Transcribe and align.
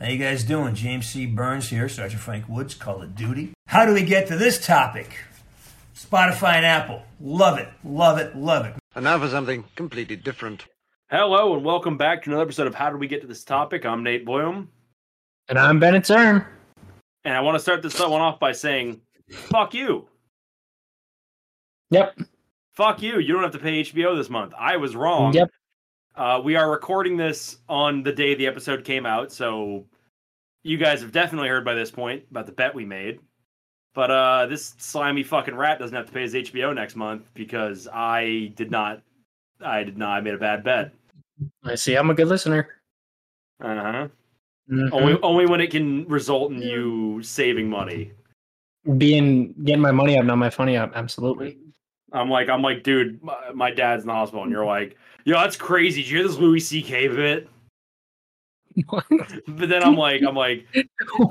How 0.00 0.06
you 0.08 0.16
guys 0.16 0.44
doing? 0.44 0.74
James 0.74 1.04
C. 1.08 1.26
Burns 1.26 1.68
here, 1.68 1.86
Sergeant 1.86 2.22
Frank 2.22 2.48
Woods, 2.48 2.74
Call 2.74 3.02
of 3.02 3.14
Duty. 3.14 3.52
How 3.66 3.84
do 3.84 3.92
we 3.92 4.02
get 4.02 4.26
to 4.28 4.36
this 4.36 4.64
topic? 4.64 5.24
Spotify 5.94 6.54
and 6.54 6.64
Apple. 6.64 7.02
Love 7.20 7.58
it, 7.58 7.68
love 7.84 8.16
it, 8.16 8.34
love 8.34 8.64
it. 8.64 8.74
And 8.94 9.04
now 9.04 9.18
for 9.18 9.28
something 9.28 9.62
completely 9.76 10.16
different. 10.16 10.64
Hello 11.10 11.52
and 11.54 11.62
welcome 11.62 11.98
back 11.98 12.22
to 12.22 12.30
another 12.30 12.44
episode 12.44 12.66
of 12.66 12.74
How 12.74 12.88
Did 12.88 12.98
We 12.98 13.08
Get 13.08 13.20
to 13.20 13.26
This 13.26 13.44
Topic? 13.44 13.84
I'm 13.84 14.02
Nate 14.02 14.24
Blum. 14.24 14.70
And 15.50 15.58
I'm 15.58 15.78
Bennett 15.78 16.04
Cern. 16.04 16.46
And 17.24 17.34
I 17.36 17.42
want 17.42 17.56
to 17.56 17.60
start 17.60 17.82
this 17.82 18.00
one 18.00 18.22
off 18.22 18.40
by 18.40 18.52
saying, 18.52 19.02
fuck 19.30 19.74
you. 19.74 20.08
Yep. 21.90 22.20
Fuck 22.72 23.02
you. 23.02 23.18
You 23.18 23.34
don't 23.34 23.42
have 23.42 23.52
to 23.52 23.58
pay 23.58 23.82
HBO 23.82 24.16
this 24.16 24.30
month. 24.30 24.54
I 24.58 24.78
was 24.78 24.96
wrong. 24.96 25.34
Yep. 25.34 25.50
Uh, 26.16 26.40
we 26.42 26.56
are 26.56 26.70
recording 26.70 27.16
this 27.16 27.58
on 27.68 28.02
the 28.02 28.12
day 28.12 28.34
the 28.34 28.46
episode 28.46 28.84
came 28.84 29.06
out, 29.06 29.32
so 29.32 29.84
you 30.62 30.76
guys 30.76 31.00
have 31.00 31.12
definitely 31.12 31.48
heard 31.48 31.64
by 31.64 31.74
this 31.74 31.90
point 31.90 32.24
about 32.30 32.46
the 32.46 32.52
bet 32.52 32.74
we 32.74 32.84
made. 32.84 33.20
But 33.94 34.10
uh, 34.10 34.46
this 34.46 34.74
slimy 34.78 35.22
fucking 35.22 35.54
rat 35.54 35.78
doesn't 35.78 35.96
have 35.96 36.06
to 36.06 36.12
pay 36.12 36.22
his 36.22 36.34
HBO 36.34 36.74
next 36.74 36.96
month 36.96 37.30
because 37.34 37.88
I 37.92 38.52
did 38.56 38.70
not. 38.70 39.02
I 39.60 39.82
did 39.84 39.98
not. 39.98 40.10
I 40.18 40.20
made 40.20 40.34
a 40.34 40.38
bad 40.38 40.62
bet. 40.64 40.92
I 41.64 41.74
see. 41.74 41.96
I'm 41.96 42.10
a 42.10 42.14
good 42.14 42.28
listener. 42.28 42.68
Uh 43.62 43.66
huh. 43.74 44.08
Mm-hmm. 44.70 44.94
Only, 44.94 45.20
only 45.22 45.46
when 45.46 45.60
it 45.60 45.70
can 45.70 46.06
result 46.06 46.52
in 46.52 46.62
you 46.62 47.22
saving 47.22 47.68
money. 47.68 48.12
Being 48.96 49.52
getting 49.64 49.82
my 49.82 49.90
money 49.90 50.16
up, 50.18 50.24
not 50.24 50.36
my 50.38 50.50
funny 50.50 50.76
up. 50.76 50.92
Absolutely. 50.94 51.58
I'm 52.12 52.30
like, 52.30 52.48
I'm 52.48 52.62
like, 52.62 52.82
dude, 52.82 53.22
my, 53.22 53.34
my 53.54 53.70
dad's 53.70 54.02
in 54.02 54.08
the 54.08 54.14
hospital, 54.14 54.42
and 54.44 54.50
you're 54.52 54.64
like, 54.64 54.96
Yo, 55.24 55.34
that's 55.34 55.56
crazy. 55.56 56.02
Did 56.02 56.10
you 56.10 56.18
hear 56.18 56.28
this 56.28 56.38
Louis 56.38 56.60
C.K. 56.60 57.08
bit? 57.08 57.48
What? 58.88 59.04
But 59.48 59.68
then 59.68 59.82
I'm 59.82 59.96
like, 59.96 60.22
I'm 60.22 60.36
like, 60.36 60.64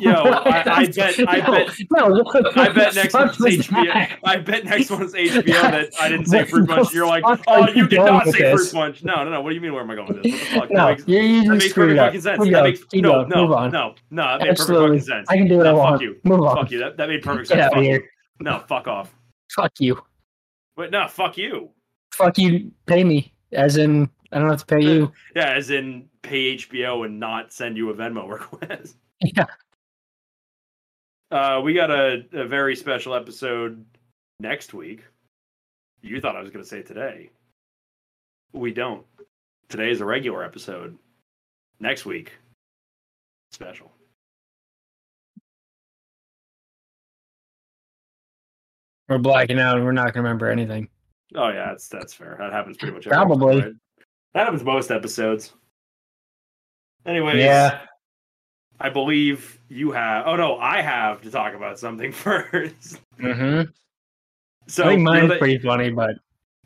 yo, 0.01 0.11
I, 0.11 0.81
I 0.81 0.87
bet, 0.87 1.15
I 1.25 1.39
bet, 1.39 1.69
no, 1.89 2.09
no 2.09 2.23
what, 2.23 2.57
I 2.57 2.67
bet 2.67 2.93
next 2.95 3.13
one's 3.13 3.37
HBO. 3.37 3.85
That? 3.87 4.17
I 4.25 4.37
bet 4.37 4.65
next 4.65 4.91
one's 4.91 5.13
HBO 5.13 5.45
that 5.61 5.89
I 6.01 6.09
didn't 6.09 6.25
say 6.25 6.43
fruit 6.43 6.67
punch. 6.67 6.93
You're 6.93 7.07
like, 7.07 7.23
oh, 7.47 7.67
you, 7.69 7.83
you 7.83 7.87
did 7.87 8.01
not 8.01 8.27
say 8.27 8.51
fruit 8.53 8.71
punch. 8.73 9.03
No, 9.05 9.23
no, 9.23 9.31
no. 9.31 9.41
What 9.41 9.49
do 9.49 9.55
you 9.55 9.61
mean? 9.61 9.73
Where 9.73 9.81
am 9.83 9.89
I 9.89 9.95
going 9.95 10.09
with 10.21 10.23
this? 10.23 10.51
No, 10.69 10.87
that 10.87 11.07
you, 11.07 11.17
you 11.17 11.43
that 11.47 11.55
makes 11.55 11.71
perfect 11.73 11.97
up. 11.97 12.07
fucking 12.07 12.21
sense. 12.21 12.39
Move 12.39 12.51
that 12.51 12.63
makes, 12.65 12.81
no, 12.93 13.23
no, 13.23 13.47
no, 13.47 13.67
no, 13.69 13.69
no. 13.69 13.93
That 14.23 14.41
made 14.41 14.49
Absolutely. 14.49 14.99
perfect 14.99 15.05
fucking 15.07 15.19
sense. 15.21 15.27
I 15.29 15.37
can 15.37 15.47
do 15.47 15.61
it. 15.61 15.63
No, 15.63 15.77
fuck 15.77 15.91
on. 15.93 16.01
you. 16.01 16.15
Move 16.25 16.41
on. 16.41 16.55
Fuck 16.57 16.71
you. 16.71 16.79
That, 16.79 16.97
that 16.97 17.07
made 17.07 17.21
perfect 17.23 17.49
Get 17.49 17.55
sense. 17.57 17.65
Out 17.73 17.73
fuck 17.77 17.83
You. 17.85 18.03
No, 18.41 18.63
fuck 18.67 18.87
off. 18.89 19.15
Fuck 19.55 19.71
you. 19.79 20.01
But 20.75 20.91
no, 20.91 21.07
fuck 21.07 21.37
you. 21.37 21.69
Fuck 22.13 22.37
you. 22.37 22.73
Pay 22.85 23.05
me. 23.05 23.33
As 23.51 23.77
in, 23.77 24.09
I 24.31 24.39
don't 24.39 24.49
have 24.49 24.59
to 24.65 24.75
pay 24.75 24.81
you. 24.81 25.11
yeah, 25.35 25.53
as 25.53 25.71
in 25.71 26.07
pay 26.21 26.55
HBO 26.55 27.05
and 27.05 27.19
not 27.19 27.51
send 27.51 27.77
you 27.77 27.89
a 27.89 27.93
Venmo 27.93 28.29
request. 28.29 28.95
Yeah. 29.21 29.45
Uh, 31.31 31.61
we 31.63 31.73
got 31.73 31.91
a, 31.91 32.23
a 32.33 32.45
very 32.47 32.75
special 32.75 33.13
episode 33.15 33.83
next 34.39 34.73
week. 34.73 35.03
You 36.01 36.21
thought 36.21 36.35
I 36.35 36.41
was 36.41 36.49
going 36.51 36.63
to 36.63 36.69
say 36.69 36.81
today. 36.81 37.31
We 38.53 38.71
don't. 38.71 39.05
Today 39.67 39.91
is 39.91 40.01
a 40.01 40.05
regular 40.05 40.43
episode. 40.43 40.97
Next 41.79 42.05
week, 42.05 42.31
special. 43.51 43.91
We're 49.07 49.17
blacking 49.19 49.59
out 49.59 49.77
and 49.77 49.85
we're 49.85 49.91
not 49.91 50.05
going 50.05 50.13
to 50.15 50.19
remember 50.21 50.49
anything. 50.49 50.89
Oh 51.35 51.49
yeah, 51.49 51.67
that's 51.69 51.87
that's 51.87 52.13
fair. 52.13 52.35
That 52.39 52.51
happens 52.51 52.77
pretty 52.77 52.93
much. 52.93 53.05
Probably 53.07 53.55
episode, 53.57 53.65
right? 53.67 53.75
that 54.33 54.43
happens 54.45 54.63
most 54.63 54.89
episodes. 54.91 55.53
Anyway, 57.05 57.39
yeah. 57.39 57.81
I 58.79 58.89
believe 58.89 59.59
you 59.69 59.91
have. 59.91 60.25
Oh 60.25 60.35
no, 60.35 60.57
I 60.57 60.81
have 60.81 61.21
to 61.23 61.31
talk 61.31 61.53
about 61.53 61.77
something 61.77 62.11
1st 62.13 62.99
mm-hmm. 63.19 63.71
So 64.67 64.83
I 64.83 64.87
think 64.87 65.01
mine's 65.01 65.15
you 65.15 65.21
know 65.21 65.33
that, 65.33 65.39
pretty 65.39 65.59
funny, 65.59 65.89
but 65.91 66.11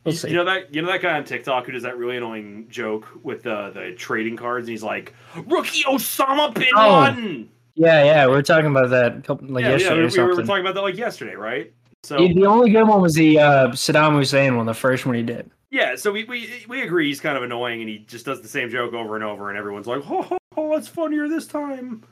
we'll 0.03 0.13
You 0.15 0.35
know 0.35 0.45
that 0.45 0.73
you 0.73 0.81
know 0.81 0.91
that 0.91 1.01
guy 1.01 1.17
on 1.17 1.23
TikTok 1.25 1.65
who 1.65 1.71
does 1.73 1.83
that 1.83 1.97
really 1.97 2.17
annoying 2.17 2.67
joke 2.69 3.07
with 3.23 3.43
the 3.43 3.71
the 3.73 3.93
trading 3.97 4.37
cards, 4.37 4.67
and 4.67 4.71
he's 4.71 4.83
like, 4.83 5.13
"Rookie 5.45 5.83
Osama 5.83 6.53
bin 6.53 6.67
oh. 6.75 6.99
Laden." 7.01 7.49
Oh. 7.49 7.55
Yeah, 7.75 8.03
yeah, 8.03 8.27
we 8.27 8.35
are 8.35 8.43
talking 8.43 8.67
about 8.69 8.91
that 8.91 9.23
couple, 9.23 9.47
like 9.47 9.63
yeah, 9.63 9.71
yesterday. 9.71 10.03
Yeah, 10.03 10.21
we, 10.27 10.31
we 10.31 10.35
were 10.37 10.43
talking 10.45 10.61
about 10.63 10.75
that 10.75 10.81
like 10.83 10.95
yesterday, 10.95 11.33
right? 11.33 11.73
So 12.05 12.17
the 12.27 12.45
only 12.45 12.69
good 12.69 12.83
one 12.83 13.01
was 13.01 13.15
the 13.15 13.39
uh, 13.39 13.67
Saddam 13.69 14.13
Hussein 14.17 14.57
one, 14.57 14.65
the 14.65 14.73
first 14.73 15.05
one 15.05 15.15
he 15.15 15.23
did. 15.23 15.49
Yeah, 15.71 15.95
so 15.95 16.11
we, 16.11 16.25
we 16.25 16.49
we 16.67 16.81
agree 16.83 17.07
he's 17.07 17.21
kind 17.21 17.37
of 17.37 17.43
annoying, 17.43 17.79
and 17.79 17.89
he 17.89 17.99
just 17.99 18.25
does 18.25 18.41
the 18.41 18.47
same 18.47 18.69
joke 18.69 18.93
over 18.93 19.15
and 19.15 19.23
over, 19.23 19.49
and 19.49 19.57
everyone's 19.57 19.87
like, 19.87 20.03
"Oh, 20.07 20.27
oh, 20.29 20.37
oh 20.57 20.73
it's 20.75 20.87
funnier 20.87 21.27
this 21.27 21.47
time." 21.47 22.03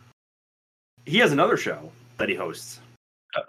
He 1.06 1.18
has 1.20 1.32
another 1.32 1.58
show 1.58 1.92
that 2.18 2.30
he 2.30 2.36
hosts. 2.36 2.80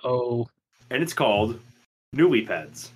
oh, 0.05 0.49
and 0.91 1.03
it's 1.03 1.15
called 1.15 1.61
Newly 2.13 2.45
Peds. 2.45 2.89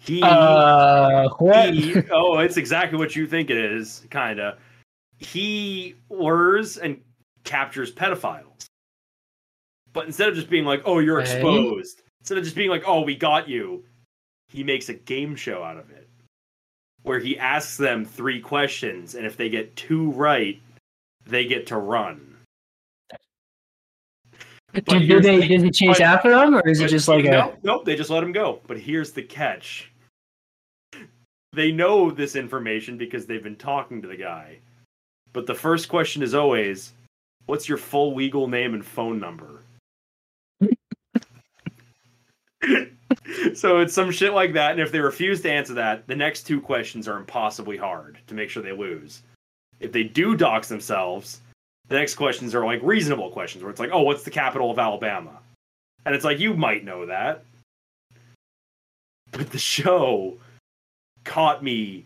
He, 0.00 0.20
uh, 0.22 1.28
he 1.72 1.94
oh, 2.10 2.38
it's 2.38 2.56
exactly 2.56 2.98
what 2.98 3.14
you 3.14 3.26
think 3.26 3.48
it 3.48 3.56
is, 3.58 4.04
kinda. 4.10 4.58
He 5.18 5.94
lures 6.10 6.78
and 6.78 7.00
captures 7.44 7.92
pedophiles 7.94 8.66
but 9.92 10.06
instead 10.06 10.28
of 10.28 10.34
just 10.34 10.50
being 10.50 10.64
like, 10.64 10.82
"Oh, 10.84 10.98
you're 10.98 11.20
hey. 11.20 11.34
exposed," 11.34 12.02
instead 12.20 12.38
of 12.38 12.44
just 12.44 12.56
being 12.56 12.70
like, 12.70 12.82
"Oh, 12.86 13.02
we 13.02 13.16
got 13.16 13.48
you," 13.48 13.84
he 14.48 14.62
makes 14.62 14.88
a 14.88 14.94
game 14.94 15.34
show 15.34 15.62
out 15.62 15.76
of 15.76 15.90
it, 15.90 16.08
where 17.02 17.18
he 17.18 17.38
asks 17.38 17.76
them 17.76 18.04
three 18.04 18.40
questions, 18.40 19.14
and 19.14 19.26
if 19.26 19.36
they 19.36 19.48
get 19.48 19.74
two 19.76 20.10
right, 20.12 20.60
they 21.26 21.44
get 21.44 21.66
to 21.68 21.76
run. 21.76 22.26
But 24.72 24.84
do, 24.84 25.20
they? 25.20 25.40
The, 25.40 25.48
does 25.48 25.62
he 25.62 25.70
chase 25.70 25.98
but, 25.98 26.06
after 26.06 26.30
them, 26.30 26.54
or 26.54 26.68
is 26.68 26.78
but, 26.78 26.84
it 26.84 26.88
just 26.90 27.08
like 27.08 27.24
no, 27.24 27.56
Nope, 27.64 27.84
they 27.84 27.96
just 27.96 28.10
let 28.10 28.22
him 28.22 28.32
go. 28.32 28.60
But 28.68 28.78
here's 28.78 29.10
the 29.10 29.22
catch: 29.22 29.90
they 31.52 31.72
know 31.72 32.12
this 32.12 32.36
information 32.36 32.96
because 32.96 33.26
they've 33.26 33.42
been 33.42 33.56
talking 33.56 34.00
to 34.02 34.08
the 34.08 34.16
guy. 34.16 34.58
But 35.32 35.46
the 35.46 35.54
first 35.56 35.88
question 35.88 36.22
is 36.22 36.34
always, 36.34 36.92
"What's 37.46 37.68
your 37.68 37.78
full 37.78 38.14
legal 38.14 38.46
name 38.46 38.74
and 38.74 38.86
phone 38.86 39.18
number?" 39.18 39.62
so 43.54 43.78
it's 43.78 43.94
some 43.94 44.10
shit 44.10 44.32
like 44.34 44.52
that. 44.54 44.72
And 44.72 44.80
if 44.80 44.92
they 44.92 45.00
refuse 45.00 45.40
to 45.42 45.50
answer 45.50 45.74
that, 45.74 46.06
the 46.06 46.16
next 46.16 46.42
two 46.42 46.60
questions 46.60 47.08
are 47.08 47.16
impossibly 47.16 47.76
hard 47.76 48.18
to 48.26 48.34
make 48.34 48.50
sure 48.50 48.62
they 48.62 48.72
lose. 48.72 49.22
If 49.80 49.92
they 49.92 50.04
do 50.04 50.36
dox 50.36 50.68
themselves, 50.68 51.40
the 51.88 51.96
next 51.96 52.16
questions 52.16 52.54
are 52.54 52.64
like 52.64 52.80
reasonable 52.82 53.30
questions 53.30 53.64
where 53.64 53.70
it's 53.70 53.80
like, 53.80 53.90
oh, 53.92 54.02
what's 54.02 54.22
the 54.24 54.30
capital 54.30 54.70
of 54.70 54.78
Alabama? 54.78 55.38
And 56.04 56.14
it's 56.14 56.24
like, 56.24 56.38
you 56.38 56.54
might 56.54 56.84
know 56.84 57.06
that. 57.06 57.44
But 59.32 59.50
the 59.50 59.58
show 59.58 60.36
caught 61.24 61.62
me 61.62 62.04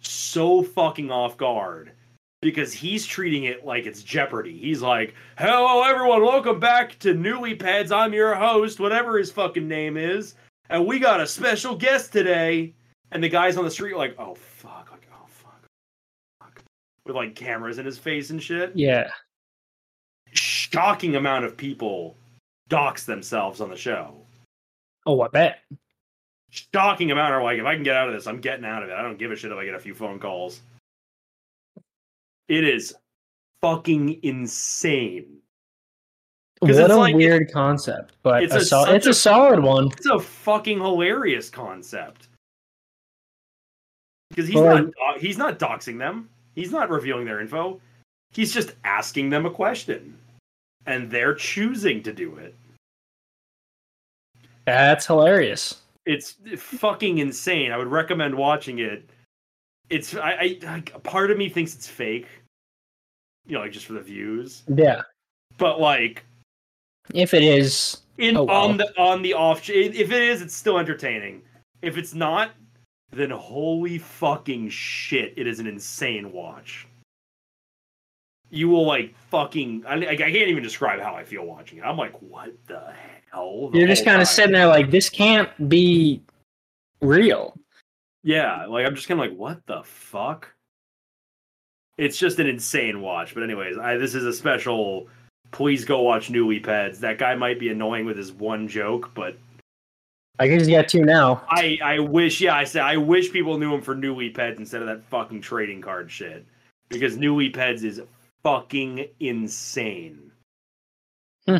so 0.00 0.62
fucking 0.62 1.10
off 1.10 1.36
guard 1.36 1.92
because 2.40 2.72
he's 2.72 3.04
treating 3.04 3.44
it 3.44 3.64
like 3.64 3.86
it's 3.86 4.02
Jeopardy. 4.02 4.56
He's 4.56 4.80
like, 4.82 5.14
"Hello, 5.36 5.82
everyone, 5.82 6.22
welcome 6.22 6.60
back 6.60 6.98
to 7.00 7.12
Newly 7.14 7.56
Peds. 7.56 7.90
I'm 7.90 8.12
your 8.12 8.34
host, 8.34 8.78
whatever 8.78 9.18
his 9.18 9.30
fucking 9.32 9.66
name 9.66 9.96
is, 9.96 10.34
and 10.70 10.86
we 10.86 10.98
got 10.98 11.20
a 11.20 11.26
special 11.26 11.74
guest 11.74 12.12
today." 12.12 12.74
And 13.10 13.24
the 13.24 13.28
guys 13.28 13.56
on 13.56 13.64
the 13.64 13.70
street 13.70 13.94
are 13.94 13.98
like, 13.98 14.14
"Oh 14.18 14.34
fuck, 14.34 14.88
like 14.92 15.08
oh 15.12 15.26
fuck, 15.26 15.62
fuck," 16.40 16.62
with 17.04 17.16
like 17.16 17.34
cameras 17.34 17.78
in 17.78 17.86
his 17.86 17.98
face 17.98 18.30
and 18.30 18.42
shit. 18.42 18.72
Yeah. 18.74 19.08
Shocking 20.32 21.16
amount 21.16 21.44
of 21.46 21.56
people 21.56 22.14
dox 22.68 23.04
themselves 23.04 23.60
on 23.60 23.70
the 23.70 23.76
show. 23.76 24.14
Oh, 25.06 25.20
I 25.22 25.28
bet. 25.28 25.60
Shocking 26.72 27.10
amount 27.10 27.32
are 27.32 27.42
like, 27.42 27.58
if 27.58 27.64
I 27.64 27.74
can 27.74 27.82
get 27.82 27.96
out 27.96 28.08
of 28.08 28.14
this, 28.14 28.26
I'm 28.26 28.40
getting 28.40 28.64
out 28.66 28.82
of 28.82 28.90
it. 28.90 28.92
I 28.92 29.00
don't 29.02 29.18
give 29.18 29.30
a 29.32 29.36
shit 29.36 29.52
if 29.52 29.56
I 29.58 29.64
get 29.64 29.74
a 29.74 29.78
few 29.80 29.94
phone 29.94 30.18
calls. 30.18 30.60
It 32.48 32.64
is 32.64 32.94
fucking 33.60 34.20
insane. 34.22 35.26
What 36.60 36.70
a 36.72 36.96
like, 36.96 37.14
weird 37.14 37.42
it, 37.42 37.52
concept, 37.52 38.14
but 38.24 38.42
it's 38.42 38.54
a, 38.72 38.84
it's 38.94 39.06
a, 39.06 39.10
a 39.10 39.14
solid 39.14 39.60
one. 39.60 39.88
It's 39.96 40.06
a 40.08 40.18
fucking 40.18 40.78
hilarious 40.80 41.50
concept. 41.50 42.26
Because 44.30 44.48
he's 44.48 44.56
not 44.60 44.84
he's 45.20 45.38
not 45.38 45.58
doxing 45.60 45.98
them. 45.98 46.28
He's 46.56 46.72
not 46.72 46.90
revealing 46.90 47.26
their 47.26 47.40
info. 47.40 47.80
He's 48.32 48.52
just 48.52 48.74
asking 48.84 49.30
them 49.30 49.46
a 49.46 49.50
question, 49.50 50.18
and 50.84 51.08
they're 51.10 51.34
choosing 51.34 52.02
to 52.02 52.12
do 52.12 52.36
it. 52.36 52.54
That's 54.64 55.06
hilarious. 55.06 55.80
It's 56.06 56.36
fucking 56.56 57.18
insane. 57.18 57.70
I 57.70 57.76
would 57.76 57.86
recommend 57.86 58.34
watching 58.34 58.80
it 58.80 59.08
it's 59.90 60.14
I, 60.14 60.30
I 60.32 60.58
like, 60.72 61.02
part 61.02 61.30
of 61.30 61.38
me 61.38 61.48
thinks 61.48 61.74
it's 61.74 61.88
fake. 61.88 62.26
You 63.46 63.54
know, 63.54 63.60
like 63.60 63.72
just 63.72 63.86
for 63.86 63.94
the 63.94 64.00
views. 64.00 64.62
Yeah. 64.72 65.02
But 65.56 65.80
like, 65.80 66.24
if 67.14 67.32
it 67.32 67.42
is, 67.42 67.98
in 68.18 68.36
oh, 68.36 68.44
well. 68.44 68.64
on 68.68 68.76
the 68.76 68.92
on 68.98 69.22
the 69.22 69.32
off, 69.34 69.68
if 69.70 69.94
it 69.94 70.12
is, 70.22 70.42
it's 70.42 70.54
still 70.54 70.78
entertaining. 70.78 71.42
If 71.80 71.96
it's 71.96 72.12
not, 72.14 72.50
then 73.10 73.30
holy 73.30 73.98
fucking 73.98 74.68
shit, 74.68 75.32
it 75.36 75.46
is 75.46 75.58
an 75.60 75.66
insane 75.66 76.30
watch. 76.32 76.86
You 78.50 78.68
will 78.68 78.86
like 78.86 79.14
fucking. 79.30 79.84
I, 79.86 79.94
I 79.94 80.16
can't 80.16 80.34
even 80.34 80.62
describe 80.62 81.00
how 81.00 81.14
I 81.14 81.24
feel 81.24 81.44
watching 81.44 81.78
it. 81.78 81.82
I'm 81.84 81.96
like, 81.96 82.20
what 82.20 82.52
the 82.66 82.92
hell? 83.32 83.70
The 83.70 83.78
You're 83.78 83.88
just 83.88 84.04
kind 84.04 84.20
of 84.22 84.28
sitting 84.28 84.52
there 84.52 84.66
like, 84.66 84.90
this 84.90 85.08
can't 85.08 85.68
be 85.68 86.20
real. 87.00 87.57
Yeah, 88.22 88.66
like 88.66 88.86
I'm 88.86 88.94
just 88.94 89.06
kind 89.08 89.20
of 89.20 89.28
like, 89.28 89.38
what 89.38 89.64
the 89.66 89.82
fuck? 89.84 90.52
It's 91.96 92.18
just 92.18 92.38
an 92.38 92.46
insane 92.48 93.00
watch. 93.00 93.34
But 93.34 93.42
anyways, 93.42 93.78
I, 93.78 93.96
this 93.96 94.14
is 94.14 94.24
a 94.24 94.32
special. 94.32 95.08
Please 95.50 95.84
go 95.84 96.02
watch 96.02 96.28
New 96.30 96.46
Peds. 96.60 96.98
That 96.98 97.18
guy 97.18 97.34
might 97.34 97.58
be 97.58 97.70
annoying 97.70 98.04
with 98.06 98.16
his 98.18 98.32
one 98.32 98.68
joke, 98.68 99.10
but 99.14 99.36
I 100.38 100.46
guess 100.48 100.66
he's 100.66 100.76
got 100.76 100.88
two 100.88 101.04
now. 101.04 101.42
I, 101.48 101.78
I 101.82 101.98
wish, 102.00 102.40
yeah, 102.40 102.54
I 102.54 102.64
said 102.64 102.82
I 102.82 102.96
wish 102.98 103.32
people 103.32 103.56
knew 103.58 103.72
him 103.72 103.80
for 103.80 103.94
New 103.94 104.14
Peds 104.14 104.58
instead 104.58 104.82
of 104.82 104.88
that 104.88 105.04
fucking 105.04 105.40
trading 105.40 105.80
card 105.80 106.10
shit. 106.10 106.44
Because 106.90 107.16
New 107.16 107.34
Peds 107.52 107.82
is 107.84 108.00
fucking 108.42 109.06
insane. 109.20 110.30
Hmm. 111.46 111.56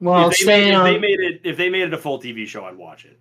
Well, 0.00 0.30
if 0.30 0.38
they, 0.44 0.70
made, 0.70 0.74
on... 0.74 0.86
if 0.86 0.92
they 0.94 0.98
made 1.00 1.20
it 1.20 1.40
if 1.44 1.56
they 1.58 1.68
made 1.70 1.82
it 1.82 1.94
a 1.94 1.98
full 1.98 2.20
TV 2.20 2.46
show, 2.46 2.64
I'd 2.64 2.76
watch 2.78 3.04
it. 3.04 3.18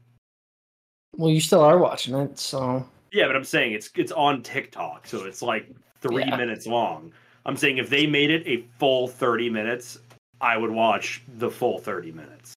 Well, 1.16 1.32
you 1.32 1.40
still 1.40 1.62
are 1.62 1.78
watching 1.78 2.16
it, 2.16 2.38
so 2.38 2.84
yeah. 3.14 3.28
But 3.28 3.36
I'm 3.36 3.44
saying 3.46 3.74
it's 3.74 3.90
it's 3.96 4.12
on 4.12 4.42
TikTok, 4.44 5.08
so 5.08 5.24
it's 5.24 5.42
like 5.42 5.68
three 6.02 6.26
yeah. 6.26 6.36
minutes 6.36 6.68
long. 6.68 7.12
I'm 7.46 7.56
saying 7.56 7.78
if 7.78 7.90
they 7.90 8.06
made 8.06 8.30
it 8.30 8.46
a 8.46 8.66
full 8.78 9.08
30 9.08 9.50
minutes, 9.50 9.98
I 10.42 10.58
would 10.58 10.70
watch 10.70 11.24
the 11.38 11.50
full 11.50 11.80
30 11.80 12.12
minutes. 12.12 12.54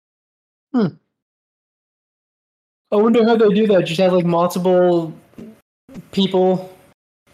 Hmm. 0.75 0.87
I 2.91 2.97
wonder 2.97 3.25
how 3.25 3.37
they 3.37 3.50
do 3.55 3.69
that. 3.69 3.82
Just 3.82 4.00
have 4.00 4.12
like 4.12 4.25
multiple 4.25 5.14
people 6.11 6.76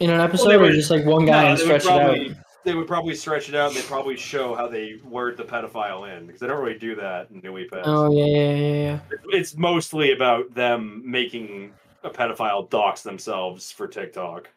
in 0.00 0.10
an 0.10 0.20
episode, 0.20 0.48
well, 0.48 0.58
were, 0.58 0.64
or 0.66 0.72
just 0.72 0.90
like 0.90 1.06
one 1.06 1.24
guy 1.24 1.44
no, 1.44 1.48
and 1.52 1.58
stretch 1.58 1.84
probably, 1.84 2.26
it 2.26 2.30
out 2.32 2.36
they 2.66 2.74
would 2.74 2.88
probably 2.88 3.14
stretch 3.14 3.48
it 3.48 3.54
out. 3.54 3.68
and 3.68 3.76
They 3.78 3.82
probably 3.82 4.16
show 4.16 4.54
how 4.54 4.66
they 4.66 4.96
word 5.04 5.36
the 5.36 5.44
pedophile 5.44 6.12
in 6.14 6.26
because 6.26 6.40
they 6.40 6.48
don't 6.48 6.62
really 6.62 6.78
do 6.78 6.96
that 6.96 7.30
in 7.30 7.40
New 7.40 7.52
Peds. 7.52 7.82
Oh 7.84 8.12
yeah, 8.12 8.24
yeah, 8.26 8.54
yeah, 8.54 8.82
yeah. 8.82 9.00
It's 9.38 9.56
mostly 9.56 10.12
about 10.12 10.52
them 10.52 11.00
making 11.06 11.72
a 12.02 12.10
pedophile 12.10 12.68
dox 12.68 13.02
themselves 13.02 13.70
for 13.70 13.86
TikTok. 13.86 14.48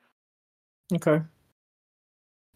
Okay. 0.94 1.22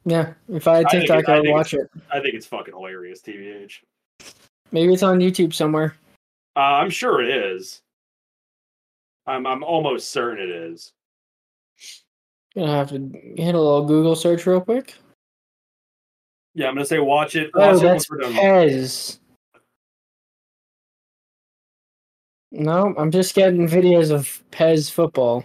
Yeah, 0.06 0.34
if 0.50 0.68
I 0.68 0.78
had 0.78 0.90
TikTok, 0.90 1.30
I, 1.30 1.40
would 1.40 1.50
watch 1.50 1.74
it. 1.76 1.88
I 2.12 2.20
think 2.20 2.34
it's 2.34 2.48
fucking 2.48 2.74
hilarious, 2.74 3.22
TBH. 3.22 3.80
Maybe 4.72 4.92
it's 4.92 5.04
on 5.04 5.20
YouTube 5.20 5.54
somewhere. 5.54 5.96
Uh, 6.58 6.82
I'm 6.82 6.90
sure 6.90 7.22
it 7.22 7.30
is. 7.30 7.82
I'm 9.28 9.46
I'm 9.46 9.64
almost 9.64 10.10
certain 10.12 10.44
it 10.44 10.50
is. 10.50 10.92
Gonna 12.56 12.72
have 12.76 12.90
to 12.90 12.98
hit 13.38 13.54
a 13.56 13.60
little 13.60 13.86
Google 13.86 14.16
search 14.16 14.46
real 14.48 14.60
quick. 14.60 14.96
Yeah, 16.56 16.68
I'm 16.68 16.76
gonna 16.76 16.86
say 16.86 17.00
watch 17.00 17.36
it. 17.36 17.50
Oh, 17.54 17.60
watch 17.60 17.76
oh, 17.76 17.78
it 17.78 17.82
that's 17.82 18.06
Pez. 18.08 19.20
No, 22.52 22.94
I'm 22.98 23.10
just 23.10 23.34
getting 23.34 23.68
videos 23.68 24.12
of 24.12 24.44
Pez 24.52 24.92
football. 24.92 25.44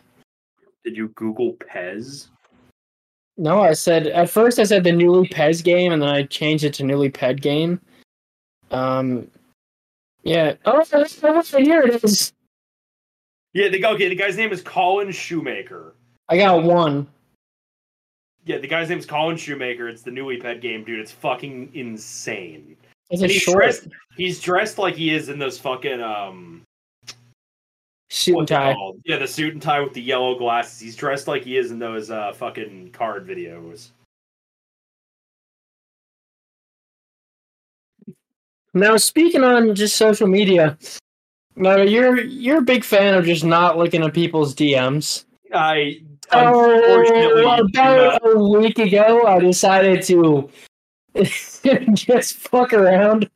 Did 0.85 0.97
you 0.97 1.09
Google 1.09 1.55
Pez? 1.55 2.29
No, 3.39 3.63
I 3.63 3.73
said 3.73 4.09
at 4.09 4.29
first 4.29 4.59
I 4.59 4.65
said 4.65 4.85
the 4.85 4.93
newly 4.93 5.29
Pez 5.29 5.65
game, 5.65 5.93
and 5.93 6.03
then 6.03 6.11
I 6.11 6.25
changed 6.25 6.65
it 6.65 6.75
to 6.75 6.83
newly 6.85 7.09
Ped 7.09 7.41
game. 7.41 7.81
Um, 8.71 9.31
yeah. 10.25 10.55
Oh, 10.67 10.85
here 10.85 11.83
it 11.85 12.05
is. 12.05 12.33
Yeah, 13.55 13.69
the 13.69 13.83
okay. 13.87 14.09
The 14.11 14.15
guy's 14.15 14.37
name 14.37 14.53
is 14.53 14.61
Colin 14.61 15.11
Shoemaker. 15.11 15.95
I 16.29 16.37
got 16.37 16.63
one. 16.65 17.07
Yeah, 18.49 18.57
the 18.57 18.67
guy's 18.67 18.89
name's 18.89 19.05
Colin 19.05 19.37
Shoemaker. 19.37 19.91
It's 19.91 20.01
the 20.01 20.11
newly 20.11 20.39
Ped 20.39 20.63
game, 20.63 20.83
dude. 20.83 21.01
It's 21.01 21.13
fucking 21.13 21.69
insane. 21.75 22.79
Is 23.11 23.21
it 23.21 23.29
he's 23.29 23.43
short. 23.43 23.59
dressed. 23.63 23.89
He's 24.17 24.41
dressed 24.41 24.79
like 24.79 24.95
he 24.97 25.11
is 25.15 25.29
in 25.29 25.39
those 25.39 25.59
fucking 25.59 26.01
um. 26.01 26.63
Suit 28.09 28.39
and 28.39 28.49
tie. 28.49 28.75
Yeah, 29.05 29.19
the 29.19 29.27
suit 29.29 29.53
and 29.53 29.61
tie 29.61 29.81
with 29.81 29.93
the 29.93 30.01
yellow 30.01 30.39
glasses. 30.39 30.81
He's 30.81 30.97
dressed 30.97 31.29
like 31.29 31.45
he 31.45 31.59
is 31.59 31.71
in 31.71 31.79
those 31.79 32.11
uh, 32.11 32.33
fucking 32.33 32.93
card 32.93 33.29
videos. 33.29 33.89
Now, 38.73 38.97
speaking 38.97 39.45
on 39.45 39.75
just 39.75 39.97
social 39.97 40.27
media, 40.27 40.79
now 41.55 41.77
you're 41.83 42.17
you're 42.23 42.59
a 42.59 42.63
big 42.63 42.83
fan 42.83 43.13
of 43.13 43.27
just 43.27 43.45
not 43.45 43.77
looking 43.77 44.03
at 44.03 44.15
people's 44.15 44.55
DMs. 44.55 45.27
I 45.53 46.01
about 46.33 48.21
a 48.25 48.39
week 48.59 48.79
ago, 48.79 49.27
I 49.27 49.39
decided 49.41 50.03
to 50.05 50.49
just 51.95 52.35
fuck 52.35 52.73
around. 52.73 53.29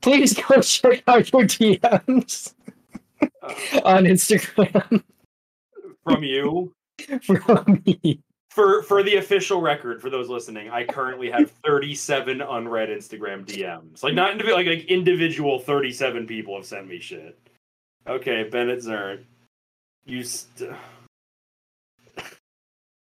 Please 0.00 0.34
go 0.34 0.60
check 0.60 1.02
out 1.06 1.30
your 1.32 1.42
DMs 1.42 2.54
uh, 3.20 3.28
on 3.84 4.04
Instagram 4.04 5.02
from 6.04 6.22
you. 6.22 6.72
From 7.34 7.82
me. 7.84 8.20
For 8.50 8.84
for 8.84 9.02
the 9.02 9.16
official 9.16 9.60
record, 9.60 10.00
for 10.00 10.10
those 10.10 10.28
listening, 10.28 10.70
I 10.70 10.84
currently 10.84 11.28
have 11.28 11.50
37 11.66 12.40
unread 12.40 12.88
Instagram 12.88 13.44
DMs. 13.44 14.04
Like 14.04 14.14
not 14.14 14.32
indiv- 14.38 14.52
like 14.54 14.68
like 14.68 14.84
individual 14.84 15.58
37 15.58 16.24
people 16.28 16.54
have 16.54 16.64
sent 16.64 16.86
me 16.86 17.00
shit. 17.00 17.36
Okay, 18.06 18.44
Bennett 18.48 18.78
Zern, 18.78 19.24
you. 20.06 20.22
St- 20.22 20.70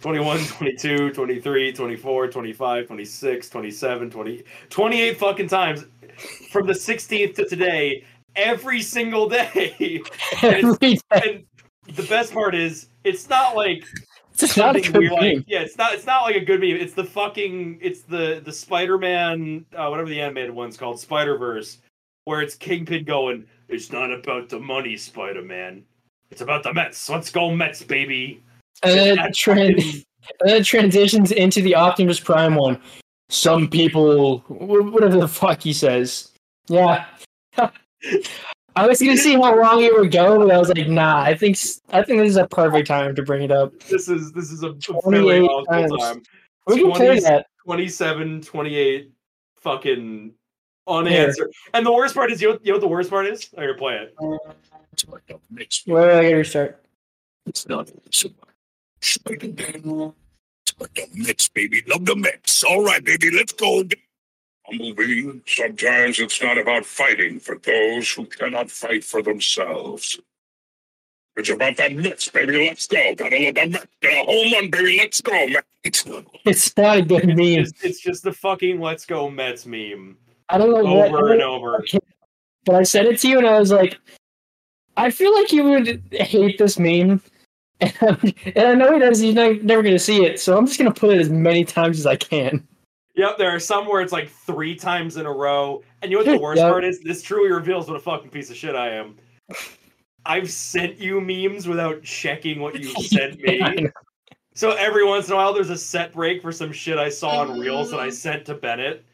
21, 0.00 0.38
22, 0.38 1.10
23, 1.10 1.72
24, 1.72 2.28
25, 2.28 2.86
26, 2.86 3.50
27, 3.50 4.10
20, 4.10 4.42
28 4.70 5.18
fucking 5.18 5.48
times 5.48 5.84
from 6.52 6.66
the 6.68 6.72
16th 6.72 7.34
to 7.34 7.44
today, 7.48 8.04
every 8.36 8.80
single 8.80 9.28
day. 9.28 10.00
every 10.42 10.98
day. 11.12 11.44
the 11.96 12.02
best 12.08 12.32
part 12.32 12.54
is, 12.54 12.88
it's 13.04 13.28
not 13.28 13.56
like 13.56 13.84
it's 14.40 14.56
not 14.56 14.76
a 14.76 14.80
good 14.80 14.94
meme. 15.02 15.10
like. 15.12 15.44
Yeah, 15.48 15.60
it's 15.62 15.76
not. 15.76 15.94
It's 15.94 16.06
not 16.06 16.22
like 16.22 16.36
a 16.36 16.44
good 16.44 16.60
meme. 16.60 16.70
It's 16.76 16.94
the 16.94 17.02
fucking. 17.02 17.80
It's 17.82 18.02
the 18.02 18.40
the 18.44 18.52
Spider 18.52 18.96
Man, 18.96 19.66
uh, 19.76 19.88
whatever 19.88 20.08
the 20.08 20.20
animated 20.20 20.52
one's 20.52 20.76
called, 20.76 21.00
Spider 21.00 21.36
Verse, 21.36 21.78
where 22.24 22.40
it's 22.40 22.54
Kingpin 22.54 23.02
going. 23.04 23.46
It's 23.66 23.90
not 23.90 24.12
about 24.12 24.48
the 24.48 24.60
money, 24.60 24.96
Spider 24.96 25.42
Man. 25.42 25.82
It's 26.30 26.40
about 26.40 26.62
the 26.62 26.72
Mets. 26.72 27.10
Let's 27.10 27.32
go 27.32 27.50
Mets, 27.50 27.82
baby. 27.82 28.40
And 28.82 29.18
that 29.18 30.64
transitions 30.70 31.32
into 31.32 31.62
the 31.62 31.74
Optimus 31.74 32.20
Prime 32.20 32.54
one. 32.54 32.80
Some 33.30 33.68
people, 33.68 34.38
whatever 34.48 35.18
the 35.18 35.28
fuck 35.28 35.62
he 35.62 35.72
says. 35.72 36.30
Yeah. 36.68 37.04
I 37.56 38.86
was 38.86 39.00
gonna 39.00 39.16
see 39.16 39.34
how 39.34 39.60
long 39.60 39.82
it 39.82 39.92
would 39.92 40.12
go, 40.12 40.38
but 40.38 40.54
I 40.54 40.58
was 40.58 40.68
like, 40.68 40.88
nah. 40.88 41.20
I 41.22 41.34
think 41.34 41.58
I 41.90 42.02
think 42.02 42.20
this 42.20 42.30
is 42.30 42.36
a 42.36 42.46
perfect 42.46 42.86
time 42.86 43.14
to 43.16 43.22
bring 43.22 43.42
it 43.42 43.50
up. 43.50 43.76
This 43.80 44.08
is 44.08 44.32
this 44.32 44.52
is 44.52 44.62
a 44.62 44.72
really 45.04 45.46
time. 45.68 45.90
We 46.68 46.76
can 46.76 46.84
20, 46.94 46.94
play 46.94 47.18
that. 47.20 47.46
27, 47.64 48.42
28, 48.42 49.12
fucking 49.56 50.32
unanswered. 50.86 51.50
And 51.74 51.84
the 51.84 51.92
worst 51.92 52.14
part 52.14 52.30
is, 52.30 52.40
you 52.40 52.52
know, 52.52 52.58
you 52.62 52.72
know 52.72 52.74
what 52.76 52.80
the 52.82 52.88
worst 52.88 53.10
part 53.10 53.26
is? 53.26 53.48
I'm 53.58 53.64
gonna 53.64 53.74
play 53.76 53.94
it. 53.96 54.14
Where 55.86 56.04
do 56.04 56.18
I 56.18 56.22
gotta 56.22 56.36
restart? 56.36 56.82
It's 57.46 57.68
not. 57.68 57.90
Spider-Man. 59.00 60.14
The 60.80 60.94
Mets, 61.24 61.48
baby. 61.48 61.82
Love 61.88 62.04
the 62.04 62.16
Mets. 62.16 62.62
All 62.62 62.84
right, 62.84 63.02
baby, 63.02 63.30
let's 63.32 63.52
go. 63.52 63.82
Bumblebee, 64.68 65.40
sometimes 65.46 66.18
it's 66.20 66.42
not 66.42 66.58
about 66.58 66.84
fighting 66.84 67.40
for 67.40 67.58
those 67.58 68.10
who 68.10 68.26
cannot 68.26 68.70
fight 68.70 69.02
for 69.02 69.22
themselves. 69.22 70.20
It's 71.36 71.48
about 71.48 71.76
that 71.78 71.94
Mets, 71.94 72.28
baby. 72.28 72.66
Let's 72.68 72.86
go. 72.86 73.14
Gotta 73.14 73.36
love 73.40 73.54
the 73.54 73.66
Mets. 73.66 73.86
Get 74.02 74.12
a 74.12 74.24
home 74.30 74.52
run, 74.52 74.70
baby. 74.70 74.98
Let's 74.98 75.20
go, 75.20 75.46
Mets. 75.48 76.04
It's 76.44 76.76
not 76.76 76.98
a 76.98 77.02
good 77.02 77.26
meme. 77.28 77.36
It's 77.38 77.72
just, 77.72 77.84
it's 77.84 78.00
just 78.00 78.22
the 78.24 78.32
fucking 78.32 78.80
"Let's 78.80 79.06
Go 79.06 79.30
Mets" 79.30 79.64
meme. 79.64 80.18
I 80.48 80.58
don't 80.58 80.70
know 80.70 80.86
over 81.04 81.22
what, 81.24 81.30
and 81.32 81.40
over. 81.42 81.84
But 82.66 82.74
I 82.74 82.82
said 82.82 83.06
it 83.06 83.20
to 83.20 83.28
you, 83.28 83.38
and 83.38 83.46
I 83.46 83.58
was 83.60 83.70
like, 83.72 83.98
I 84.96 85.10
feel 85.10 85.32
like 85.38 85.52
you 85.52 85.64
would 85.64 86.02
hate 86.12 86.58
this 86.58 86.78
meme 86.78 87.22
and, 87.80 87.98
and 88.56 88.68
I 88.68 88.74
know 88.74 88.92
he 88.92 88.98
does. 88.98 89.20
He's 89.20 89.34
not, 89.34 89.62
never 89.62 89.82
going 89.82 89.94
to 89.94 89.98
see 89.98 90.24
it, 90.24 90.40
so 90.40 90.56
I'm 90.56 90.66
just 90.66 90.78
going 90.78 90.92
to 90.92 90.98
put 90.98 91.14
it 91.14 91.20
as 91.20 91.28
many 91.30 91.64
times 91.64 91.98
as 91.98 92.06
I 92.06 92.16
can. 92.16 92.66
Yep, 93.16 93.38
there 93.38 93.54
are 93.54 93.58
some 93.60 93.86
where 93.86 94.00
it's 94.00 94.12
like 94.12 94.28
three 94.28 94.76
times 94.76 95.16
in 95.16 95.26
a 95.26 95.32
row. 95.32 95.82
And 96.02 96.10
you 96.12 96.18
know 96.18 96.24
what 96.24 96.30
the 96.38 96.42
worst 96.42 96.58
yep. 96.62 96.70
part 96.70 96.84
is? 96.84 97.00
This 97.00 97.22
truly 97.22 97.50
reveals 97.50 97.88
what 97.88 97.96
a 97.96 98.00
fucking 98.00 98.30
piece 98.30 98.50
of 98.50 98.56
shit 98.56 98.74
I 98.76 98.90
am. 98.90 99.16
I've 100.24 100.50
sent 100.50 100.98
you 100.98 101.20
memes 101.20 101.66
without 101.66 102.02
checking 102.02 102.60
what 102.60 102.76
you 102.78 102.84
sent 103.02 103.40
me. 103.40 103.88
so 104.54 104.70
every 104.72 105.04
once 105.04 105.26
in 105.28 105.32
a 105.32 105.36
while, 105.36 105.52
there's 105.52 105.70
a 105.70 105.78
set 105.78 106.12
break 106.12 106.42
for 106.42 106.52
some 106.52 106.70
shit 106.70 106.98
I 106.98 107.08
saw 107.08 107.40
on 107.40 107.58
Reels 107.58 107.90
that 107.90 107.98
I 108.00 108.06
mm-hmm. 108.08 108.14
sent 108.14 108.44
to 108.46 108.54
Bennett. 108.54 109.04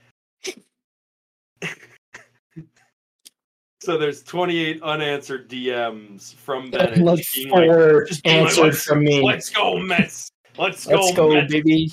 So 3.85 3.99
there's 3.99 4.23
28 4.23 4.83
unanswered 4.83 5.47
DMs 5.50 6.35
from 6.37 6.71
Ben 6.71 7.03
let 7.05 7.19
like, 7.26 8.07
just 8.07 8.26
answered 8.26 8.79
from 8.79 9.05
me. 9.05 9.21
Let's 9.23 9.50
go 9.50 9.76
Mets. 9.79 10.31
Let's 10.57 10.87
go, 10.87 10.95
let's 10.97 11.14
go 11.17 11.35
Mets. 11.35 11.53
baby. 11.53 11.85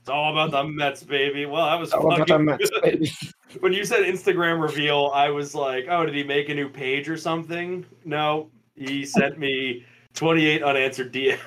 It's 0.00 0.08
all 0.08 0.32
about 0.32 0.52
the 0.52 0.64
Mets, 0.64 1.02
baby. 1.02 1.44
Well, 1.44 1.64
I 1.64 1.74
was 1.74 1.92
fucking 1.92 2.46
Mets, 2.46 2.70
when 3.60 3.74
you 3.74 3.84
said 3.84 4.04
Instagram 4.04 4.62
reveal, 4.62 5.10
I 5.12 5.28
was 5.28 5.54
like, 5.54 5.84
oh, 5.90 6.06
did 6.06 6.14
he 6.14 6.22
make 6.24 6.48
a 6.48 6.54
new 6.54 6.70
page 6.70 7.10
or 7.10 7.18
something? 7.18 7.84
No, 8.06 8.48
he 8.74 9.04
sent 9.04 9.38
me 9.38 9.84
28 10.14 10.62
unanswered 10.62 11.12
DMs. 11.12 11.38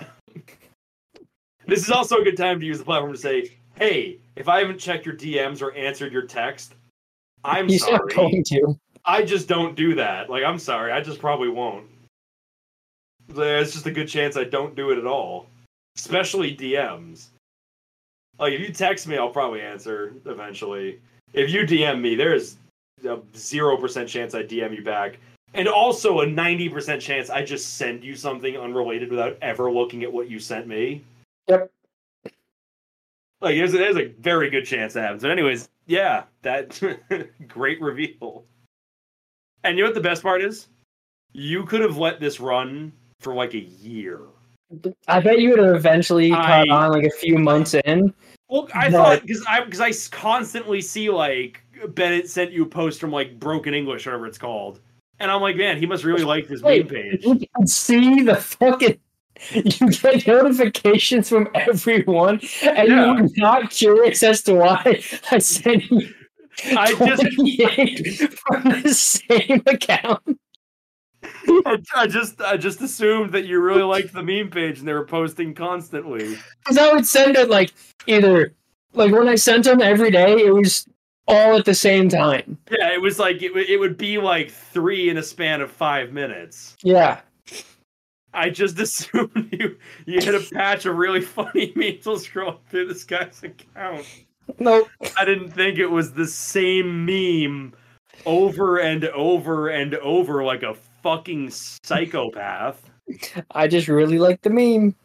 this 1.65 1.79
is 1.81 1.89
also 1.89 2.17
a 2.17 2.23
good 2.23 2.37
time 2.37 2.59
to 2.59 2.65
use 2.67 2.77
the 2.77 2.85
platform 2.85 3.13
to 3.13 3.17
say, 3.17 3.57
hey, 3.79 4.19
if 4.35 4.47
I 4.47 4.59
haven't 4.59 4.77
checked 4.77 5.07
your 5.07 5.15
DMs 5.15 5.63
or 5.63 5.73
answered 5.73 6.13
your 6.13 6.27
text, 6.27 6.75
I'm 7.43 7.67
He's 7.67 7.81
sorry. 7.83 7.93
Not 7.97 8.13
going 8.13 8.43
to. 8.51 8.79
I 9.05 9.21
just 9.21 9.47
don't 9.47 9.75
do 9.75 9.95
that. 9.95 10.29
Like, 10.29 10.43
I'm 10.43 10.57
sorry, 10.59 10.91
I 10.91 10.99
just 11.01 11.19
probably 11.19 11.49
won't. 11.49 11.85
There's 13.27 13.73
just 13.73 13.85
a 13.85 13.91
good 13.91 14.07
chance 14.07 14.35
I 14.35 14.43
don't 14.45 14.75
do 14.75 14.91
it 14.91 14.97
at 14.97 15.05
all, 15.05 15.45
especially 15.97 16.55
DMs. 16.55 17.27
Like, 18.39 18.53
if 18.53 18.59
you 18.61 18.73
text 18.73 19.07
me, 19.07 19.17
I'll 19.17 19.29
probably 19.29 19.61
answer 19.61 20.13
eventually. 20.25 20.99
If 21.33 21.51
you 21.51 21.61
DM 21.61 22.01
me, 22.01 22.15
there's 22.15 22.57
a 23.03 23.17
0% 23.17 24.07
chance 24.07 24.33
I 24.33 24.43
DM 24.43 24.75
you 24.75 24.83
back. 24.83 25.17
And 25.53 25.67
also 25.67 26.21
a 26.21 26.25
90% 26.25 26.99
chance 26.99 27.29
I 27.29 27.43
just 27.45 27.75
send 27.77 28.03
you 28.03 28.15
something 28.15 28.57
unrelated 28.57 29.09
without 29.09 29.37
ever 29.41 29.71
looking 29.71 30.03
at 30.03 30.11
what 30.11 30.29
you 30.29 30.37
sent 30.39 30.67
me. 30.67 31.03
Yep. 31.47 31.71
Like, 33.41 33.55
there's, 33.55 33.71
there's 33.71 33.95
a 33.97 34.07
very 34.19 34.49
good 34.49 34.65
chance 34.65 34.93
that 34.93 35.03
happens. 35.03 35.21
But, 35.21 35.31
anyways, 35.31 35.69
yeah, 35.85 36.23
that 36.41 36.79
great 37.47 37.79
reveal. 37.79 38.43
And 39.65 39.77
you 39.79 39.83
know 39.83 39.87
what 39.89 39.95
the 39.95 40.01
best 40.01 40.21
part 40.21 40.43
is? 40.43 40.67
You 41.33 41.65
could 41.65 41.81
have 41.81 41.97
let 41.97 42.19
this 42.19 42.39
run 42.39 42.93
for 43.19 43.33
like 43.33 43.55
a 43.55 43.59
year. 43.61 44.21
I 45.07 45.19
bet 45.19 45.39
you 45.39 45.49
would 45.49 45.59
have 45.59 45.73
eventually 45.75 46.29
caught 46.29 46.69
on 46.69 46.91
like 46.91 47.03
a 47.03 47.09
few 47.09 47.37
months 47.39 47.73
in. 47.73 48.13
Well, 48.47 48.69
I 48.75 48.91
but... 48.91 48.97
thought 48.97 49.21
because 49.25 49.43
I 49.49 49.63
because 49.63 49.79
I 49.81 49.91
constantly 50.15 50.81
see 50.81 51.09
like 51.09 51.61
Bennett 51.95 52.29
sent 52.29 52.51
you 52.51 52.63
a 52.63 52.67
post 52.67 52.99
from 52.99 53.11
like 53.11 53.39
Broken 53.39 53.73
English, 53.73 54.05
whatever 54.05 54.27
it's 54.27 54.37
called, 54.37 54.81
and 55.19 55.31
I'm 55.31 55.41
like, 55.41 55.55
man, 55.57 55.77
he 55.79 55.87
must 55.87 56.03
really 56.03 56.23
like 56.23 56.47
this 56.47 56.61
meme 56.61 56.87
page. 56.87 57.23
You 57.25 57.39
can 57.55 57.65
see 57.65 58.21
the 58.21 58.35
fucking 58.35 58.99
you 59.51 59.89
get 59.89 60.27
notifications 60.27 61.27
from 61.27 61.49
everyone, 61.55 62.39
and 62.63 62.87
yeah. 62.89 63.17
you're 63.17 63.29
not 63.37 63.71
curious 63.71 64.21
as 64.21 64.43
to 64.43 64.53
why 64.53 65.01
I 65.31 65.39
sent 65.39 65.89
you 65.89 66.13
I 66.63 66.93
just 68.03 68.23
from 68.39 68.63
the 68.81 68.93
same 68.93 69.61
account. 69.65 70.39
I, 71.47 71.77
I, 71.95 72.07
just 72.07 72.39
I 72.41 72.57
just 72.57 72.81
assumed 72.81 73.31
that 73.33 73.45
you 73.45 73.59
really 73.59 73.81
liked 73.83 74.13
the 74.13 74.23
meme 74.23 74.49
page 74.49 74.79
and 74.79 74.87
they 74.87 74.93
were 74.93 75.05
posting 75.05 75.53
constantly. 75.53 76.37
Because 76.59 76.77
I 76.77 76.91
would 76.93 77.05
send 77.05 77.35
it 77.35 77.49
like 77.49 77.71
either 78.07 78.53
like 78.93 79.11
when 79.11 79.27
I 79.27 79.35
sent 79.35 79.65
them 79.65 79.81
every 79.81 80.11
day, 80.11 80.33
it 80.39 80.53
was 80.53 80.87
all 81.27 81.57
at 81.57 81.65
the 81.65 81.73
same 81.73 82.07
time. 82.09 82.57
Yeah, 82.69 82.93
it 82.93 83.01
was 83.01 83.19
like 83.19 83.37
it, 83.41 83.49
w- 83.49 83.65
it 83.67 83.77
would 83.79 83.97
be 83.97 84.17
like 84.17 84.51
three 84.51 85.09
in 85.09 85.17
a 85.17 85.23
span 85.23 85.61
of 85.61 85.71
five 85.71 86.11
minutes. 86.13 86.75
Yeah. 86.83 87.19
I 88.33 88.49
just 88.49 88.79
assumed 88.79 89.49
you 89.51 89.77
you 90.05 90.19
hit 90.19 90.35
a 90.35 90.55
patch 90.55 90.85
of 90.85 90.95
really 90.95 91.21
funny 91.21 91.73
memes 91.75 92.05
while 92.05 92.17
scrolling 92.17 92.59
through 92.69 92.87
this 92.87 93.03
guy's 93.03 93.41
account. 93.43 94.05
No, 94.59 94.87
I 95.17 95.25
didn't 95.25 95.51
think 95.51 95.79
it 95.79 95.87
was 95.87 96.13
the 96.13 96.27
same 96.27 97.05
meme 97.05 97.73
over 98.25 98.77
and 98.77 99.05
over 99.05 99.69
and 99.69 99.95
over 99.95 100.43
like 100.43 100.63
a 100.63 100.75
fucking 101.03 101.49
psychopath. 101.51 102.89
I 103.51 103.67
just 103.67 103.87
really 103.87 104.19
like 104.19 104.41
the 104.41 104.49
meme. 104.49 104.95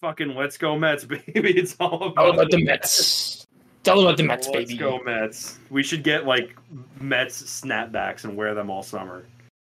Fucking 0.00 0.34
let's 0.34 0.56
go 0.56 0.78
Mets, 0.78 1.04
baby. 1.04 1.56
It's 1.58 1.76
all 1.80 2.02
about, 2.08 2.18
all 2.24 2.34
about 2.34 2.50
the, 2.50 2.62
Mets. 2.64 2.98
Mets. 2.98 3.46
Tell 3.82 3.96
them 3.96 4.06
about 4.06 4.16
the 4.16 4.22
Mets, 4.24 4.46
let's 4.48 4.70
baby. 4.72 4.80
Let's 4.80 4.80
go 4.80 5.02
Mets. 5.04 5.58
We 5.70 5.82
should 5.82 6.02
get 6.04 6.26
like 6.26 6.56
Mets 7.00 7.42
snapbacks 7.42 8.24
and 8.24 8.36
wear 8.36 8.54
them 8.54 8.70
all 8.70 8.82
summer. 8.82 9.24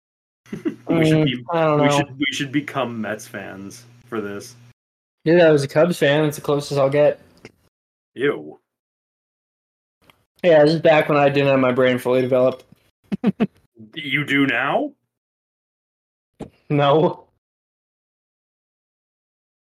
we 0.51 0.60
should 0.60 0.83
mm, 0.89 1.25
be, 1.25 1.43
I 1.53 1.65
don't 1.65 1.77
know. 1.77 1.83
We 1.86 1.91
should, 1.91 2.17
we 2.19 2.25
should 2.31 2.51
become 2.51 3.00
Mets 3.01 3.27
fans 3.27 3.86
for 4.07 4.19
this. 4.19 4.55
Yeah, 5.25 5.45
I 5.48 5.51
was 5.51 5.63
a 5.63 5.67
Cubs 5.67 5.98
fan. 6.00 6.25
It's 6.25 6.36
the 6.38 6.41
closest 6.41 6.79
I'll 6.79 6.89
get. 6.89 7.19
Ew. 8.13 8.60
Yeah, 10.44 10.63
this 10.63 10.74
is 10.74 10.82
back 10.82 11.08
when 11.08 11.18
I 11.18 11.30
didn't 11.30 11.50
have 11.50 11.60
my 11.60 11.72
brain 11.72 11.98
fully 11.98 12.22
developed. 12.22 12.65
you 13.96 14.25
do 14.25 14.46
now? 14.48 14.91
No. 16.70 17.25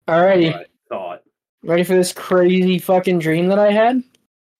Alrighty. 0.08 0.56
I 0.56 0.66
thought. 0.90 1.24
Ready 1.64 1.84
for 1.84 1.94
this 1.96 2.14
crazy 2.14 2.80
fucking 2.80 3.20
dream 3.20 3.48
that 3.48 3.60
I 3.60 3.72
had? 3.72 4.04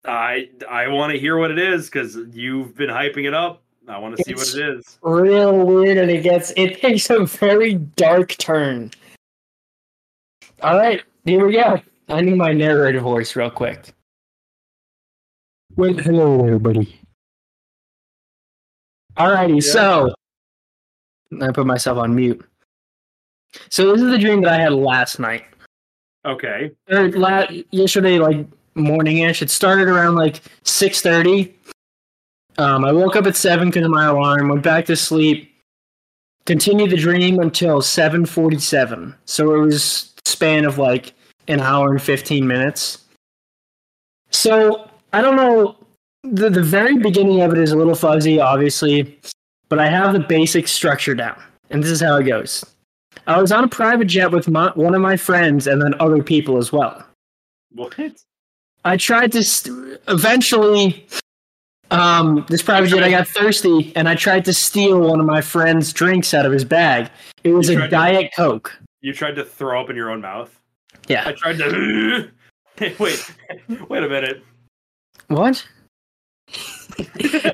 I 0.06 0.50
I 0.70 0.88
want 0.88 1.14
to 1.14 1.20
hear 1.20 1.38
what 1.38 1.52
it 1.52 1.60
is 1.60 1.86
because 1.90 2.18
you've 2.34 2.76
been 2.76 2.90
hyping 2.90 3.28
it 3.28 3.34
up. 3.34 3.64
I 3.88 3.98
want 3.98 4.18
to 4.18 4.24
see 4.24 4.34
what 4.36 4.48
it 4.56 4.78
is. 4.80 5.00
Real 5.02 5.58
weird, 5.66 5.98
and 5.98 6.12
it 6.12 6.24
gets 6.24 6.52
it 6.58 6.80
takes 6.80 7.10
a 7.10 7.26
very 7.26 7.76
dark 7.76 8.34
turn. 8.38 8.92
All 10.62 10.76
right, 10.78 11.04
here 11.26 11.46
we 11.46 11.54
go. 11.54 11.82
I 12.12 12.20
need 12.22 12.36
my 12.36 12.52
narrator 12.52 13.00
voice 13.00 13.36
real 13.38 13.50
quick. 13.50 13.94
Well, 15.78 15.94
hello, 15.94 16.46
everybody. 16.46 17.00
Alrighty, 19.16 19.64
yeah. 19.64 19.72
so 19.74 20.14
I 21.42 21.52
put 21.54 21.66
myself 21.66 21.98
on 21.98 22.14
mute. 22.14 22.46
So 23.70 23.90
this 23.94 24.02
is 24.02 24.12
the 24.12 24.18
dream 24.18 24.42
that 24.42 24.52
I 24.52 24.62
had 24.62 24.74
last 24.74 25.20
night. 25.20 25.46
Okay. 26.26 26.72
Or 26.90 27.10
la- 27.12 27.46
yesterday, 27.72 28.20
like 28.20 28.46
morning-ish. 28.76 29.42
It 29.42 29.50
started 29.50 29.88
around 29.88 30.16
like 30.16 30.42
six 30.64 31.00
thirty. 31.02 31.56
Um, 32.58 32.84
I 32.84 32.92
woke 32.92 33.16
up 33.16 33.26
at 33.26 33.36
seven 33.38 33.70
because 33.70 33.86
of 33.86 33.92
my 33.92 34.08
alarm. 34.08 34.50
Went 34.50 34.64
back 34.64 34.86
to 34.88 34.98
sleep. 34.98 35.56
Continued 36.46 36.90
the 36.90 36.98
dream 36.98 37.40
until 37.40 37.82
seven 37.82 38.26
forty-seven. 38.26 39.16
So 39.24 39.54
it 39.56 39.60
was 39.60 40.14
span 40.26 40.66
of 40.66 40.78
like 40.78 41.14
an 41.48 41.60
hour 41.60 41.92
and 41.92 42.02
15 42.02 42.48
minutes. 42.48 43.00
So 44.30 44.88
I 45.14 45.22
don't 45.22 45.36
know. 45.36 45.76
The, 46.24 46.50
the 46.52 46.62
very 46.64 46.98
beginning 46.98 47.42
of 47.42 47.52
it 47.52 47.58
is 47.58 47.72
a 47.72 47.76
little 47.78 47.96
fuzzy, 47.96 48.40
obviously, 48.40 49.18
but 49.70 49.80
I 49.80 49.90
have 49.90 50.14
the 50.14 50.20
basic 50.20 50.68
structure 50.68 51.16
down. 51.16 51.42
And 51.72 51.82
this 51.84 51.90
is 51.90 52.02
how 52.02 52.18
it 52.18 52.26
goes 52.26 52.66
I 53.28 53.40
was 53.42 53.52
on 53.54 53.64
a 53.64 53.68
private 53.68 54.06
jet 54.06 54.32
with 54.32 54.48
my, 54.50 54.72
one 54.76 54.94
of 54.96 55.02
my 55.02 55.16
friends 55.18 55.66
and 55.68 55.82
then 55.82 55.94
other 56.00 56.22
people 56.24 56.58
as 56.58 56.72
well. 56.72 57.04
What? 57.72 57.96
I 58.86 58.98
tried 58.98 59.32
to 59.34 59.44
st- 59.44 60.00
eventually. 60.08 61.08
Um, 61.92 62.46
this 62.50 62.62
private 62.64 62.88
jet, 62.88 63.04
I 63.04 63.10
got 63.12 63.28
thirsty 63.28 63.92
and 63.98 64.08
I 64.08 64.16
tried 64.16 64.46
to 64.46 64.54
steal 64.54 65.02
one 65.02 65.20
of 65.20 65.26
my 65.26 65.42
friend's 65.42 65.92
drinks 65.92 66.34
out 66.34 66.46
of 66.46 66.54
his 66.54 66.64
bag. 66.64 67.10
It 67.44 67.52
was 67.52 67.68
a 67.68 67.90
Diet 67.90 68.32
to, 68.36 68.42
Coke. 68.42 68.80
You 69.02 69.12
tried 69.12 69.36
to 69.36 69.44
throw 69.44 69.82
up 69.82 69.90
in 69.90 69.98
your 69.98 70.10
own 70.10 70.22
mouth? 70.22 70.58
Yeah. 71.08 71.28
I 71.28 71.32
tried 71.34 71.58
to. 71.58 72.30
wait, 73.00 73.32
wait 73.90 74.04
a 74.04 74.10
minute. 74.10 74.44
What? 75.28 75.66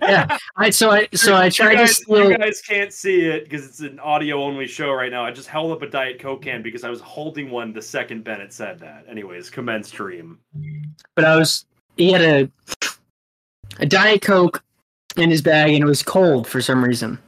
yeah. 0.01 0.37
I 0.55 0.71
so 0.71 0.89
I 0.89 1.07
so 1.13 1.35
I 1.35 1.49
tried 1.49 1.73
you 1.73 1.77
guys, 1.79 1.97
to. 1.97 2.03
Steal... 2.03 2.31
You 2.31 2.37
guys 2.37 2.61
can't 2.61 2.91
see 2.91 3.21
it 3.21 3.43
because 3.43 3.65
it's 3.65 3.81
an 3.81 3.99
audio 3.99 4.41
only 4.43 4.65
show 4.67 4.91
right 4.91 5.11
now. 5.11 5.23
I 5.23 5.31
just 5.31 5.47
held 5.47 5.71
up 5.71 5.81
a 5.83 5.87
diet 5.87 6.19
coke 6.19 6.41
can 6.43 6.63
because 6.63 6.83
I 6.83 6.89
was 6.89 7.01
holding 7.01 7.51
one 7.51 7.71
the 7.73 7.81
second 7.81 8.23
Bennett 8.23 8.51
said 8.51 8.79
that. 8.79 9.05
Anyways, 9.07 9.49
commence 9.49 9.89
stream. 9.89 10.39
But 11.15 11.25
I 11.25 11.35
was 11.37 11.65
he 11.97 12.11
had 12.11 12.21
a 12.21 12.49
a 13.79 13.85
diet 13.85 14.23
coke 14.23 14.63
in 15.17 15.29
his 15.29 15.41
bag 15.43 15.71
and 15.73 15.83
it 15.83 15.87
was 15.87 16.01
cold 16.01 16.47
for 16.47 16.59
some 16.61 16.83
reason. 16.83 17.19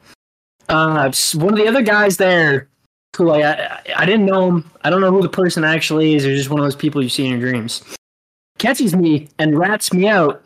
Uh, 0.67 1.11
one 1.35 1.53
of 1.53 1.59
the 1.59 1.67
other 1.67 1.81
guys 1.81 2.17
there 2.17 2.69
who 3.16 3.25
like 3.25 3.44
I, 3.44 3.82
I 3.96 4.06
didn't 4.06 4.25
know 4.25 4.48
him. 4.50 4.72
I 4.84 4.89
don't 4.89 5.01
know 5.01 5.12
who 5.12 5.22
the 5.22 5.30
person 5.30 5.63
actually 5.63 6.16
is. 6.16 6.24
They're 6.24 6.36
just 6.36 6.50
one 6.50 6.60
of 6.60 6.66
those 6.66 6.75
people 6.75 7.01
you 7.01 7.10
see 7.10 7.25
in 7.25 7.39
your 7.39 7.39
dreams. 7.50 7.82
Catches 8.58 8.96
me 8.96 9.30
and 9.39 9.58
rats 9.58 9.94
me 9.94 10.08
out, 10.08 10.44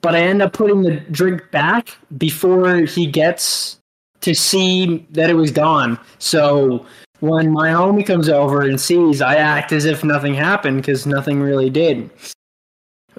but 0.00 0.14
I 0.14 0.20
end 0.20 0.42
up 0.42 0.52
putting 0.52 0.82
the 0.82 0.96
drink 1.10 1.50
back 1.50 1.96
before 2.18 2.76
he 2.78 3.06
gets 3.06 3.78
to 4.22 4.34
see 4.34 5.06
that 5.10 5.30
it 5.30 5.34
was 5.34 5.50
gone. 5.50 5.98
So 6.18 6.84
when 7.20 7.50
my 7.50 7.70
homie 7.70 8.06
comes 8.06 8.28
over 8.28 8.62
and 8.62 8.80
sees, 8.80 9.20
I 9.22 9.36
act 9.36 9.72
as 9.72 9.84
if 9.84 10.04
nothing 10.04 10.34
happened 10.34 10.78
because 10.82 11.06
nothing 11.06 11.40
really 11.40 11.70
did. 11.70 12.10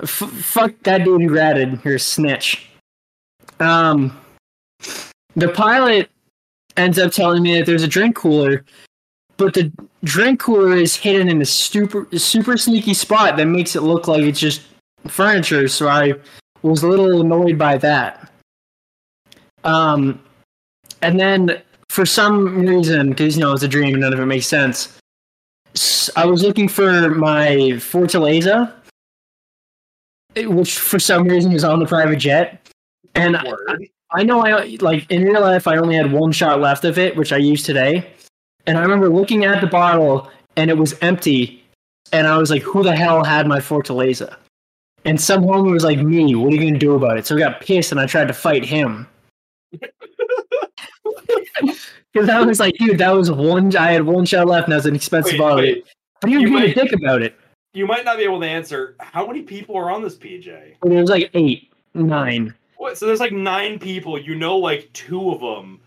F- 0.01 0.09
fuck 0.41 0.71
that 0.83 1.03
dude 1.03 1.21
who 1.21 1.33
ratted. 1.33 1.79
You're 1.85 1.95
a 1.95 1.99
snitch. 1.99 2.67
Um, 3.59 4.17
the 5.35 5.47
pilot 5.49 6.09
ends 6.77 6.99
up 6.99 7.11
telling 7.11 7.43
me 7.43 7.55
that 7.57 7.65
there's 7.65 7.83
a 7.83 7.87
drink 7.87 8.15
cooler, 8.15 8.63
but 9.37 9.53
the 9.53 9.71
drink 10.03 10.39
cooler 10.39 10.75
is 10.75 10.95
hidden 10.95 11.29
in 11.29 11.41
a 11.41 11.45
super 11.45 12.07
super 12.17 12.57
sneaky 12.57 12.93
spot 12.93 13.37
that 13.37 13.45
makes 13.45 13.75
it 13.75 13.81
look 13.81 14.07
like 14.07 14.21
it's 14.21 14.39
just 14.39 14.61
furniture. 15.07 15.67
So 15.67 15.87
I 15.87 16.13
was 16.61 16.83
a 16.83 16.87
little 16.87 17.21
annoyed 17.21 17.57
by 17.57 17.77
that. 17.79 18.31
Um, 19.63 20.21
and 21.01 21.19
then 21.19 21.61
for 21.89 22.05
some 22.05 22.65
reason, 22.65 23.09
because 23.09 23.37
you 23.37 23.43
know 23.43 23.53
it's 23.53 23.63
a 23.63 23.67
dream 23.67 23.93
and 23.93 24.01
none 24.01 24.13
of 24.13 24.19
it 24.19 24.25
makes 24.25 24.47
sense, 24.47 24.97
I 26.15 26.25
was 26.25 26.41
looking 26.43 26.67
for 26.67 27.09
my 27.09 27.47
Fortaleza, 27.79 28.73
which 30.35 30.77
for 30.79 30.99
some 30.99 31.27
reason 31.27 31.51
is 31.51 31.63
on 31.63 31.79
the 31.79 31.85
private 31.85 32.17
jet, 32.17 32.67
and 33.15 33.37
I, 33.37 33.43
I 34.13 34.23
know 34.23 34.45
I 34.45 34.77
like 34.81 35.05
in 35.09 35.23
real 35.23 35.41
life 35.41 35.67
I 35.67 35.75
only 35.77 35.95
had 35.95 36.11
one 36.11 36.31
shot 36.31 36.61
left 36.61 36.85
of 36.85 36.97
it, 36.99 37.15
which 37.15 37.33
I 37.33 37.37
used 37.37 37.65
today. 37.65 38.05
And 38.67 38.77
I 38.77 38.81
remember 38.81 39.09
looking 39.09 39.43
at 39.45 39.59
the 39.59 39.65
bottle 39.67 40.29
and 40.55 40.69
it 40.69 40.77
was 40.77 40.95
empty, 41.01 41.63
and 42.11 42.27
I 42.27 42.37
was 42.37 42.51
like, 42.51 42.61
"Who 42.61 42.83
the 42.83 42.95
hell 42.95 43.23
had 43.23 43.47
my 43.47 43.57
Fortaleza?" 43.59 44.35
And 45.03 45.19
some 45.19 45.43
homie 45.43 45.71
was 45.71 45.83
like, 45.83 45.97
"Me. 45.99 46.35
What 46.35 46.53
are 46.53 46.55
you 46.55 46.63
gonna 46.69 46.77
do 46.79 46.93
about 46.95 47.17
it?" 47.17 47.25
So 47.25 47.35
I 47.35 47.39
got 47.39 47.59
pissed 47.59 47.91
and 47.91 47.99
I 47.99 48.05
tried 48.05 48.27
to 48.27 48.33
fight 48.35 48.63
him. 48.63 49.07
Because 49.71 52.27
I 52.29 52.39
was 52.41 52.59
like, 52.59 52.75
dude, 52.77 52.99
that 52.99 53.09
was 53.09 53.31
one. 53.31 53.75
I 53.75 53.93
had 53.93 54.03
one 54.05 54.25
shot 54.25 54.45
left, 54.45 54.65
and 54.65 54.73
that 54.73 54.77
was 54.77 54.85
an 54.85 54.93
expensive 54.95 55.31
wait, 55.33 55.39
bottle. 55.39 55.63
Wait. 55.65 55.85
But 56.21 56.27
being 56.29 56.53
a 56.55 56.71
dick 56.73 56.93
about 56.93 57.21
it. 57.23 57.35
You 57.75 57.85
might 57.87 58.05
not 58.05 58.17
be 58.17 58.23
able 58.23 58.39
to 58.41 58.45
answer 58.47 58.95
how 58.99 59.25
many 59.25 59.41
people 59.41 59.75
are 59.75 59.89
on 59.89 60.03
this 60.03 60.15
PJ. 60.15 60.55
And 60.83 60.93
it 60.93 61.01
was 61.01 61.09
like 61.09 61.31
eight, 61.33 61.71
nine. 61.95 62.53
What? 62.83 62.97
So 62.97 63.05
there's 63.05 63.21
like 63.21 63.31
nine 63.31 63.79
people. 63.79 64.19
You 64.19 64.35
know, 64.35 64.57
like 64.57 64.91
two 64.91 65.31
of 65.31 65.39
them. 65.39 65.79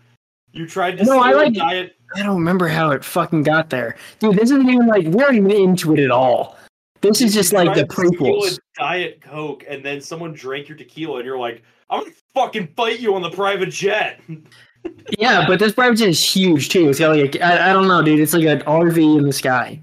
You 0.51 0.65
tried 0.65 0.97
to 0.97 1.03
no, 1.05 1.19
I 1.19 1.31
like 1.33 1.53
diet. 1.53 1.95
I 2.15 2.23
don't 2.23 2.35
remember 2.37 2.67
how 2.67 2.89
it 2.89 3.03
fucking 3.05 3.43
got 3.43 3.69
there, 3.69 3.97
dude. 4.17 4.33
This 4.35 4.45
isn't 4.45 4.67
even 4.67 4.87
like 4.87 5.05
we 5.05 5.21
aren't 5.23 5.35
even 5.37 5.51
into 5.51 5.93
it 5.93 5.99
at 5.99 6.09
all. 6.09 6.57
This 7.01 7.21
is 7.21 7.35
just 7.35 7.51
you 7.51 7.59
like 7.59 7.75
the 7.75 7.83
prequels. 7.83 8.57
Diet 8.79 9.21
Coke, 9.21 9.63
and 9.67 9.85
then 9.85 10.01
someone 10.01 10.33
drank 10.33 10.67
your 10.67 10.75
tequila, 10.79 11.17
and 11.17 11.25
you're 11.27 11.37
like, 11.37 11.61
"I'm 11.91 11.99
gonna 11.99 12.11
fucking 12.33 12.69
fight 12.75 12.99
you 12.99 13.13
on 13.13 13.21
the 13.21 13.29
private 13.29 13.69
jet." 13.69 14.19
yeah, 15.19 15.45
but 15.47 15.59
this 15.59 15.73
private 15.73 15.97
jet 15.97 16.09
is 16.09 16.23
huge 16.35 16.69
too. 16.69 16.89
It's 16.89 16.97
got 16.97 17.15
like 17.15 17.35
a, 17.35 17.45
I, 17.45 17.69
I 17.69 17.73
don't 17.73 17.87
know, 17.87 18.01
dude. 18.01 18.19
It's 18.19 18.33
like 18.33 18.45
an 18.45 18.61
RV 18.61 19.19
in 19.19 19.23
the 19.23 19.33
sky. 19.33 19.79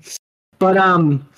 But 0.58 0.76
um, 0.76 1.28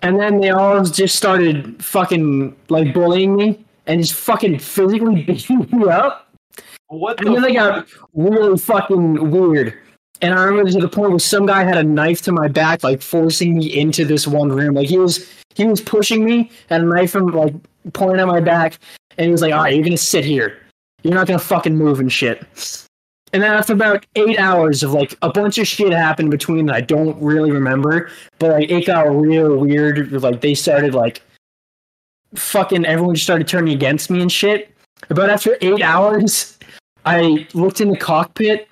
and 0.00 0.18
then 0.18 0.40
they 0.40 0.48
all 0.48 0.82
just 0.82 1.16
started 1.16 1.84
fucking 1.84 2.56
like 2.70 2.94
bullying 2.94 3.36
me 3.36 3.62
and 3.86 4.00
just 4.00 4.14
fucking 4.14 4.58
physically 4.58 5.22
beating 5.22 5.66
me 5.72 5.88
up. 5.88 6.28
What? 6.88 7.18
The 7.18 7.26
and 7.26 7.34
then 7.34 7.42
fuck? 7.42 7.48
they 7.48 7.54
got 7.54 7.88
really 8.14 8.58
fucking 8.58 9.30
weird. 9.30 9.76
And 10.22 10.32
I 10.32 10.44
remember 10.44 10.70
to 10.70 10.78
the 10.80 10.88
point 10.88 11.10
where 11.10 11.18
some 11.18 11.44
guy 11.46 11.64
had 11.64 11.76
a 11.76 11.82
knife 11.82 12.22
to 12.22 12.32
my 12.32 12.48
back, 12.48 12.82
like 12.82 13.02
forcing 13.02 13.58
me 13.58 13.66
into 13.78 14.04
this 14.04 14.26
one 14.26 14.48
room. 14.50 14.74
Like 14.74 14.88
he 14.88 14.98
was 14.98 15.28
he 15.54 15.66
was 15.66 15.80
pushing 15.80 16.24
me, 16.24 16.50
and 16.70 16.84
a 16.84 16.86
knife 16.86 17.10
from 17.10 17.26
like 17.28 17.54
pointing 17.92 18.20
at 18.20 18.26
my 18.26 18.40
back, 18.40 18.78
and 19.18 19.26
he 19.26 19.32
was 19.32 19.42
like, 19.42 19.52
"All 19.52 19.64
right, 19.64 19.74
you're 19.74 19.84
gonna 19.84 19.96
sit 19.98 20.24
here. 20.24 20.58
You're 21.02 21.12
not 21.14 21.26
gonna 21.26 21.38
fucking 21.38 21.76
move 21.76 22.00
and 22.00 22.10
shit." 22.10 22.42
And 23.32 23.42
then 23.42 23.52
after 23.52 23.74
about 23.74 24.06
eight 24.14 24.38
hours 24.38 24.82
of 24.82 24.94
like 24.94 25.18
a 25.20 25.30
bunch 25.30 25.58
of 25.58 25.66
shit 25.66 25.92
happened 25.92 26.30
between 26.30 26.66
that 26.66 26.76
I 26.76 26.80
don't 26.80 27.20
really 27.20 27.50
remember, 27.50 28.08
but 28.38 28.52
like 28.52 28.70
it 28.70 28.86
got 28.86 29.02
real 29.14 29.58
weird. 29.58 30.12
Like 30.12 30.40
they 30.40 30.54
started 30.54 30.94
like 30.94 31.20
fucking 32.34 32.84
everyone 32.84 33.14
just 33.14 33.24
started 33.24 33.46
turning 33.46 33.74
against 33.74 34.10
me 34.10 34.20
and 34.22 34.30
shit. 34.32 34.72
But 35.08 35.30
after 35.30 35.56
eight 35.60 35.82
hours, 35.82 36.58
I 37.04 37.46
looked 37.54 37.80
in 37.80 37.90
the 37.90 37.96
cockpit 37.96 38.68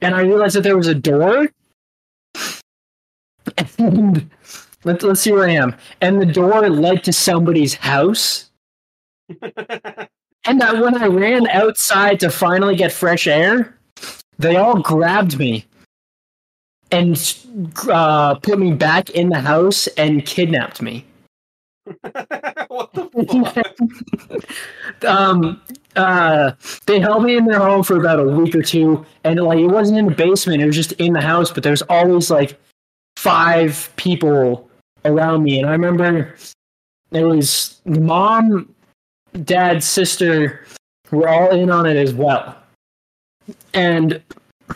and 0.00 0.14
I 0.14 0.22
realized 0.22 0.56
that 0.56 0.62
there 0.62 0.76
was 0.76 0.88
a 0.88 0.94
door. 0.94 1.48
And 3.78 4.30
let's 4.84 5.02
let's 5.02 5.20
see 5.20 5.32
where 5.32 5.48
I 5.48 5.52
am. 5.52 5.74
And 6.00 6.20
the 6.20 6.26
door 6.26 6.68
led 6.68 7.02
to 7.04 7.12
somebody's 7.12 7.74
house. 7.74 8.50
and 9.42 10.62
I, 10.62 10.80
when 10.80 11.02
I 11.02 11.06
ran 11.06 11.48
outside 11.48 12.20
to 12.20 12.30
finally 12.30 12.76
get 12.76 12.92
fresh 12.92 13.26
air, 13.26 13.76
they 14.38 14.56
all 14.56 14.80
grabbed 14.80 15.38
me 15.38 15.64
and 16.90 17.36
uh, 17.90 18.34
put 18.36 18.58
me 18.58 18.72
back 18.72 19.10
in 19.10 19.28
the 19.30 19.40
house 19.40 19.86
and 19.88 20.24
kidnapped 20.24 20.80
me. 20.80 21.04
what 22.68 22.92
the 22.92 24.46
fuck? 25.00 25.04
um, 25.04 25.60
uh, 25.96 26.52
they 26.86 27.00
held 27.00 27.24
me 27.24 27.36
in 27.36 27.46
their 27.46 27.58
home 27.58 27.82
for 27.82 27.96
about 27.98 28.18
a 28.20 28.24
week 28.24 28.54
or 28.54 28.62
two, 28.62 29.04
and 29.24 29.40
like 29.40 29.58
it 29.58 29.66
wasn't 29.68 29.98
in 29.98 30.06
the 30.06 30.14
basement; 30.14 30.62
it 30.62 30.66
was 30.66 30.76
just 30.76 30.92
in 30.92 31.12
the 31.12 31.20
house. 31.20 31.50
But 31.50 31.62
there's 31.62 31.82
always 31.82 32.30
like 32.30 32.58
five 33.16 33.90
people 33.96 34.68
around 35.04 35.42
me, 35.42 35.58
and 35.58 35.68
I 35.68 35.72
remember 35.72 36.34
it 37.10 37.24
was 37.24 37.80
mom, 37.84 38.72
dad, 39.44 39.82
sister 39.82 40.64
were 41.10 41.28
all 41.28 41.50
in 41.50 41.70
on 41.70 41.86
it 41.86 41.96
as 41.96 42.14
well, 42.14 42.56
and 43.74 44.22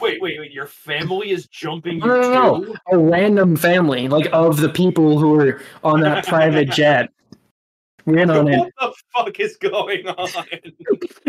Wait, 0.01 0.21
wait, 0.23 0.39
wait! 0.41 0.53
Your 0.53 0.67
family 0.67 1.33
is 1.33 1.47
jumping 1.49 1.99
No, 1.99 2.07
no, 2.07 2.57
no, 2.63 2.75
a 2.91 2.99
random 2.99 3.57
family, 3.57 4.09
like 4.09 4.29
of 4.33 4.61
the 4.61 4.69
people 4.69 5.19
who 5.19 5.39
are 5.39 5.61
on 5.85 6.01
that 6.01 6.27
private 6.27 6.71
jet. 6.71 7.11
Ran 8.07 8.31
on 8.31 8.47
what 8.47 8.55
it. 8.55 8.59
What 8.59 8.73
the 8.81 8.93
fuck 9.15 9.41
is 9.41 9.57
going 9.59 10.09
on? 10.09 10.29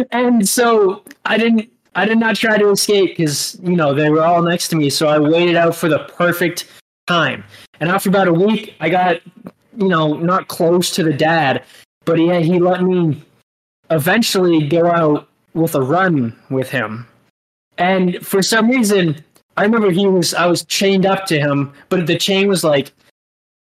and 0.12 0.48
so 0.48 1.04
I 1.26 1.38
didn't. 1.38 1.72
I 1.96 2.06
did 2.06 2.18
not 2.18 2.36
try 2.36 2.58
to 2.58 2.70
escape 2.70 3.18
because 3.18 3.60
you 3.62 3.76
know 3.76 3.94
they 3.94 4.10
were 4.10 4.24
all 4.24 4.42
next 4.42 4.70
to 4.70 4.76
me. 4.76 4.90
So 4.90 5.08
I 5.08 5.20
waited 5.20 5.56
out 5.56 5.76
for 5.76 5.90
the 5.90 6.00
perfect 6.18 6.68
time. 7.08 7.44
And 7.80 7.90
after 7.90 8.10
about 8.10 8.28
a 8.28 8.34
week, 8.34 8.76
I 8.80 8.90
got 8.90 9.18
you 9.78 9.88
know 9.90 10.14
not 10.14 10.48
close 10.48 10.90
to 10.92 11.04
the 11.04 11.14
dad, 11.14 11.64
but 12.06 12.18
he 12.18 12.28
he 12.42 12.60
let 12.60 12.82
me 12.84 13.22
eventually 13.92 14.68
go 14.68 14.90
out 14.90 15.28
with 15.54 15.76
a 15.76 15.82
run 15.82 16.36
with 16.50 16.70
him 16.70 17.08
and 17.78 18.26
for 18.26 18.42
some 18.42 18.70
reason, 18.70 19.24
I 19.58 19.64
remember 19.64 19.92
he 19.92 20.08
was 20.08 20.34
I 20.34 20.46
was 20.48 20.64
chained 20.66 21.06
up 21.06 21.26
to 21.28 21.40
him, 21.40 21.74
but 21.90 22.08
the 22.08 22.18
chain 22.18 22.48
was 22.48 22.64
like 22.64 22.92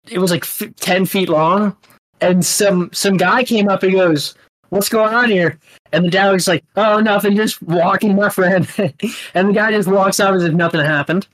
it 0.09 0.19
was 0.19 0.31
like 0.31 0.43
f- 0.43 0.69
ten 0.77 1.05
feet 1.05 1.29
long, 1.29 1.75
and 2.21 2.45
some 2.45 2.89
some 2.93 3.17
guy 3.17 3.43
came 3.43 3.69
up 3.69 3.83
and 3.83 3.91
goes, 3.93 4.35
"What's 4.69 4.89
going 4.89 5.13
on 5.13 5.29
here?" 5.29 5.57
And 5.91 6.05
the 6.05 6.09
dad 6.09 6.31
was 6.31 6.47
like, 6.47 6.63
"Oh, 6.75 6.99
nothing, 6.99 7.35
just 7.35 7.61
walking 7.63 8.15
my 8.15 8.29
friend." 8.29 8.67
and 9.33 9.49
the 9.49 9.53
guy 9.53 9.71
just 9.71 9.89
walks 9.89 10.19
off 10.19 10.35
as 10.35 10.43
if 10.43 10.53
nothing 10.53 10.81
happened. 10.81 11.27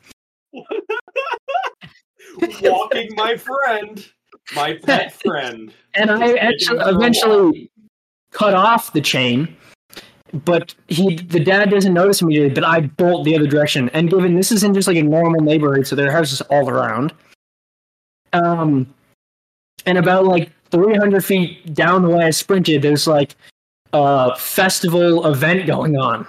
walking 2.62 3.10
my 3.16 3.38
friend, 3.38 4.06
my 4.56 4.76
pet 4.84 5.14
friend. 5.22 5.74
And 5.96 6.10
I 6.12 6.34
actually 6.36 6.80
eventually 6.86 7.72
cut 8.32 8.54
off 8.54 8.94
the 8.94 9.02
chain 9.02 9.56
but 10.34 10.76
he 10.88 11.16
the 11.16 11.40
dad 11.40 11.70
doesn't 11.70 11.94
notice 11.94 12.22
immediately 12.22 12.54
but 12.54 12.64
i 12.64 12.80
bolt 12.82 13.26
the 13.26 13.36
other 13.36 13.48
direction 13.48 13.90
and 13.90 14.10
given 14.10 14.36
this 14.36 14.52
is 14.52 14.64
in 14.64 14.74
just 14.74 14.88
like 14.88 14.98
a 14.98 15.02
normal 15.04 15.42
neighborhood 15.42 15.88
so 15.88 15.96
there 15.96 16.08
are 16.08 16.12
houses 16.12 16.42
all 16.42 16.70
around 16.70 17.14
um 18.34 18.88
and 19.86 19.98
about 19.98 20.26
like 20.26 20.52
300 20.72 21.24
feet 21.26 21.74
down 21.74 22.04
the 22.04 22.10
way 22.10 22.26
i 22.26 22.30
sprinted 22.30 22.82
there's 22.84 23.08
like 23.08 23.36
a 23.94 24.36
festival 24.38 25.26
event 25.26 25.66
going 25.66 25.98
on 25.98 26.28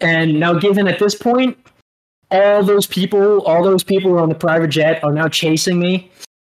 and 0.00 0.38
now 0.38 0.52
given 0.52 0.86
at 0.86 0.98
this 0.98 1.14
point 1.14 1.56
all 2.30 2.62
those 2.62 2.86
people 2.86 3.42
all 3.46 3.62
those 3.64 3.82
people 3.82 4.10
who 4.10 4.16
are 4.18 4.20
on 4.20 4.28
the 4.28 4.34
private 4.34 4.68
jet 4.68 5.02
are 5.02 5.12
now 5.12 5.28
chasing 5.28 5.80
me 5.80 6.10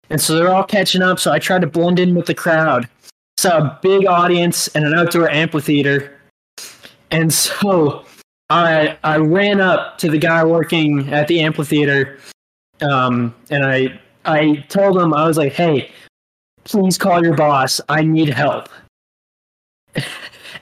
and 0.09 0.19
so 0.19 0.35
they're 0.35 0.51
all 0.53 0.63
catching 0.63 1.03
up 1.03 1.19
so 1.19 1.31
i 1.31 1.37
try 1.37 1.59
to 1.59 1.67
blend 1.67 1.99
in 1.99 2.15
with 2.15 2.25
the 2.25 2.33
crowd 2.33 2.89
so 3.37 3.51
a 3.55 3.79
big 3.83 4.07
audience 4.07 4.67
and 4.69 4.83
an 4.83 4.95
outdoor 4.95 5.29
amphitheater 5.29 6.16
and 7.11 7.33
so 7.33 8.05
I 8.49 8.97
I 9.03 9.17
ran 9.17 9.61
up 9.61 9.97
to 9.99 10.09
the 10.09 10.17
guy 10.17 10.43
working 10.43 11.11
at 11.11 11.27
the 11.27 11.41
amphitheater, 11.41 12.17
um, 12.81 13.33
and 13.49 13.63
I 13.65 13.99
I 14.25 14.65
told 14.69 14.97
him 14.97 15.13
I 15.13 15.25
was 15.27 15.37
like, 15.37 15.53
"Hey, 15.53 15.91
please 16.63 16.97
call 16.97 17.23
your 17.23 17.35
boss. 17.35 17.79
I 17.89 18.03
need 18.03 18.29
help." 18.29 18.69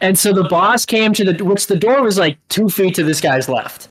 and 0.01 0.17
so 0.17 0.31
the 0.33 0.43
boss 0.43 0.85
came 0.85 1.13
to 1.13 1.23
the 1.33 1.43
which 1.43 1.67
the 1.67 1.75
door 1.75 2.01
was 2.03 2.17
like 2.17 2.37
two 2.49 2.69
feet 2.69 2.95
to 2.95 3.03
this 3.03 3.21
guy's 3.21 3.49
left. 3.49 3.87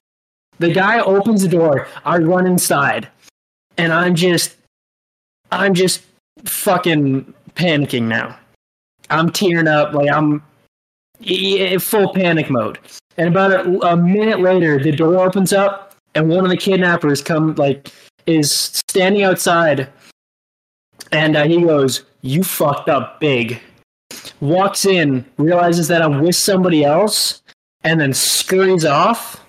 The 0.58 0.72
guy 0.72 1.00
opens 1.00 1.42
the 1.42 1.48
door. 1.48 1.88
I 2.04 2.18
run 2.18 2.46
inside, 2.46 3.08
and 3.76 3.92
I'm 3.92 4.14
just 4.14 4.56
I'm 5.50 5.74
just 5.74 6.02
fucking 6.44 7.32
panicking 7.56 8.02
now. 8.04 8.38
I'm 9.10 9.30
tearing 9.30 9.66
up 9.68 9.92
like 9.92 10.10
I'm 10.10 10.42
full 11.80 12.08
panic 12.12 12.50
mode. 12.50 12.78
And 13.16 13.28
about 13.28 13.52
a, 13.52 13.92
a 13.92 13.96
minute 13.96 14.40
later, 14.40 14.78
the 14.78 14.92
door 14.92 15.16
opens 15.26 15.52
up, 15.52 15.94
and 16.14 16.28
one 16.28 16.44
of 16.44 16.50
the 16.50 16.56
kidnappers 16.56 17.22
come 17.22 17.54
like 17.54 17.90
is 18.26 18.50
standing 18.88 19.22
outside, 19.22 19.88
and 21.12 21.36
uh, 21.36 21.44
he 21.44 21.62
goes, 21.62 22.04
"You 22.22 22.42
fucked 22.42 22.88
up 22.88 23.20
big." 23.20 23.60
Walks 24.40 24.84
in, 24.84 25.24
realizes 25.38 25.88
that 25.88 26.02
I'm 26.02 26.20
with 26.20 26.36
somebody 26.36 26.84
else, 26.84 27.42
and 27.84 28.00
then 28.00 28.12
scurries 28.12 28.84
off. 28.84 29.40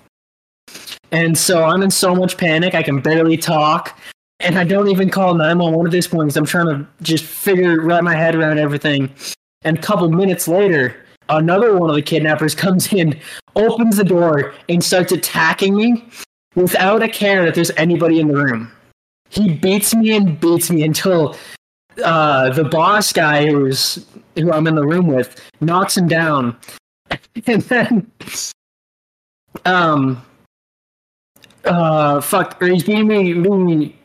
And 1.11 1.37
so 1.37 1.63
I'm 1.63 1.81
in 1.81 1.91
so 1.91 2.15
much 2.15 2.37
panic, 2.37 2.75
I 2.75 2.83
can 2.83 2.99
barely 2.99 3.37
talk. 3.37 3.97
And 4.41 4.57
I 4.59 4.63
don't 4.63 4.89
even 4.89 5.09
call 5.09 5.33
911 5.33 5.87
at 5.87 5.91
this 5.91 6.07
point 6.07 6.27
because 6.27 6.37
I'm 6.37 6.45
trying 6.45 6.65
to 6.67 6.85
just 7.01 7.23
figure, 7.23 7.79
wrap 7.81 8.03
my 8.03 8.15
head 8.15 8.35
around 8.35 8.57
everything. 8.57 9.13
And 9.63 9.77
a 9.77 9.81
couple 9.81 10.09
minutes 10.09 10.47
later, 10.47 11.04
Another 11.29 11.77
one 11.77 11.89
of 11.89 11.95
the 11.95 12.01
kidnappers 12.01 12.53
comes 12.53 12.91
in, 12.93 13.19
opens 13.55 13.97
the 13.97 14.03
door, 14.03 14.53
and 14.69 14.83
starts 14.83 15.11
attacking 15.11 15.75
me 15.75 16.07
without 16.53 17.01
a 17.01 17.09
care 17.09 17.43
that 17.45 17.55
there's 17.55 17.71
anybody 17.77 18.19
in 18.19 18.27
the 18.27 18.35
room. 18.35 18.71
He 19.29 19.53
beats 19.53 19.95
me 19.95 20.15
and 20.15 20.39
beats 20.39 20.69
me 20.69 20.83
until 20.83 21.35
uh, 22.03 22.49
the 22.51 22.63
boss 22.63 23.11
guy 23.11 23.47
who's 23.47 24.05
who 24.35 24.51
I'm 24.51 24.67
in 24.67 24.75
the 24.75 24.85
room 24.85 25.07
with 25.07 25.41
knocks 25.61 25.97
him 25.97 26.07
down, 26.07 26.55
and 27.47 27.61
then 27.63 28.11
um 29.63 30.21
uh 31.63 32.19
fuck 32.21 32.61
he's 32.61 32.83
beating 32.83 33.07
me, 33.07 33.33
me 33.33 33.95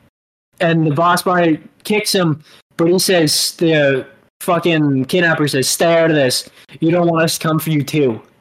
and 0.61 0.87
the 0.87 0.95
boss 0.95 1.23
guy 1.23 1.59
kicks 1.85 2.15
him, 2.15 2.43
but 2.79 2.89
he 2.89 2.99
says 2.99 3.57
the 3.57 4.07
fucking 4.41 5.05
kidnapper 5.07 5.47
says, 5.47 5.69
"Stay 5.69 5.97
out 5.99 6.11
of 6.11 6.17
this. 6.17 6.49
You 6.81 6.91
don't 6.91 7.07
want 7.07 7.23
us 7.25 7.39
to 7.39 7.49
come 7.49 7.59
for 7.59 7.71
you 7.71 7.85
too." 7.85 8.21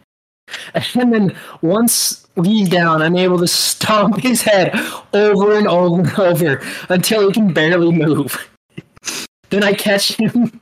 And 0.95 1.13
then 1.13 1.35
once 1.61 2.25
he's 2.43 2.69
down, 2.69 3.03
I'm 3.03 3.15
able 3.17 3.37
to 3.37 3.47
stomp 3.47 4.17
his 4.19 4.41
head 4.41 4.71
over 5.13 5.53
and 5.53 5.67
over 5.67 6.01
and 6.01 6.17
over 6.19 6.59
until 6.89 7.27
he 7.27 7.33
can 7.33 7.53
barely 7.53 7.91
move. 7.91 8.49
then 9.51 9.63
I 9.63 9.73
catch 9.73 10.13
him 10.15 10.59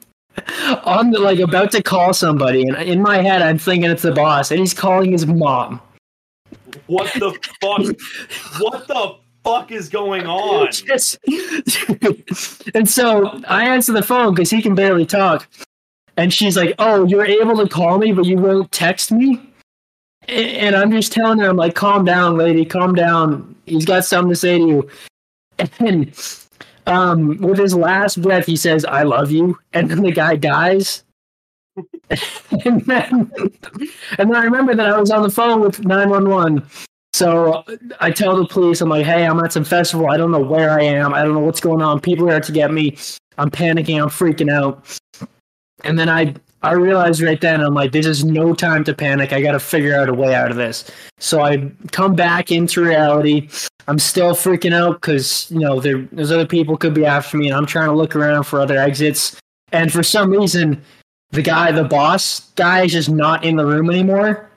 on 0.84 1.12
the 1.12 1.20
like 1.20 1.40
about 1.40 1.72
to 1.72 1.82
call 1.82 2.14
somebody, 2.14 2.64
and 2.64 2.76
in 2.84 3.02
my 3.02 3.22
head 3.22 3.42
I'm 3.42 3.58
thinking 3.58 3.90
it's 3.90 4.02
the 4.02 4.12
boss, 4.12 4.52
and 4.52 4.60
he's 4.60 4.74
calling 4.74 5.14
his 5.14 5.26
mom. 5.26 5.80
What 6.88 7.14
the 7.14 7.32
fuck? 7.62 8.60
what 8.62 8.88
the 8.90 9.16
fuck 9.48 9.72
is 9.72 9.90
going 9.90 10.28
on? 10.28 10.72
Just, 10.72 11.20
and 12.76 12.88
so 12.90 13.28
I 13.48 13.68
answer 13.68 13.94
the 13.94 14.04
phone 14.04 14.34
because 14.34 14.50
he 14.50 14.62
can 14.62 14.76
barely 14.76 15.06
talk. 15.06 15.48
And 16.18 16.34
she's 16.34 16.58
like, 16.58 16.74
Oh, 16.80 17.06
you're 17.06 17.26
able 17.26 17.56
to 17.58 17.68
call 17.70 17.98
me, 17.98 18.12
but 18.12 18.26
you 18.26 18.38
won't 18.38 18.72
text 18.72 19.12
me? 19.12 19.42
And 20.28 20.76
I'm 20.76 20.92
just 20.92 21.14
telling 21.14 21.40
her, 21.40 21.50
I'm 21.50 21.58
like, 21.58 21.76
Calm 21.76 22.04
down, 22.06 22.36
lady, 22.38 22.66
calm 22.66 22.94
down. 22.96 23.56
He's 23.66 23.86
got 23.86 24.04
something 24.04 24.30
to 24.30 24.36
say 24.36 24.58
to 24.60 24.66
you. 24.68 24.90
And 26.14 26.14
um, 26.96 27.38
with 27.40 27.58
his 27.58 27.74
last 27.76 28.22
breath, 28.22 28.46
he 28.46 28.56
says, 28.56 28.86
I 28.86 29.04
love 29.04 29.30
you. 29.32 29.58
And 29.74 29.90
then 29.92 30.04
the 30.04 30.12
guy 30.14 30.36
dies. 30.38 31.04
and, 32.64 32.82
then, 32.86 33.30
and 34.18 34.30
then 34.32 34.36
I 34.38 34.44
remember 34.44 34.74
that 34.76 34.88
I 34.88 34.98
was 35.00 35.10
on 35.12 35.24
the 35.24 35.30
phone 35.32 35.60
with 35.62 35.84
911 35.84 36.64
so 37.14 37.64
I 38.00 38.12
tell 38.12 38.36
the 38.38 38.48
police, 38.48 38.82
I'm 38.82 38.90
like, 38.90 39.06
hey, 39.06 39.26
I'm 39.26 39.40
at 39.40 39.54
some 39.54 39.64
festival. 39.64 40.10
I 40.10 40.18
don't 40.18 40.32
know 40.32 40.40
where 40.40 40.72
I 40.78 40.84
am. 40.84 41.14
I 41.14 41.24
don't 41.24 41.34
know 41.34 41.40
what's 41.40 41.60
going 41.60 41.82
on. 41.82 42.00
People 42.00 42.30
are 42.30 42.34
out 42.34 42.44
to 42.44 42.52
get 42.52 42.72
me. 42.72 42.98
I'm 43.38 43.50
panicking. 43.50 44.02
I'm 44.02 44.10
freaking 44.10 44.52
out. 44.52 44.86
And 45.84 45.98
then 45.98 46.10
I 46.10 46.36
I 46.64 46.74
realized 46.74 47.22
right 47.22 47.40
then, 47.40 47.62
I'm 47.62 47.76
like, 47.76 47.92
this 47.92 48.08
is 48.08 48.26
no 48.26 48.54
time 48.56 48.84
to 48.86 48.94
panic. 48.94 49.32
I 49.32 49.42
got 49.42 49.52
to 49.52 49.60
figure 49.60 49.96
out 50.00 50.10
a 50.10 50.14
way 50.14 50.34
out 50.34 50.50
of 50.50 50.58
this. 50.58 50.90
So 51.20 51.42
I 51.42 51.70
come 51.92 52.16
back 52.16 52.52
into 52.52 52.84
reality. 52.84 53.48
I'm 53.88 54.00
still 54.00 54.34
freaking 54.34 54.74
out 54.74 55.00
because, 55.00 55.52
you 55.52 55.60
know, 55.60 55.80
there, 55.80 56.02
there's 56.12 56.32
other 56.32 56.48
people 56.48 56.76
could 56.76 56.96
be 56.96 57.06
after 57.06 57.38
me, 57.38 57.48
and 57.48 57.56
I'm 57.56 57.68
trying 57.68 57.90
to 57.90 57.96
look 57.96 58.16
around 58.16 58.46
for 58.46 58.60
other 58.60 58.76
exits. 58.76 59.38
And 59.72 59.94
for 59.94 60.02
some 60.02 60.32
reason, 60.32 60.82
the 61.30 61.44
guy, 61.44 61.72
the 61.72 61.84
boss 61.84 62.40
guy, 62.56 62.86
is 62.86 62.94
just 62.94 63.10
not 63.10 63.46
in 63.46 63.56
the 63.56 63.66
room 63.66 63.92
anymore. 63.92 64.50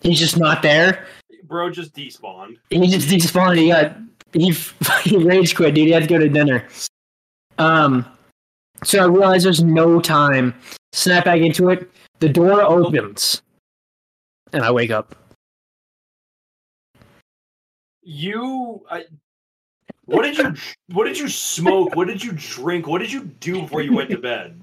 He's 0.00 0.20
just 0.20 0.38
not 0.38 0.62
there 0.62 1.06
bro 1.48 1.70
just 1.70 1.94
despawned. 1.94 2.58
He 2.70 2.86
just 2.86 3.08
despawned. 3.08 3.56
He 3.58 3.68
got 3.68 3.96
he 4.32 4.52
fucking 4.52 5.24
rage 5.26 5.56
quit, 5.56 5.74
dude. 5.74 5.86
He 5.86 5.92
had 5.92 6.02
to 6.04 6.08
go 6.08 6.18
to 6.18 6.28
dinner. 6.28 6.68
Um, 7.56 8.04
so 8.84 9.02
I 9.02 9.06
realize 9.06 9.42
there's 9.42 9.62
no 9.62 10.00
time. 10.00 10.54
Snap 10.92 11.24
back 11.24 11.40
into 11.40 11.70
it. 11.70 11.90
The 12.20 12.28
door 12.28 12.62
opens, 12.62 13.42
and 14.52 14.62
I 14.62 14.70
wake 14.70 14.90
up. 14.90 15.14
You, 18.02 18.82
I, 18.90 19.04
what 20.06 20.22
did 20.22 20.38
you, 20.38 20.54
what 20.94 21.04
did 21.04 21.18
you 21.18 21.28
smoke? 21.28 21.94
What 21.94 22.06
did 22.08 22.22
you 22.24 22.32
drink? 22.36 22.86
What 22.86 22.98
did 22.98 23.12
you 23.12 23.24
do 23.24 23.62
before 23.62 23.82
you 23.82 23.94
went 23.94 24.10
to 24.10 24.18
bed? 24.18 24.58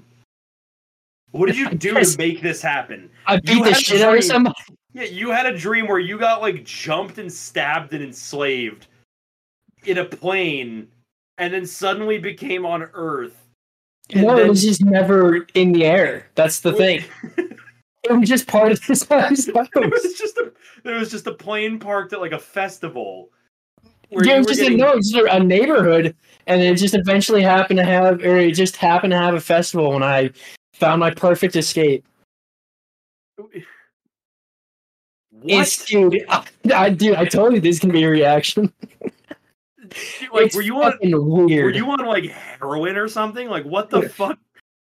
What 1.32 1.48
did 1.48 1.58
you 1.58 1.70
do 1.70 1.94
to 1.94 2.18
make 2.18 2.42
this 2.42 2.62
happen? 2.62 3.10
I 3.28 3.40
beat 3.40 3.58
you 3.58 3.64
the 3.64 3.74
shit 3.74 4.02
out 4.02 4.18
of 4.18 4.24
somebody. 4.24 4.56
Yeah, 4.96 5.04
you 5.04 5.30
had 5.30 5.46
a 5.46 5.56
dream 5.56 5.88
where 5.90 6.00
you 6.00 6.18
got 6.18 6.40
like 6.40 6.64
jumped 6.64 7.18
and 7.18 7.32
stabbed 7.32 7.94
and 7.94 8.02
enslaved 8.02 8.88
in 9.84 9.98
a 9.98 10.06
plane 10.06 10.88
and 11.38 11.54
then 11.54 11.66
suddenly 11.66 12.18
became 12.18 12.66
on 12.66 12.84
Earth. 12.94 13.38
no, 14.16 14.38
then... 14.38 14.46
it 14.46 14.50
was 14.50 14.64
just 14.64 14.82
never 14.86 15.46
in 15.54 15.74
the 15.74 15.84
air. 15.84 16.28
That's 16.36 16.62
the 16.62 16.72
thing. 16.72 17.04
it 17.38 17.58
was 18.10 18.30
just 18.30 18.48
part 18.48 18.72
of 18.72 18.80
this 18.88 19.04
house. 19.04 19.50
it 19.50 19.54
was 19.56 20.16
just 20.18 20.38
a 20.38 20.54
there 20.86 20.96
was 20.98 21.12
just 21.12 21.28
a 21.28 21.34
plane 21.34 21.78
parked 21.78 22.14
at 22.14 22.22
like 22.22 22.32
a 22.32 22.40
festival. 22.40 23.30
Yeah, 24.12 24.36
it 24.36 24.38
was 24.38 24.48
just 24.48 24.62
getting... 24.62 24.80
a, 24.80 24.84
no, 24.86 24.92
it 24.94 24.98
was 24.98 25.12
just 25.12 25.26
a 25.30 25.44
neighborhood, 25.44 26.16
and 26.48 26.62
it 26.62 26.78
just 26.78 26.94
eventually 26.94 27.42
happened 27.42 27.80
to 27.80 27.84
have, 27.86 28.22
or 28.24 28.38
it 28.38 28.54
just 28.54 28.78
happened 28.78 29.12
to 29.12 29.18
have 29.18 29.34
a 29.34 29.42
festival 29.42 29.92
when 29.92 30.04
I 30.04 30.30
found 30.74 31.02
my 31.02 31.12
perfect 31.14 31.58
escape. 31.58 32.08
What, 35.46 35.84
dude, 35.86 36.26
I, 36.74 36.90
dude, 36.90 37.14
I 37.16 37.26
told 37.26 37.54
you 37.54 37.60
this 37.60 37.78
can 37.80 37.92
be 37.92 38.04
a 38.04 38.10
reaction. 38.10 38.74
like, 39.04 39.16
it's 40.46 40.56
were 40.56 40.64
you 40.64 40.76
on? 40.82 40.94
Weird. 41.04 41.66
Were 41.66 41.72
you 41.72 41.86
on 41.92 42.00
like 42.08 42.24
heroin 42.26 42.98
or 42.98 43.08
something? 43.08 43.48
Like, 43.48 43.64
what 43.64 43.92
the 43.92 44.10
fuck? 44.10 44.40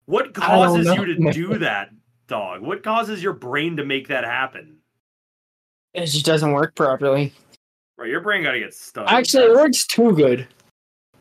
What 0.06 0.34
causes 0.34 0.88
you 0.96 1.06
to 1.06 1.32
do 1.34 1.58
that, 1.60 1.90
dog? 2.28 2.62
What 2.62 2.84
causes 2.84 3.22
your 3.22 3.34
brain 3.34 3.76
to 3.78 3.84
make 3.86 4.08
that 4.08 4.24
happen? 4.24 4.78
It 5.94 6.06
just 6.06 6.26
doesn't 6.26 6.54
work 6.54 6.74
properly. 6.76 7.34
Right, 7.98 8.10
your 8.10 8.22
brain 8.22 8.44
got 8.44 8.52
to 8.52 8.60
get 8.60 8.74
stuck. 8.74 9.12
Actually, 9.12 9.46
it 9.48 9.56
works 9.56 9.86
too 9.86 10.14
good. 10.14 10.48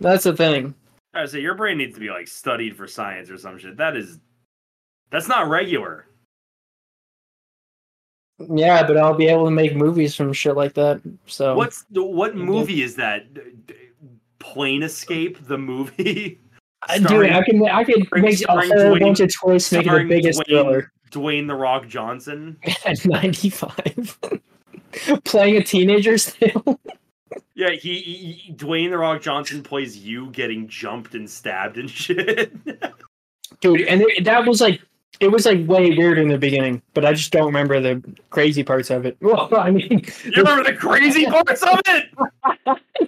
That's 0.01 0.25
the 0.25 0.37
thing. 0.37 0.75
I 1.13 1.27
say 1.27 1.41
your 1.41 1.55
brain 1.55 1.79
needs 1.79 1.95
to 1.95 2.01
be 2.01 2.11
like 2.11 2.29
studied 2.29 2.77
for 2.77 2.87
science 2.87 3.31
or 3.31 3.37
some 3.39 3.59
shit. 3.59 3.77
That 3.79 3.97
is, 3.97 4.19
that's 5.11 5.27
not 5.27 5.49
regular. 5.49 6.07
Yeah, 8.51 8.85
but 8.87 8.97
I'll 8.97 9.15
be 9.15 9.29
able 9.29 9.45
to 9.45 9.51
make 9.51 9.77
movies 9.77 10.15
from 10.17 10.33
shit 10.33 10.57
like 10.57 10.75
that. 10.75 11.01
So 11.27 11.55
what's 11.55 11.85
what 11.93 12.35
movie 12.37 12.83
is 12.83 12.97
that? 12.97 13.27
Plane 14.41 14.83
Escape, 14.83 15.45
the 15.47 15.59
movie. 15.59 16.41
Uh, 16.87 16.99
dude, 16.99 17.31
I 17.31 17.43
can 17.43 17.67
I 17.67 17.83
can 17.83 18.07
make 18.13 18.43
a 18.47 18.53
whole 18.53 18.61
Dwayne, 18.61 19.01
bunch 19.01 19.21
of 19.21 19.33
toys 19.35 19.73
make 19.73 19.87
the 19.87 20.05
biggest 20.07 20.39
Dwayne, 20.41 20.45
thriller. 20.45 20.93
Dwayne 21.13 21.47
the 21.47 21.55
Rock 21.55 21.89
Johnson 21.89 22.59
at 22.85 23.03
ninety 23.07 23.49
five, 23.49 24.19
playing 25.25 25.57
a 25.57 25.65
teenager 25.65 26.19
still. 26.19 26.79
yeah, 27.55 27.71
he, 27.71 28.01
he 28.01 28.53
Dwayne 28.53 28.91
the 28.91 28.99
Rock 28.99 29.23
Johnson 29.23 29.63
plays 29.63 29.97
you 29.97 30.29
getting 30.33 30.69
jumped 30.69 31.15
and 31.15 31.31
stabbed 31.31 31.79
and 31.79 31.89
shit. 31.89 32.53
Dude, 33.63 33.81
and 33.89 34.05
that 34.27 34.45
was 34.47 34.61
like 34.61 34.79
it 35.21 35.29
was 35.29 35.47
like 35.47 35.67
way 35.67 35.91
weird 35.91 36.19
in 36.19 36.29
the 36.29 36.39
beginning, 36.39 36.83
but 36.93 37.05
I 37.05 37.13
just 37.13 37.31
don't 37.33 37.47
remember 37.47 37.81
the 37.81 38.03
crazy 38.31 38.63
parts 38.63 38.91
of 38.91 39.07
it. 39.07 39.17
Well, 39.25 39.49
I 39.57 39.71
mean, 39.71 40.05
you 40.25 40.33
remember 40.43 40.65
the 40.65 40.77
crazy 40.77 41.25
parts 41.27 41.63
of 41.63 41.81
it? 41.87 42.07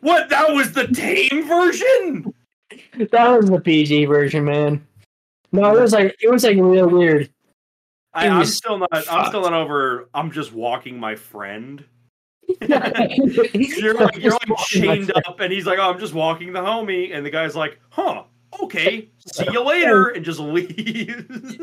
what? 0.01 0.29
That 0.29 0.53
was 0.55 0.73
the 0.73 0.87
tame 0.89 1.47
version. 1.47 2.35
That 3.13 3.37
was 3.41 3.51
the 3.51 3.61
PG 3.61 4.07
version, 4.07 4.45
man. 4.45 4.87
No, 5.53 5.77
it 5.77 5.81
was 5.81 5.93
like 5.93 6.17
it 6.21 6.31
was 6.31 6.43
like 6.45 6.57
real 6.57 6.89
weird. 6.89 7.31
I, 8.13 8.27
am 8.27 8.45
still 8.47 8.79
not. 8.79 8.91
Fucked. 8.93 9.13
I'm 9.13 9.27
still 9.27 9.43
not 9.43 9.53
over. 9.53 10.09
I'm 10.15 10.31
just 10.33 10.53
walking 10.53 10.99
my 10.99 11.15
friend. 11.15 11.85
you're 12.67 13.95
like, 13.95 14.17
you're 14.19 14.33
like 14.33 14.59
chained 14.67 15.13
up, 15.27 15.39
and 15.41 15.53
he's 15.53 15.67
like, 15.67 15.79
"Oh, 15.79 15.91
I'm 15.91 15.99
just 15.99 16.15
walking 16.15 16.53
the 16.53 16.61
homie," 16.61 17.15
and 17.15 17.27
the 17.27 17.31
guy's 17.31 17.55
like, 17.55 17.79
"Huh." 17.91 18.25
okay, 18.63 19.09
see 19.27 19.47
you 19.53 19.63
later, 19.63 20.09
and 20.09 20.25
just 20.25 20.39
leaves. 20.39 21.57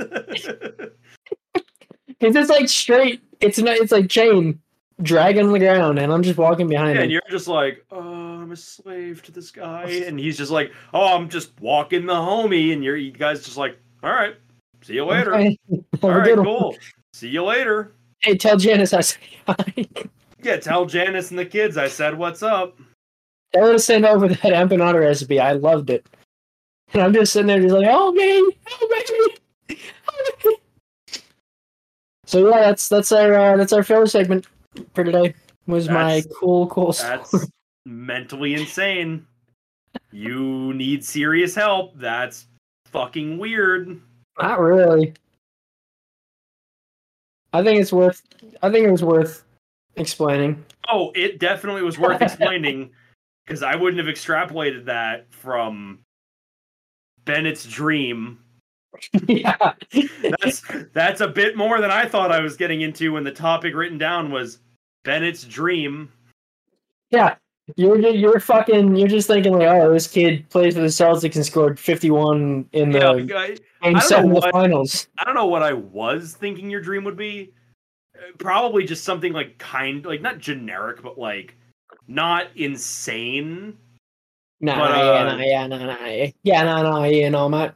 Because 2.07 2.35
it's 2.35 2.49
like 2.49 2.69
straight. 2.69 3.21
It's 3.41 3.59
not. 3.59 3.77
It's 3.77 3.91
like 3.91 4.07
Jane 4.07 4.59
dragging 5.01 5.51
the 5.51 5.59
ground, 5.59 5.99
and 5.99 6.11
I'm 6.13 6.23
just 6.23 6.37
walking 6.37 6.67
behind. 6.67 6.95
Yeah, 6.95 7.03
and 7.03 7.11
you're 7.11 7.21
just 7.29 7.47
like, 7.47 7.83
oh, 7.91 7.99
I'm 8.41 8.51
a 8.51 8.55
slave 8.55 9.23
to 9.23 9.31
this 9.31 9.51
guy, 9.51 9.89
and 10.05 10.19
he's 10.19 10.37
just 10.37 10.51
like, 10.51 10.71
oh, 10.93 11.15
I'm 11.15 11.29
just 11.29 11.59
walking 11.59 12.05
the 12.05 12.13
homie, 12.13 12.73
and 12.73 12.83
you're 12.83 12.97
you 12.97 13.11
guys 13.11 13.43
just 13.43 13.57
like, 13.57 13.77
all 14.03 14.11
right, 14.11 14.35
see 14.81 14.93
you 14.93 15.05
later. 15.05 15.33
All 16.01 16.09
right, 16.11 16.35
cool. 16.35 16.71
One. 16.71 16.79
See 17.13 17.29
you 17.29 17.43
later. 17.45 17.93
Hey, 18.19 18.35
tell 18.35 18.57
Janice 18.57 18.93
I 18.93 19.01
said 19.01 19.19
hi. 19.47 19.87
yeah, 20.41 20.57
tell 20.57 20.85
Janice 20.85 21.29
and 21.29 21.39
the 21.39 21.45
kids 21.45 21.77
I 21.77 21.87
said 21.87 22.17
what's 22.17 22.43
up. 22.43 22.77
Tell 23.53 23.67
her 23.67 23.71
to 23.73 23.79
send 23.79 24.05
over 24.05 24.27
that 24.27 24.39
empanada 24.43 24.99
recipe. 24.99 25.39
I 25.39 25.53
loved 25.53 25.89
it. 25.89 26.05
And 26.93 27.01
I'm 27.01 27.13
just 27.13 27.33
sitting 27.33 27.47
there, 27.47 27.59
just 27.59 27.73
like, 27.73 27.87
oh 27.89 28.11
me, 28.11 28.55
Help 28.65 28.91
me, 29.09 29.77
me. 30.45 31.19
So 32.25 32.47
yeah, 32.49 32.59
that's 32.61 32.87
that's 32.87 33.11
our 33.11 33.33
uh, 33.33 33.57
that's 33.57 33.73
our 33.73 33.81
filler 33.83 34.05
segment 34.05 34.45
for 34.93 35.03
today. 35.03 35.33
Was 35.65 35.87
that's, 35.87 35.93
my 35.93 36.23
cool 36.39 36.67
cool 36.67 36.93
story. 36.93 37.17
That's 37.27 37.47
mentally 37.85 38.53
insane. 38.53 39.25
you 40.11 40.73
need 40.75 41.03
serious 41.03 41.55
help. 41.55 41.93
That's 41.97 42.45
fucking 42.87 43.39
weird. 43.39 43.99
Not 44.39 44.59
really. 44.59 45.13
I 47.53 47.63
think 47.63 47.81
it's 47.81 47.93
worth. 47.93 48.21
I 48.61 48.71
think 48.71 48.85
it 48.85 48.91
was 48.91 49.03
worth 49.03 49.43
explaining. 49.95 50.63
Oh, 50.91 51.11
it 51.15 51.39
definitely 51.39 51.81
was 51.81 51.97
worth 51.97 52.21
explaining 52.21 52.91
because 53.45 53.63
I 53.63 53.75
wouldn't 53.75 54.03
have 54.05 54.13
extrapolated 54.13 54.85
that 54.85 55.31
from 55.33 56.02
Bennett's 57.25 57.65
dream. 57.65 58.39
yeah. 59.25 59.57
that's 60.39 60.61
that's 60.93 61.19
a 61.21 61.27
bit 61.27 61.57
more 61.57 61.81
than 61.81 61.89
I 61.89 62.05
thought 62.05 62.31
I 62.31 62.41
was 62.41 62.55
getting 62.55 62.81
into 62.81 63.13
when 63.13 63.23
the 63.23 63.31
topic 63.31 63.73
written 63.75 63.97
down 63.97 64.31
was 64.31 64.59
Bennett's 65.03 65.43
dream. 65.43 66.11
Yeah. 67.09 67.35
You're 67.75 67.97
you're 68.09 68.39
fucking 68.39 68.95
you're 68.95 69.07
just 69.07 69.27
thinking 69.27 69.53
like 69.53 69.67
oh 69.67 69.93
this 69.93 70.05
kid 70.07 70.47
plays 70.49 70.75
for 70.75 70.81
the 70.81 70.87
Celtics 70.87 71.35
and 71.35 71.45
scored 71.45 71.79
51 71.79 72.67
in 72.73 72.91
the 72.91 73.25
yeah, 73.25 73.55
I, 73.95 73.99
seven 73.99 74.29
what, 74.31 74.43
the 74.43 74.49
finals. 74.51 75.07
I 75.17 75.23
don't 75.23 75.33
know 75.35 75.45
what 75.47 75.63
I 75.63 75.73
was 75.73 76.33
thinking 76.35 76.69
your 76.69 76.81
dream 76.81 77.03
would 77.05 77.17
be. 77.17 77.51
Probably 78.37 78.85
just 78.85 79.03
something 79.05 79.33
like 79.33 79.57
kind 79.59 80.05
like 80.05 80.21
not 80.21 80.37
generic 80.39 81.01
but 81.01 81.17
like 81.17 81.55
not 82.07 82.47
insane 82.55 83.77
no, 84.63 84.75
but, 84.75 84.91
uh, 84.91 84.95
yeah, 84.95 85.23
no, 85.25 85.43
yeah, 85.43 85.67
no, 85.67 85.77
no, 85.77 85.85
yeah, 86.05 86.63
no, 86.63 86.81
no, 86.83 87.03
yeah, 87.03 87.27
know, 87.29 87.49
mate. 87.49 87.71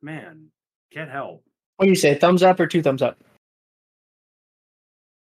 Man, 0.00 0.46
can't 0.90 1.10
help. 1.10 1.44
What 1.76 1.84
do 1.84 1.90
you 1.90 1.96
say? 1.96 2.14
Thumbs 2.14 2.42
up 2.42 2.58
or 2.58 2.66
two 2.66 2.80
thumbs 2.80 3.02
up? 3.02 3.18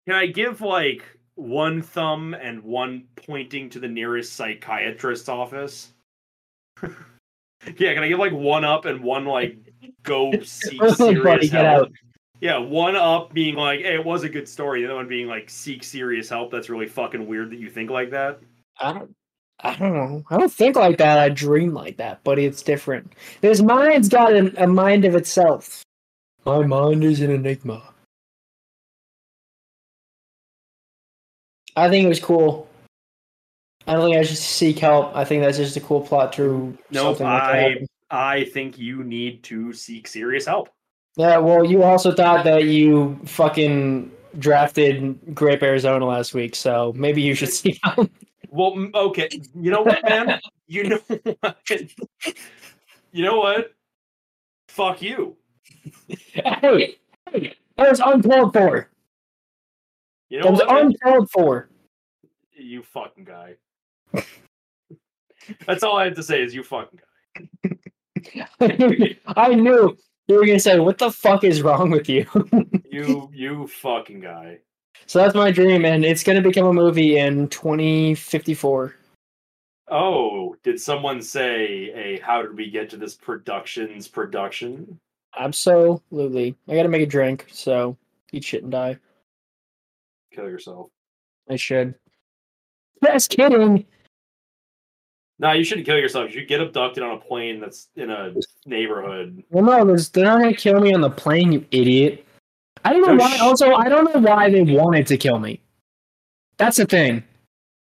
Can 0.06 0.14
I 0.14 0.26
give 0.26 0.60
like 0.60 1.02
one 1.34 1.80
thumb 1.80 2.34
and 2.34 2.62
one 2.62 3.04
pointing 3.16 3.70
to 3.70 3.80
the 3.80 3.88
nearest 3.88 4.34
psychiatrist's 4.34 5.30
office? 5.30 5.94
yeah, 6.82 6.94
can 7.94 8.02
I 8.02 8.08
give 8.08 8.18
like 8.18 8.32
one 8.32 8.66
up 8.66 8.84
and 8.84 9.02
one 9.02 9.24
like 9.24 9.56
go 10.02 10.30
seek 10.42 10.84
serious 10.90 11.50
help? 11.50 11.88
Yeah, 12.42 12.58
one 12.58 12.96
up 12.96 13.32
being 13.32 13.54
like, 13.54 13.80
"Hey, 13.80 13.94
it 13.94 14.04
was 14.04 14.24
a 14.24 14.28
good 14.28 14.46
story." 14.46 14.82
The 14.82 14.88
other 14.88 14.96
one 14.96 15.08
being 15.08 15.26
like, 15.26 15.48
"Seek 15.48 15.82
serious 15.82 16.28
help." 16.28 16.50
That's 16.50 16.68
really 16.68 16.86
fucking 16.86 17.26
weird 17.26 17.48
that 17.48 17.58
you 17.58 17.70
think 17.70 17.88
like 17.88 18.10
that. 18.10 18.40
I 18.80 18.92
don't. 18.92 19.14
I 19.60 19.76
don't 19.76 19.94
know. 19.94 20.22
I 20.30 20.36
don't 20.38 20.52
think 20.52 20.76
like 20.76 20.98
that. 20.98 21.18
I 21.18 21.28
dream 21.30 21.72
like 21.72 21.96
that, 21.98 22.22
but 22.24 22.38
it's 22.38 22.60
different. 22.62 23.12
His 23.40 23.62
mind's 23.62 24.08
got 24.08 24.32
a, 24.34 24.64
a 24.64 24.66
mind 24.66 25.04
of 25.06 25.14
itself. 25.14 25.82
My 26.44 26.66
mind 26.66 27.02
is 27.04 27.20
an 27.20 27.30
enigma. 27.30 27.80
I 31.76 31.88
think 31.88 32.04
it 32.04 32.08
was 32.08 32.20
cool. 32.20 32.68
I 33.86 33.94
don't 33.94 34.04
think 34.10 34.16
I 34.16 34.22
should 34.24 34.36
seek 34.36 34.80
help. 34.80 35.14
I 35.16 35.24
think 35.24 35.42
that's 35.42 35.56
just 35.56 35.76
a 35.76 35.80
cool 35.80 36.00
plot 36.02 36.32
to 36.34 36.76
no. 36.90 37.12
Nope, 37.12 37.20
I 37.22 37.86
I 38.10 38.44
think 38.52 38.76
you 38.78 39.02
need 39.04 39.42
to 39.44 39.72
seek 39.72 40.08
serious 40.08 40.46
help. 40.46 40.68
Yeah. 41.16 41.38
Well, 41.38 41.64
you 41.64 41.84
also 41.84 42.12
thought 42.12 42.44
that 42.44 42.64
you 42.64 43.18
fucking 43.24 44.10
drafted 44.38 45.18
Grape 45.34 45.62
Arizona 45.62 46.04
last 46.06 46.34
week, 46.34 46.54
so 46.54 46.92
maybe 46.96 47.22
you 47.22 47.34
should 47.34 47.50
seek 47.50 47.78
help. 47.82 48.10
Well, 48.54 48.86
okay. 48.94 49.28
You 49.56 49.72
know 49.72 49.82
what, 49.82 49.98
man? 50.08 50.38
you 50.68 50.88
know 50.90 50.98
what? 51.08 51.56
You 53.10 53.24
know 53.24 53.36
what? 53.38 53.72
Fuck 54.68 55.00
you. 55.00 55.36
hey, 56.08 56.96
hey, 57.30 57.54
that 57.76 57.90
was 57.90 58.00
uncalled 58.04 58.52
for. 58.52 58.90
You 60.28 60.38
know 60.38 60.44
that 60.46 60.50
was 60.50 60.60
what, 60.62 60.82
uncalled 60.84 61.30
for. 61.30 61.70
You 62.58 62.82
fucking 62.82 63.22
guy. 63.22 63.54
That's 65.68 65.84
all 65.84 65.96
I 65.96 66.06
have 66.06 66.16
to 66.16 66.24
say 66.24 66.42
is 66.42 66.56
you 66.56 66.64
fucking 66.64 66.98
guy. 67.38 67.78
I 69.36 69.48
knew 69.54 69.96
you 70.26 70.34
were 70.34 70.44
gonna 70.46 70.58
say, 70.58 70.80
"What 70.80 70.98
the 70.98 71.12
fuck 71.12 71.44
is 71.44 71.62
wrong 71.62 71.90
with 71.90 72.08
you?" 72.08 72.26
you 72.90 73.30
you 73.32 73.68
fucking 73.68 74.18
guy. 74.20 74.58
So 75.06 75.18
that's 75.18 75.34
my 75.34 75.50
dream, 75.50 75.84
and 75.84 76.04
it's 76.04 76.22
going 76.22 76.36
to 76.42 76.46
become 76.48 76.66
a 76.66 76.72
movie 76.72 77.18
in 77.18 77.48
2054. 77.48 78.96
Oh, 79.90 80.56
did 80.62 80.80
someone 80.80 81.20
say 81.20 81.64
a 81.94 82.18
how 82.24 82.40
did 82.40 82.56
we 82.56 82.70
get 82.70 82.88
to 82.90 82.96
this 82.96 83.14
productions 83.14 84.08
production? 84.08 84.98
Absolutely. 85.38 86.56
I 86.68 86.74
got 86.74 86.84
to 86.84 86.88
make 86.88 87.02
a 87.02 87.06
drink, 87.06 87.46
so 87.52 87.96
eat 88.32 88.44
shit 88.44 88.62
and 88.62 88.72
die. 88.72 88.96
Kill 90.32 90.44
yourself. 90.48 90.88
I 91.50 91.56
should. 91.56 91.94
Just 93.04 93.30
kidding. 93.30 93.84
No, 95.38 95.48
nah, 95.50 95.52
you 95.52 95.64
shouldn't 95.64 95.84
kill 95.86 95.98
yourself. 95.98 96.34
You 96.34 96.46
get 96.46 96.60
abducted 96.62 97.02
on 97.02 97.10
a 97.10 97.18
plane 97.18 97.60
that's 97.60 97.88
in 97.96 98.08
a 98.10 98.32
neighborhood. 98.64 99.44
Well, 99.50 99.64
no, 99.64 99.94
they're 99.96 100.24
not 100.24 100.40
going 100.40 100.54
to 100.54 100.58
kill 100.60 100.80
me 100.80 100.94
on 100.94 101.02
the 101.02 101.10
plane, 101.10 101.52
you 101.52 101.66
idiot. 101.72 102.24
I 102.84 102.92
don't 102.92 103.02
know 103.02 103.08
so 103.08 103.16
why. 103.16 103.36
Sh- 103.36 103.40
also, 103.40 103.72
I 103.72 103.88
don't 103.88 104.12
know 104.14 104.20
why 104.20 104.50
they 104.50 104.62
wanted 104.62 105.06
to 105.08 105.16
kill 105.16 105.38
me. 105.38 105.60
That's 106.58 106.76
the 106.76 106.84
thing, 106.86 107.24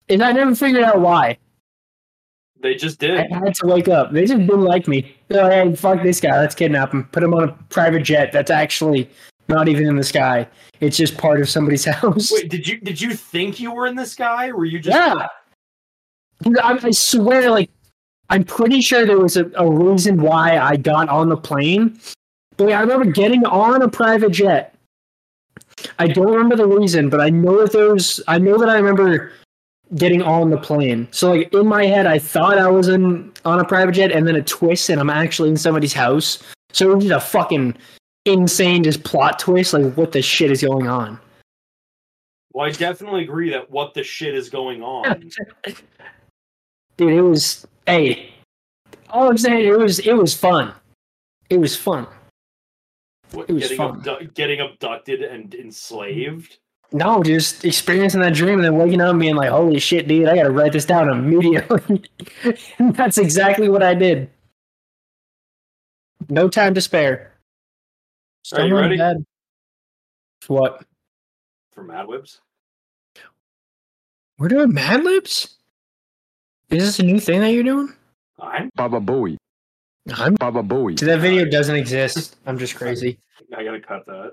and 0.07 0.21
I 0.23 0.31
never 0.31 0.55
figured 0.55 0.83
out 0.83 0.99
why. 1.01 1.37
They 2.61 2.75
just 2.75 2.99
did. 2.99 3.19
I 3.19 3.39
had 3.39 3.55
to 3.55 3.65
wake 3.67 3.87
up. 3.87 4.13
They 4.13 4.25
just 4.25 4.39
didn't 4.39 4.61
like 4.61 4.87
me. 4.87 5.15
They're 5.29 5.43
like, 5.43 5.53
hey, 5.69 5.75
fuck 5.75 6.03
this 6.03 6.19
guy. 6.21 6.37
Let's 6.39 6.53
kidnap 6.53 6.93
him. 6.93 7.05
Put 7.05 7.23
him 7.23 7.33
on 7.33 7.49
a 7.49 7.51
private 7.69 8.03
jet. 8.03 8.31
That's 8.31 8.51
actually 8.51 9.09
not 9.47 9.67
even 9.67 9.87
in 9.87 9.95
the 9.95 10.03
sky. 10.03 10.47
It's 10.79 10.95
just 10.95 11.17
part 11.17 11.41
of 11.41 11.49
somebody's 11.49 11.85
house. 11.85 12.31
Wait, 12.31 12.49
did 12.51 12.67
you 12.67 12.79
did 12.79 13.01
you 13.01 13.15
think 13.15 13.59
you 13.59 13.73
were 13.73 13.87
in 13.87 13.95
the 13.95 14.05
sky? 14.05 14.51
Were 14.51 14.65
you 14.65 14.79
just? 14.79 14.95
Yeah. 14.95 15.27
I, 16.63 16.79
I 16.83 16.91
swear, 16.91 17.49
like, 17.51 17.69
I'm 18.29 18.43
pretty 18.43 18.81
sure 18.81 19.05
there 19.05 19.19
was 19.19 19.37
a, 19.37 19.49
a 19.55 19.69
reason 19.69 20.21
why 20.21 20.57
I 20.59 20.75
got 20.77 21.09
on 21.09 21.29
the 21.29 21.37
plane. 21.37 21.99
But 22.57 22.71
I 22.71 22.79
remember 22.79 23.05
getting 23.11 23.45
on 23.45 23.81
a 23.81 23.87
private 23.89 24.31
jet 24.31 24.75
I 25.99 26.07
don't 26.07 26.27
remember 26.31 26.55
the 26.55 26.67
reason, 26.67 27.09
but 27.09 27.21
I 27.21 27.29
know 27.29 27.61
that 27.61 27.71
there's. 27.71 28.21
I 28.27 28.37
know 28.37 28.57
that 28.57 28.69
I 28.69 28.75
remember 28.75 29.31
getting 29.95 30.21
on 30.21 30.49
the 30.49 30.57
plane. 30.57 31.07
So 31.11 31.33
like 31.33 31.53
in 31.53 31.67
my 31.67 31.85
head, 31.85 32.05
I 32.05 32.17
thought 32.17 32.57
I 32.57 32.69
was 32.69 32.87
in 32.87 33.31
on 33.45 33.59
a 33.59 33.65
private 33.65 33.93
jet, 33.93 34.11
and 34.11 34.27
then 34.27 34.35
a 34.35 34.41
twist, 34.41 34.89
and 34.89 34.99
I'm 34.99 35.09
actually 35.09 35.49
in 35.49 35.57
somebody's 35.57 35.93
house. 35.93 36.39
So 36.73 36.91
it 36.91 36.95
was 36.95 37.05
just 37.05 37.23
a 37.23 37.27
fucking 37.27 37.75
insane 38.25 38.83
just 38.83 39.03
plot 39.03 39.39
twist. 39.39 39.73
Like 39.73 39.93
what 39.95 40.11
the 40.11 40.21
shit 40.21 40.51
is 40.51 40.61
going 40.61 40.87
on? 40.87 41.19
Well, 42.53 42.67
I 42.67 42.71
definitely 42.71 43.23
agree 43.23 43.49
that 43.51 43.71
what 43.71 43.93
the 43.93 44.03
shit 44.03 44.35
is 44.35 44.49
going 44.49 44.81
on. 44.83 45.27
Dude, 46.97 47.13
it 47.13 47.21
was 47.21 47.65
hey. 47.85 48.33
All 49.09 49.29
I'm 49.29 49.37
saying 49.37 49.67
it 49.67 49.77
was 49.77 49.99
it 49.99 50.13
was 50.13 50.33
fun. 50.33 50.73
It 51.49 51.57
was 51.59 51.75
fun. 51.75 52.07
What, 53.33 53.49
it 53.49 53.53
was 53.53 53.63
getting, 53.63 53.77
fun. 53.77 54.03
Abdu- 54.07 54.27
getting 54.33 54.59
abducted 54.59 55.21
and 55.23 55.53
enslaved? 55.55 56.57
No, 56.91 57.23
just 57.23 57.63
experiencing 57.63 58.19
that 58.21 58.33
dream 58.33 58.55
and 58.55 58.63
then 58.63 58.77
waking 58.77 58.99
up 58.99 59.11
and 59.11 59.19
being 59.19 59.35
like, 59.35 59.49
holy 59.49 59.79
shit, 59.79 60.07
dude, 60.07 60.27
I 60.27 60.35
gotta 60.35 60.51
write 60.51 60.73
this 60.73 60.85
down 60.85 61.09
immediately. 61.09 62.03
that's 62.79 63.17
exactly 63.17 63.69
what 63.69 63.81
I 63.81 63.93
did. 63.93 64.29
No 66.29 66.49
time 66.49 66.73
to 66.73 66.81
spare. 66.81 67.31
Still 68.43 68.59
Are 68.59 68.67
you 68.67 68.77
ready? 68.77 68.97
Bed. 68.97 69.23
What? 70.47 70.83
For 71.71 71.83
Mad 71.83 72.07
Libs? 72.07 72.41
We're 74.37 74.49
doing 74.49 74.73
Mad 74.73 75.03
Libs? 75.03 75.55
Is 76.69 76.83
this 76.83 76.99
a 76.99 77.03
new 77.03 77.19
thing 77.19 77.39
that 77.41 77.51
you're 77.51 77.63
doing? 77.63 77.93
I'm 78.39 78.69
Baba 78.75 78.99
Booey. 78.99 79.37
I'm 80.09 80.33
Baba 80.35 80.63
Booey. 80.63 80.99
See, 80.99 81.05
that 81.05 81.19
video 81.19 81.45
doesn't 81.45 81.75
exist. 81.75 82.35
I'm 82.45 82.57
just 82.57 82.75
crazy. 82.75 83.19
I 83.57 83.63
gotta 83.63 83.79
cut 83.79 84.05
that. 84.07 84.31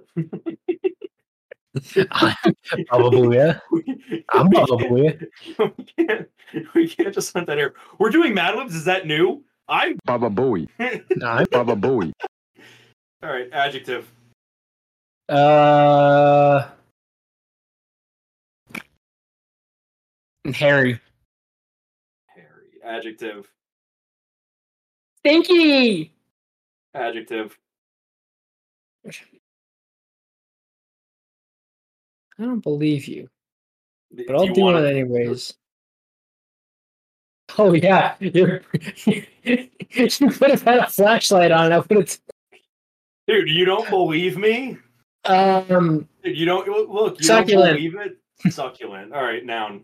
Baba 2.91 3.11
Booey. 3.11 3.35
Yeah. 3.35 3.59
I'm 4.33 4.49
Baba 4.49 4.77
Booey. 4.77 5.19
We 5.19 5.85
can't. 5.85 6.29
We 6.75 6.89
can't 6.89 7.15
just 7.15 7.33
hunt 7.35 7.47
that 7.49 7.59
air. 7.59 7.75
We're 7.99 8.09
doing 8.11 8.33
Mad 8.33 8.57
Libs. 8.57 8.75
Is 8.75 8.87
that 8.87 9.07
new? 9.07 9.45
I'm 9.69 9.99
Baba 10.07 10.31
Booey. 10.31 10.69
no, 11.17 11.27
I'm 11.27 11.47
Baba 11.51 11.77
Booey. 11.77 12.13
All 13.23 13.29
right. 13.31 13.51
Adjective. 13.53 14.11
Uh. 15.29 16.67
Harry. 20.55 20.99
Harry. 22.29 22.69
Adjective. 22.83 23.47
Stinky. 25.19 26.13
Adjective. 26.95 27.57
I 29.07 29.11
don't 32.39 32.63
believe 32.63 33.07
you, 33.07 33.29
but 34.13 34.27
do 34.29 34.35
I'll 34.37 34.47
you 34.47 34.55
do 34.55 34.69
it 34.71 34.91
anyways. 34.91 35.55
Oh 37.59 37.73
yeah, 37.73 38.15
you 38.21 38.31
could 38.31 38.63
have 40.51 40.63
had 40.63 40.79
a 40.81 40.87
flashlight 40.89 41.51
on. 41.51 41.73
I 41.73 41.79
would 41.79 41.91
have. 41.91 42.19
Dude, 43.27 43.49
you 43.49 43.65
don't 43.65 43.89
believe 43.91 44.37
me? 44.37 44.79
Um, 45.25 46.09
Dude, 46.23 46.39
you 46.39 46.47
don't 46.47 46.69
look. 46.91 47.19
You 47.19 47.25
succulent. 47.25 47.81
Don't 47.81 47.93
believe 47.93 48.13
it? 48.47 48.53
Succulent. 48.53 49.13
All 49.13 49.23
right, 49.23 49.45
noun. 49.45 49.83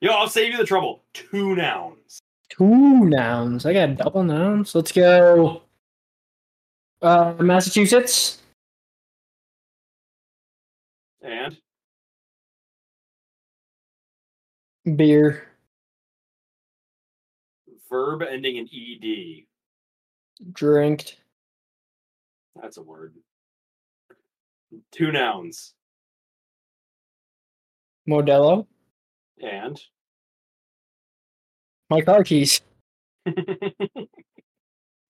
Yo, 0.00 0.10
I'll 0.12 0.26
save 0.28 0.52
you 0.52 0.58
the 0.58 0.64
trouble. 0.64 1.04
Two 1.14 1.54
nouns 1.54 2.21
two 2.56 3.06
nouns. 3.06 3.64
I 3.66 3.72
got 3.72 3.96
double 3.96 4.24
nouns. 4.24 4.74
Let's 4.74 4.92
go. 4.92 5.62
Uh, 7.00 7.34
Massachusetts. 7.40 8.40
And 11.22 11.56
beer. 14.96 15.48
Verb 17.88 18.22
ending 18.22 18.56
in 18.56 18.66
ed. 18.72 19.44
Drinked. 20.52 21.16
That's 22.60 22.76
a 22.76 22.82
word. 22.82 23.14
Two 24.90 25.10
nouns. 25.12 25.74
Modelo. 28.08 28.66
And 29.42 29.80
my 31.92 32.00
car 32.00 32.24
keys. 32.24 32.60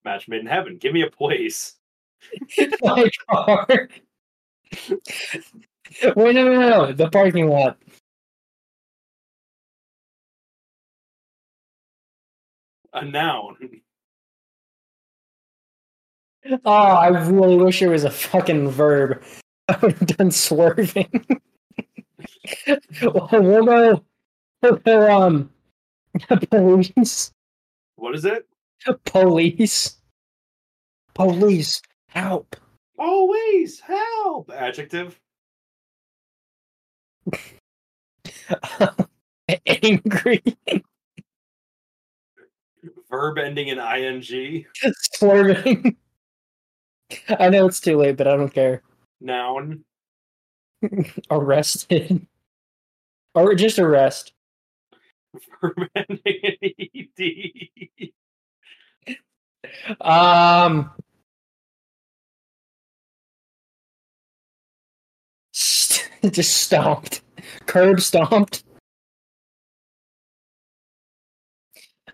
Match 0.04 0.26
made 0.28 0.40
in 0.40 0.46
heaven. 0.46 0.78
Give 0.78 0.92
me 0.92 1.02
a 1.02 1.10
place. 1.10 1.74
My 2.82 3.08
car. 3.30 3.66
Wait, 4.80 5.08
no, 6.16 6.32
no, 6.32 6.54
no. 6.60 6.92
The 6.92 7.08
parking 7.08 7.48
lot. 7.48 7.78
A 12.92 13.04
noun. 13.04 13.80
Oh, 16.64 16.72
I 16.72 17.06
really 17.08 17.56
wish 17.56 17.80
it 17.80 17.86
was 17.88 18.02
a 18.02 18.10
fucking 18.10 18.70
verb. 18.70 19.22
I 19.68 19.76
would 19.80 19.92
have 19.92 20.06
done 20.08 20.30
swerving. 20.32 21.08
well, 23.04 23.28
we'll 23.30 23.64
go. 23.64 24.02
We'll 24.62 24.76
go. 24.78 25.16
Um, 25.22 25.50
the 26.28 26.36
police. 26.38 27.30
What 27.96 28.14
is 28.14 28.24
it? 28.24 28.46
The 28.86 28.94
police. 29.04 29.96
Police. 31.14 31.82
Help. 32.08 32.56
Always 32.98 33.78
help. 33.80 34.50
Adjective. 34.54 35.18
Angry. 39.82 40.42
Verb 43.10 43.38
ending 43.38 43.68
in 43.68 43.78
ing. 43.78 44.64
Slurving. 45.18 45.96
I 47.38 47.48
know 47.50 47.66
it's 47.66 47.80
too 47.80 47.98
late, 47.98 48.16
but 48.16 48.26
I 48.26 48.34
don't 48.36 48.48
care. 48.52 48.80
Noun. 49.20 49.84
Arrested. 51.30 52.26
Or 53.34 53.54
just 53.54 53.78
arrest. 53.78 54.32
fermenting 55.60 56.20
an 56.26 56.54
ED? 57.20 57.22
Um. 60.00 60.90
Just 66.30 66.56
stomped, 66.58 67.20
curb 67.66 68.00
stomped. 68.00 68.62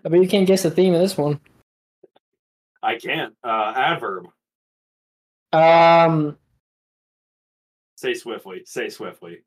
I 0.03 0.09
bet 0.09 0.21
you 0.21 0.27
can't 0.27 0.47
guess 0.47 0.63
the 0.63 0.71
theme 0.71 0.93
of 0.95 0.99
this 1.01 1.15
one. 1.17 1.39
I 2.81 2.95
can't. 2.97 3.35
Uh, 3.43 3.71
adverb. 3.75 4.27
Um. 5.51 6.37
Say 7.97 8.13
swiftly. 8.15 8.63
Say 8.65 8.89
swiftly. 8.89 9.39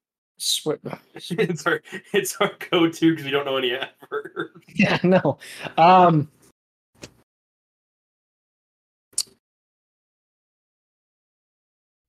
Swear. 0.44 0.78
it's 1.14 1.64
our 1.68 1.80
it's 2.12 2.36
our 2.40 2.50
go-to 2.72 3.12
because 3.12 3.24
we 3.24 3.30
don't 3.30 3.44
know 3.44 3.56
any 3.58 3.74
adverbs. 3.74 4.56
Yeah, 4.74 4.98
no. 5.04 5.38
Um, 5.78 6.32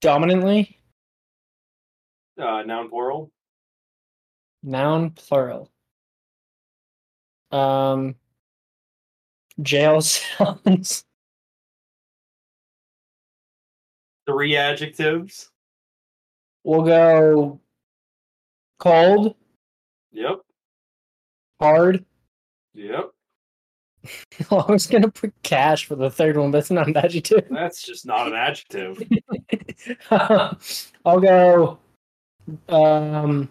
dominantly. 0.02 0.80
Uh, 2.36 2.64
noun 2.64 2.90
plural. 2.90 3.32
Noun 4.64 5.12
plural. 5.12 5.70
Um, 7.52 8.16
jail 9.62 10.02
sounds. 10.02 11.06
Three 14.26 14.56
adjectives. 14.56 15.52
We'll 16.64 16.82
go 16.82 17.60
called. 18.84 19.34
Yep. 20.12 20.42
Hard. 21.62 22.04
Yep. 22.74 23.12
I 24.52 24.56
was 24.68 24.88
gonna 24.88 25.10
put 25.10 25.34
cash 25.42 25.86
for 25.86 25.96
the 25.96 26.10
third 26.10 26.36
one, 26.36 26.52
but 26.52 26.58
it's 26.58 26.70
not 26.72 26.90
an 26.90 26.98
adjective. 26.98 27.48
That's 27.50 27.82
just 27.82 28.06
not 28.06 28.28
an 28.28 28.34
adjective. 28.34 29.02
I'll 31.06 31.20
go. 31.22 31.80
Um, 32.68 33.50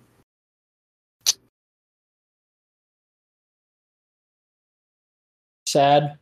sad. 5.67 6.19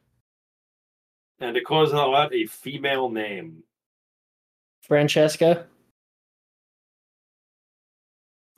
And 1.41 1.55
to 1.57 1.61
close 1.63 1.93
out, 1.93 2.33
a 2.33 2.47
female 2.47 3.09
name. 3.11 3.65
Francesca. 4.85 5.67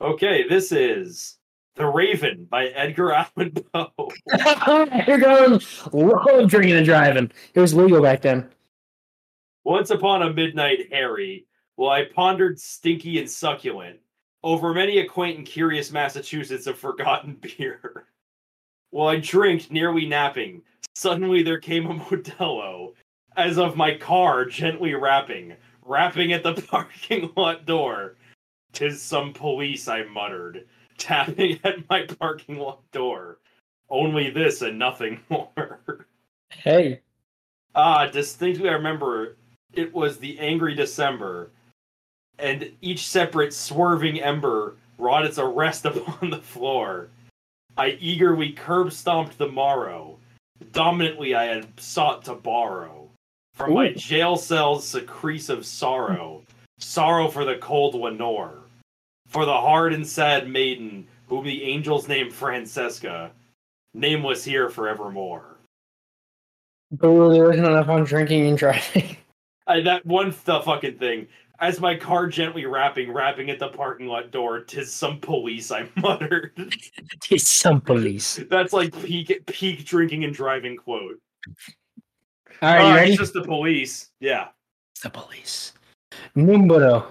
Okay, 0.03 0.45
this 0.45 0.73
is 0.73 1.37
The 1.77 1.85
Raven 1.87 2.45
by 2.49 2.65
Edgar 2.65 3.13
Allan 3.13 3.53
Poe. 3.73 4.11
You're 5.07 5.17
going 5.17 5.61
low 5.93 6.45
drinking 6.45 6.75
and 6.75 6.85
driving. 6.85 7.31
It 7.53 7.61
was 7.61 7.73
legal 7.73 8.01
back 8.01 8.21
then. 8.21 8.49
Once 9.63 9.91
upon 9.91 10.21
a 10.23 10.33
midnight, 10.33 10.91
Harry, 10.91 11.45
while 11.77 11.89
well, 11.91 11.97
I 12.01 12.13
pondered 12.13 12.59
stinky 12.59 13.17
and 13.19 13.29
succulent 13.31 13.97
over 14.43 14.73
many 14.73 14.99
a 14.99 15.07
quaint 15.07 15.37
and 15.37 15.47
curious 15.47 15.89
Massachusetts 15.89 16.67
of 16.67 16.77
forgotten 16.77 17.37
beer. 17.39 18.03
While 18.89 19.05
well, 19.05 19.15
I 19.15 19.21
drank, 19.21 19.71
nearly 19.71 20.05
napping, 20.05 20.63
suddenly 20.95 21.43
there 21.43 21.61
came 21.61 21.85
a 21.89 21.93
Modelo, 21.95 22.91
as 23.37 23.57
of 23.57 23.77
my 23.77 23.95
car 23.95 24.43
gently 24.43 24.95
rapping, 24.95 25.53
rapping 25.81 26.33
at 26.33 26.43
the 26.43 26.61
parking 26.67 27.31
lot 27.37 27.65
door. 27.65 28.15
Tis 28.73 28.99
some 29.03 29.33
police, 29.33 29.87
I 29.87 30.03
muttered, 30.05 30.65
tapping 30.97 31.59
at 31.63 31.87
my 31.89 32.07
parking 32.19 32.57
lot 32.57 32.79
door. 32.91 33.37
Only 33.89 34.31
this 34.31 34.63
and 34.63 34.79
nothing 34.79 35.19
more. 35.29 36.07
Hey. 36.49 36.99
Ah, 37.75 38.07
distinctly 38.07 38.69
I 38.69 38.73
remember 38.73 39.35
it 39.73 39.93
was 39.93 40.17
the 40.17 40.37
angry 40.39 40.75
December, 40.75 41.49
and 42.39 42.71
each 42.81 43.05
separate 43.07 43.53
swerving 43.53 44.21
ember 44.21 44.75
wrought 44.97 45.25
its 45.25 45.39
arrest 45.39 45.85
upon 45.85 46.31
the 46.31 46.37
floor. 46.39 47.09
I 47.77 47.89
eagerly 47.99 48.51
curb 48.53 48.91
stomped 48.91 49.37
the 49.37 49.47
morrow. 49.47 50.17
Dominantly 50.71 51.35
I 51.35 51.45
had 51.45 51.79
sought 51.79 52.25
to 52.25 52.33
borrow. 52.33 53.07
From 53.53 53.71
Ooh. 53.71 53.75
my 53.75 53.93
jail 53.93 54.35
cell's 54.35 54.87
secretes 54.87 55.49
of 55.49 55.63
sorrow, 55.65 56.43
sorrow 56.79 57.27
for 57.27 57.45
the 57.45 57.57
cold 57.57 57.93
Lenore 57.93 58.62
for 59.33 59.45
the 59.45 59.51
hard 59.51 59.93
and 59.93 60.05
sad 60.05 60.47
maiden 60.47 61.07
whom 61.27 61.43
the 61.43 61.63
angels 61.63 62.07
name 62.07 62.29
Francesca, 62.29 63.31
nameless 63.95 64.43
here 64.43 64.69
forevermore. 64.69 65.57
But 66.91 67.11
there 67.31 67.43
wasn't 67.43 67.65
enough 67.65 67.89
on 67.89 68.03
drinking 68.03 68.45
and 68.47 68.57
driving. 68.57 69.17
I, 69.67 69.81
that 69.81 70.05
one 70.05 70.29
the 70.45 70.61
fucking 70.61 70.99
thing. 70.99 71.27
As 71.59 71.79
my 71.79 71.95
car 71.95 72.27
gently 72.27 72.65
rapping, 72.65 73.11
rapping 73.11 73.49
at 73.49 73.57
the 73.57 73.69
parking 73.69 74.05
lot 74.05 74.29
door, 74.31 74.59
tis 74.61 74.93
some 74.93 75.19
police, 75.19 75.71
I 75.71 75.89
muttered. 75.95 76.51
tis 77.21 77.47
some 77.47 77.81
police. 77.81 78.39
That's 78.49 78.73
like 78.73 78.93
peak 79.03 79.43
peak 79.47 79.85
drinking 79.85 80.25
and 80.25 80.33
driving 80.33 80.75
quote. 80.77 81.19
All 82.61 82.73
right, 82.75 82.91
uh, 82.91 82.95
ready? 82.95 83.11
It's 83.11 83.19
just 83.19 83.33
the 83.33 83.43
police. 83.43 84.11
Yeah. 84.19 84.49
It's 84.93 85.01
the 85.01 85.09
police. 85.09 85.73
Numero. 86.35 87.07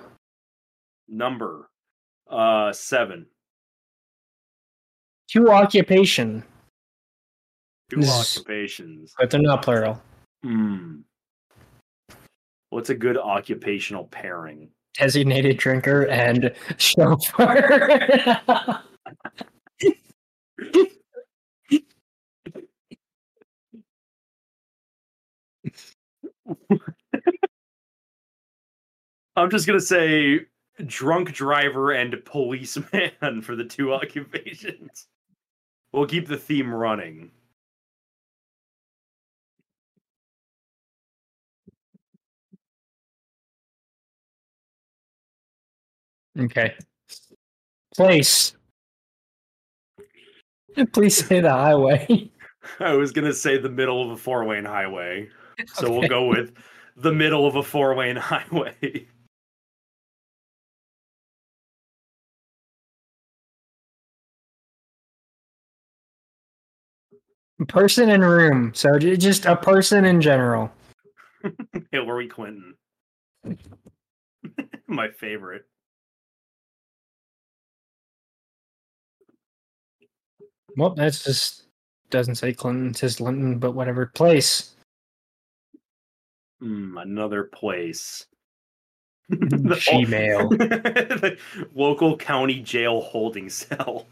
Number. 1.09 1.69
Uh, 2.33 2.73
seven. 2.73 3.27
Two 5.31 5.51
occupation. 5.51 6.43
Two 7.91 7.97
this 8.01 8.39
occupations. 8.39 9.13
But 9.19 9.29
they're 9.31 9.43
not 9.43 9.63
plural. 9.63 10.01
Hmm. 10.43 11.01
What's 12.71 12.89
a 12.89 12.95
good 12.95 13.19
occupational 13.19 14.07
pairing? 14.07 14.71
Designated 14.99 15.59
drinker 15.59 16.07
and 16.07 16.53
chauffeur. 16.79 18.01
I'm 29.37 29.51
just 29.51 29.67
gonna 29.67 29.81
say 29.81 30.47
drunk 30.87 31.33
driver 31.33 31.93
and 31.93 32.25
policeman 32.25 33.13
for 33.43 33.57
the 33.57 33.65
two 33.65 33.93
occupations. 33.95 35.07
We'll 35.93 36.07
keep 36.07 36.27
the 36.27 36.37
theme 36.37 36.75
running. 36.75 37.31
Okay. 46.39 46.75
Place. 47.95 48.55
Please 50.95 51.17
say 51.27 51.41
the 51.41 51.51
highway. 51.51 52.31
I 52.81 52.95
was 52.95 53.13
going 53.13 53.27
to 53.27 53.35
say 53.35 53.59
the 53.59 53.69
middle 53.69 54.03
of 54.03 54.11
a 54.13 54.17
four 54.17 54.47
lane 54.49 54.65
highway. 54.65 55.29
So 55.75 55.87
okay. 55.87 55.99
we'll 55.99 56.09
go 56.09 56.25
with 56.25 56.55
the 56.97 57.13
middle 57.13 57.47
of 57.47 57.57
a 57.57 57.63
four 57.63 57.95
lane 57.95 58.17
highway. 58.17 59.07
Person 67.69 68.09
in 68.11 68.23
room. 68.23 68.73
So 68.75 68.99
just 68.99 69.47
a 69.47 69.55
person 69.55 70.05
in 70.05 70.21
general. 70.21 70.71
Hillary 71.93 72.27
Clinton. 72.27 72.75
My 74.89 75.09
favorite. 75.09 75.65
Well, 80.77 80.91
that's 80.95 81.23
just 81.25 81.65
doesn't 82.11 82.35
say 82.35 82.53
Clinton, 82.53 82.89
it 82.91 82.97
says 82.97 83.21
Linton, 83.21 83.59
but 83.59 83.73
whatever. 83.73 84.07
Place. 84.07 84.75
Mm, 86.63 87.01
another 87.01 87.45
place. 87.45 88.27
the 89.29 89.37
Gmail. 89.77 91.39
local 91.75 92.17
county 92.17 92.61
jail 92.61 93.03
holding 93.03 93.49
cell. 93.51 94.07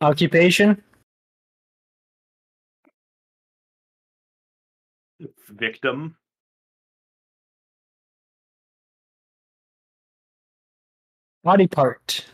Occupation? 0.00 0.80
Victim. 5.50 6.16
Body 11.42 11.66
part. 11.66 12.26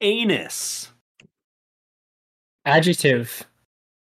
Anus. 0.00 0.88
Adjective. 2.66 3.44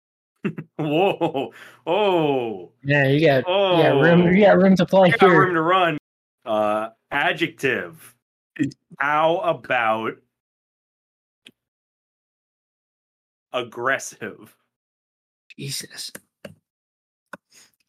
Whoa! 0.77 1.53
Oh, 1.85 2.71
yeah, 2.83 3.05
you 3.07 3.25
got 3.25 3.43
oh. 3.45 3.77
you 3.77 3.83
got 3.83 3.91
oh. 3.93 4.01
room. 4.01 4.33
You 4.33 4.45
got 4.45 4.57
room 4.57 4.75
to 4.77 4.85
play. 4.85 5.09
You 5.09 5.17
got 5.17 5.29
here. 5.29 5.39
room 5.41 5.53
to 5.55 5.61
run. 5.61 5.97
Uh, 6.45 6.89
adjective. 7.11 8.15
How 8.99 9.37
about 9.39 10.13
aggressive. 13.53 14.55
Jesus. 15.57 16.11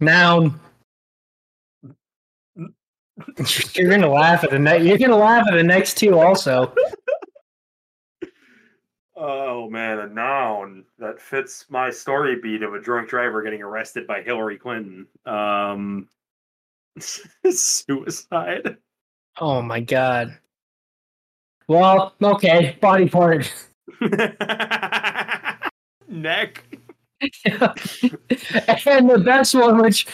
Noun. 0.01 0.59
you're 3.75 3.91
gonna 3.91 4.09
laugh 4.11 4.45
at 4.45 4.51
the 4.51 4.59
next. 4.59 4.85
You're 4.85 4.99
gonna 4.99 5.17
laugh 5.17 5.47
at 5.47 5.55
the 5.55 5.63
next 5.63 5.99
two 5.99 6.19
also. 6.19 6.75
Oh 9.15 9.69
man, 9.69 9.99
a 9.99 10.07
noun 10.07 10.85
that 10.99 11.21
fits 11.21 11.67
my 11.69 11.91
story 11.91 12.37
beat 12.43 12.63
of 12.63 12.73
a 12.73 12.81
drunk 12.81 13.11
driver 13.11 13.43
getting 13.43 13.61
arrested 13.63 14.07
by 14.07 14.23
Hillary 14.23 14.57
Clinton. 14.57 15.07
Um, 15.27 16.09
suicide. 16.99 18.77
Oh 19.39 19.61
my 19.61 19.81
god. 19.81 20.37
Well, 21.69 22.15
okay, 22.25 22.77
body 22.81 23.09
part. 23.09 23.53
neck. 26.11 26.65
and 27.21 27.31
the 29.11 29.23
best 29.25 29.55
one, 29.55 29.79
which 29.83 30.07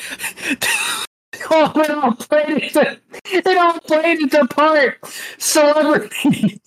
oh, 1.51 1.73
it 1.77 1.91
all 1.91 2.13
played 2.15 2.63
it, 2.65 2.73
to, 2.73 3.01
it 3.33 3.59
all 3.59 3.79
played 3.81 4.19
it 4.21 4.51
part. 4.51 4.97
Celebrity. 5.39 6.61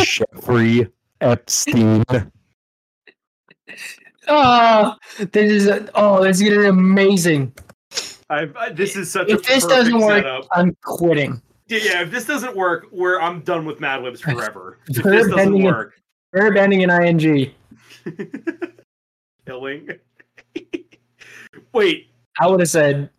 Jeffrey 0.00 0.88
Epstein. 1.20 2.02
Oh, 4.26 4.94
this 5.30 5.52
is 5.52 5.66
a, 5.68 5.88
oh, 5.94 6.24
this 6.24 6.40
is 6.40 6.48
gonna 6.48 6.62
be 6.62 6.66
amazing. 6.66 7.52
I, 8.28 8.46
this 8.74 8.96
is 8.96 9.08
such. 9.12 9.28
If 9.28 9.44
this 9.44 9.64
doesn't 9.64 10.00
work, 10.00 10.24
setup. 10.24 10.48
I'm 10.50 10.76
quitting 10.82 11.40
yeah, 11.68 12.02
if 12.02 12.10
this 12.10 12.24
doesn't 12.26 12.56
work, 12.56 12.86
where 12.90 13.20
I'm 13.20 13.40
done 13.40 13.64
with 13.66 13.80
Mad 13.80 14.02
Libs 14.02 14.20
forever. 14.22 14.78
If 14.88 15.02
this 15.02 15.28
doesn't 15.28 15.62
work, 15.62 16.00
verb 16.32 16.56
ending 16.56 16.82
in 16.82 16.90
ing. 16.90 17.52
Killing. 19.46 19.88
Wait. 21.72 22.10
I 22.40 22.46
would 22.46 22.60
have 22.60 22.68
said. 22.68 23.10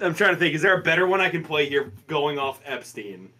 I'm 0.00 0.14
trying 0.14 0.34
to 0.34 0.38
think. 0.38 0.54
Is 0.54 0.62
there 0.62 0.78
a 0.78 0.82
better 0.82 1.06
one 1.06 1.20
I 1.20 1.28
can 1.28 1.42
play 1.42 1.68
here 1.68 1.92
going 2.06 2.38
off 2.38 2.60
Epstein? 2.64 3.30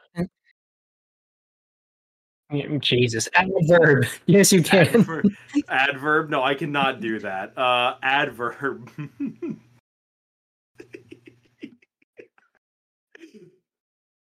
Mm, 2.53 2.81
Jesus. 2.81 3.29
Adverb. 3.35 4.07
Yes, 4.27 4.53
you 4.53 4.63
can. 4.63 5.07
adverb. 5.69 6.31
No, 6.31 6.41
I 6.43 6.55
cannot 6.55 7.01
do 7.01 7.19
that. 7.21 7.57
Uh, 7.57 7.95
adverb. 8.03 8.91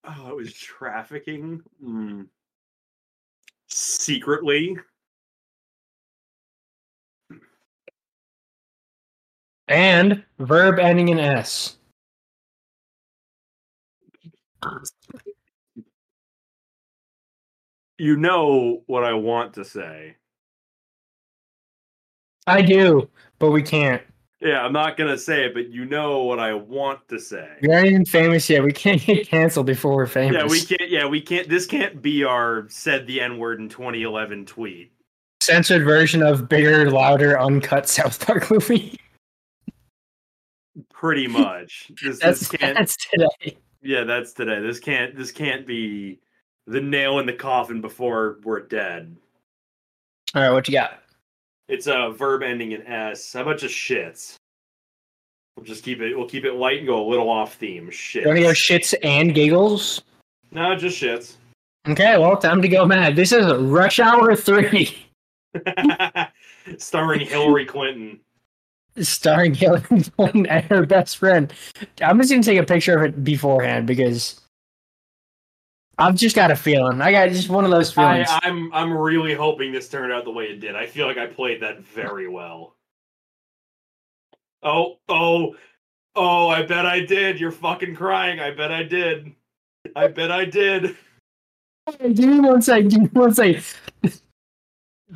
oh, 0.04 0.28
it 0.30 0.36
was 0.36 0.52
trafficking. 0.52 1.60
Mm. 1.84 2.26
Secretly. 3.68 4.76
And 9.66 10.22
verb 10.38 10.78
ending 10.80 11.08
in 11.08 11.18
S 11.20 11.76
you 18.00 18.16
know 18.16 18.82
what 18.86 19.04
I 19.04 19.12
want 19.12 19.54
to 19.54 19.64
say. 19.64 20.16
I 22.46 22.62
do, 22.62 23.08
but 23.38 23.50
we 23.50 23.62
can't. 23.62 24.02
Yeah, 24.40 24.62
I'm 24.62 24.72
not 24.72 24.96
gonna 24.96 25.18
say 25.18 25.44
it, 25.44 25.54
but 25.54 25.68
you 25.68 25.84
know 25.84 26.22
what 26.22 26.38
I 26.38 26.54
want 26.54 27.06
to 27.08 27.18
say. 27.18 27.46
We're 27.62 27.74
not 27.74 27.84
even 27.86 28.06
famous 28.06 28.48
yet. 28.48 28.64
We 28.64 28.72
can't 28.72 29.00
get 29.04 29.28
canceled 29.28 29.66
before 29.66 29.94
we're 29.94 30.06
famous. 30.06 30.34
Yeah, 30.42 30.48
we 30.48 30.60
can't. 30.64 30.90
Yeah, 30.90 31.06
we 31.06 31.20
can't. 31.20 31.46
This 31.48 31.66
can't 31.66 32.00
be 32.00 32.24
our 32.24 32.64
said 32.70 33.06
the 33.06 33.20
N 33.20 33.36
word 33.36 33.60
in 33.60 33.68
2011 33.68 34.46
tweet. 34.46 34.92
Censored 35.42 35.84
version 35.84 36.22
of 36.22 36.48
bigger, 36.48 36.90
louder, 36.90 37.38
uncut 37.38 37.86
South 37.86 38.24
Park 38.24 38.50
movie. 38.50 38.98
Pretty 40.90 41.26
much. 41.26 41.92
This, 42.02 42.18
that's, 42.20 42.40
this 42.40 42.48
can't, 42.48 42.78
that's 42.78 42.96
today. 43.10 43.58
Yeah, 43.82 44.04
that's 44.04 44.32
today. 44.32 44.60
This 44.60 44.78
can't. 44.80 45.14
This 45.14 45.32
can't 45.32 45.66
be 45.66 46.20
the 46.70 46.80
nail 46.80 47.18
in 47.18 47.26
the 47.26 47.32
coffin 47.32 47.80
before 47.80 48.38
we're 48.44 48.60
dead. 48.60 49.14
All 50.34 50.42
right, 50.42 50.50
what 50.50 50.68
you 50.68 50.74
got? 50.74 51.00
It's 51.68 51.88
a 51.88 52.10
verb 52.10 52.42
ending 52.42 52.72
in 52.72 52.82
s. 52.86 53.32
How 53.32 53.42
about 53.42 53.58
just 53.58 53.74
shits? 53.74 54.36
We'll 55.56 55.66
just 55.66 55.82
keep 55.82 56.00
it. 56.00 56.16
We'll 56.16 56.28
keep 56.28 56.44
it 56.44 56.54
light 56.54 56.78
and 56.78 56.86
go 56.86 57.04
a 57.04 57.08
little 57.08 57.28
off 57.28 57.56
theme. 57.56 57.90
Shit. 57.90 58.26
Any 58.26 58.44
want 58.44 58.56
shits 58.56 58.94
and 59.02 59.34
giggles? 59.34 60.02
No, 60.52 60.76
just 60.76 61.00
shits. 61.00 61.34
Okay, 61.88 62.16
well, 62.18 62.36
time 62.36 62.62
to 62.62 62.68
go 62.68 62.86
mad. 62.86 63.16
This 63.16 63.32
is 63.32 63.52
Rush 63.58 63.98
Hour 63.98 64.36
Three, 64.36 65.06
starring 66.78 67.26
Hillary 67.26 67.64
Clinton. 67.66 68.20
Starring 69.00 69.54
Hillary 69.54 70.02
Clinton 70.16 70.46
and 70.46 70.64
her 70.66 70.84
best 70.86 71.16
friend. 71.18 71.52
I'm 72.00 72.18
just 72.18 72.30
gonna 72.30 72.42
take 72.42 72.58
a 72.58 72.62
picture 72.66 72.96
of 72.98 73.02
it 73.04 73.24
beforehand 73.24 73.86
because 73.86 74.40
I've 76.00 76.14
just 76.16 76.34
got 76.34 76.50
a 76.50 76.56
feeling. 76.56 77.02
I 77.02 77.12
got 77.12 77.28
just 77.28 77.50
one 77.50 77.64
of 77.66 77.70
those 77.70 77.92
feelings. 77.92 78.26
I, 78.30 78.48
am 78.48 78.70
I'm, 78.72 78.90
I'm 78.92 78.96
really 78.96 79.34
hoping 79.34 79.70
this 79.70 79.88
turned 79.88 80.12
out 80.12 80.24
the 80.24 80.30
way 80.30 80.44
it 80.44 80.58
did. 80.58 80.74
I 80.74 80.86
feel 80.86 81.06
like 81.06 81.18
I 81.18 81.26
played 81.26 81.60
that 81.62 81.80
very 81.80 82.26
well. 82.28 82.74
Oh 84.62 84.96
oh 85.08 85.54
oh! 86.16 86.48
I 86.48 86.62
bet 86.62 86.84
I 86.86 87.00
did. 87.00 87.40
You're 87.40 87.50
fucking 87.52 87.96
crying. 87.96 88.40
I 88.40 88.50
bet 88.50 88.70
I 88.72 88.82
did. 88.82 89.34
I 89.96 90.08
bet 90.08 90.30
I 90.30 90.44
did. 90.44 90.96
Give 92.00 92.18
me 92.18 92.40
one 92.40 92.60
second. 92.62 92.88
Give 92.90 93.00
me 93.00 93.08
one 93.12 93.32
second. 93.34 93.64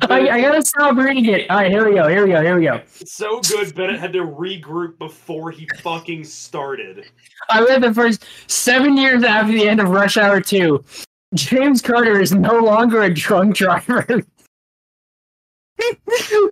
I, 0.01 0.29
I, 0.29 0.41
gotta 0.41 0.61
stop 0.63 0.97
reading 0.97 1.25
it. 1.25 1.49
All 1.49 1.57
right, 1.57 1.71
here 1.71 1.87
we 1.87 1.95
go. 1.95 2.07
Here 2.07 2.25
we 2.25 2.33
go. 2.33 2.41
Here 2.41 2.57
we 2.59 2.65
go. 2.65 2.81
So 3.05 3.39
good, 3.41 3.73
Bennett 3.75 3.99
had 3.99 4.11
to 4.13 4.23
regroup 4.23 4.97
before 4.97 5.51
he 5.51 5.67
fucking 5.79 6.25
started. 6.25 7.05
I 7.49 7.63
read 7.63 7.81
the 7.81 7.93
first 7.93 8.25
seven 8.47 8.97
years 8.97 9.23
after 9.23 9.53
the 9.53 9.67
end 9.67 9.79
of 9.79 9.89
Rush 9.89 10.17
Hour 10.17 10.41
2. 10.41 10.83
James 11.33 11.81
Carter 11.81 12.19
is 12.19 12.33
no 12.33 12.59
longer 12.59 13.01
a 13.03 13.13
drunk 13.13 13.55
driver, 13.55 14.05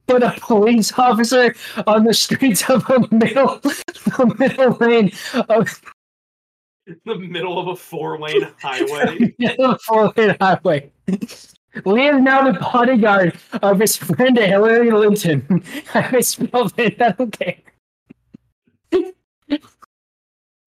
but 0.08 0.24
a 0.24 0.34
police 0.42 0.92
officer 0.98 1.56
on 1.88 2.04
the 2.06 2.14
streets 2.14 2.70
of 2.70 2.90
a 2.90 3.00
middle, 3.14 3.60
the 3.60 4.36
middle 4.40 4.72
lane 4.78 5.12
of 5.50 5.82
the 7.06 7.18
middle 7.18 7.60
of 7.60 7.68
a 7.68 7.76
four 7.78 8.20
lane 8.20 8.48
highway. 8.62 9.34
four 9.86 10.12
lane 10.18 10.36
highway. 10.42 10.92
Lee 11.86 12.08
is 12.08 12.22
now 12.22 12.52
the 12.52 12.58
bodyguard 12.60 13.38
of 13.62 13.80
his 13.80 13.96
friend 13.98 14.36
Hillary 14.38 14.90
Linton. 14.92 15.64
I 15.94 16.10
misspelled 16.12 16.74
it. 16.78 17.00
okay. 17.20 17.62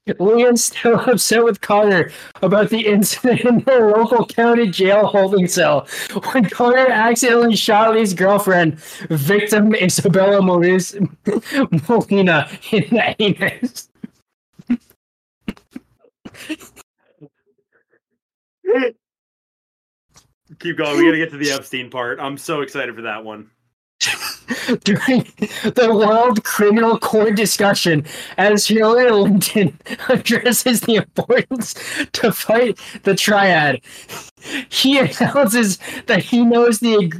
don't 0.06 0.58
still 0.58 0.98
upset 1.08 1.42
with 1.44 1.60
Connor 1.62 2.10
about 2.42 2.70
the 2.70 2.84
incident 2.86 3.40
in 3.40 3.58
the 3.60 3.76
local 3.78 4.26
county 4.26 4.66
jail 4.68 5.06
holding 5.06 5.46
cell 5.48 5.86
when 6.32 6.48
Connor 6.48 6.86
accidentally 6.88 7.56
shot 7.56 7.94
Lee's 7.94 8.14
girlfriend, 8.14 8.78
victim 9.10 9.74
Isabella 9.74 10.40
Maurice 10.42 10.94
Molina, 11.88 12.48
in 12.70 12.82
the 12.90 13.16
anus. 13.20 13.88
Keep 20.58 20.78
going. 20.78 20.98
We 20.98 21.04
gotta 21.04 21.18
get 21.18 21.30
to 21.30 21.36
the 21.36 21.50
Epstein 21.52 21.90
part. 21.90 22.18
I'm 22.20 22.38
so 22.38 22.60
excited 22.62 22.94
for 22.94 23.02
that 23.02 23.24
one. 23.24 23.50
During 24.84 25.22
the 25.74 25.88
World 25.96 26.44
Criminal 26.44 26.98
Court 26.98 27.34
discussion, 27.34 28.04
as 28.36 28.66
Hillary 28.66 29.08
Clinton 29.40 29.78
addresses 30.08 30.82
the 30.82 30.96
importance 30.96 31.74
to 32.12 32.30
fight 32.30 32.78
the 33.04 33.14
triad, 33.14 33.80
he 34.68 34.98
announces 34.98 35.78
that 36.06 36.22
he 36.22 36.44
knows 36.44 36.80
the 36.80 37.12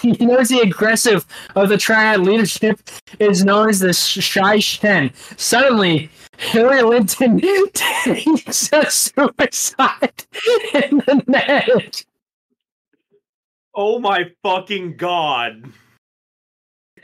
he 0.00 0.12
knows 0.24 0.48
the 0.48 0.60
aggressive 0.60 1.26
of 1.56 1.70
the 1.70 1.78
triad 1.78 2.20
leadership 2.20 2.78
is 3.18 3.44
known 3.44 3.68
as 3.70 3.80
the 3.80 3.92
Shy 3.92 4.58
Shen. 4.60 5.10
Suddenly, 5.36 6.08
Hillary 6.36 7.04
Clinton 7.06 7.70
takes 7.72 8.70
a 8.72 8.88
suicide 8.90 10.24
in 10.74 10.98
the 10.98 11.24
net. 11.26 12.04
Oh 13.78 13.98
my 13.98 14.30
fucking 14.42 14.96
god. 14.96 15.70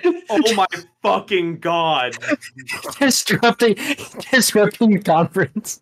Oh 0.03 0.43
my 0.57 0.65
fucking 1.03 1.59
god. 1.59 2.17
disrupting 2.99 3.75
disrupting 4.31 4.93
the 4.93 5.01
conference. 5.03 5.81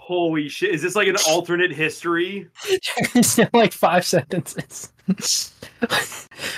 Holy 0.00 0.48
shit. 0.48 0.74
Is 0.74 0.82
this 0.82 0.96
like 0.96 1.06
an 1.06 1.16
alternate 1.28 1.70
history? 1.72 2.48
it's 2.66 3.38
like 3.52 3.72
five 3.72 4.04
sentences. 4.04 4.92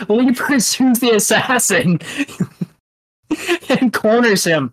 Lee 0.09 0.33
pursues 0.33 1.01
the 1.01 1.11
assassin 1.17 2.01
and 3.69 3.93
corners 3.93 4.45
him. 4.45 4.73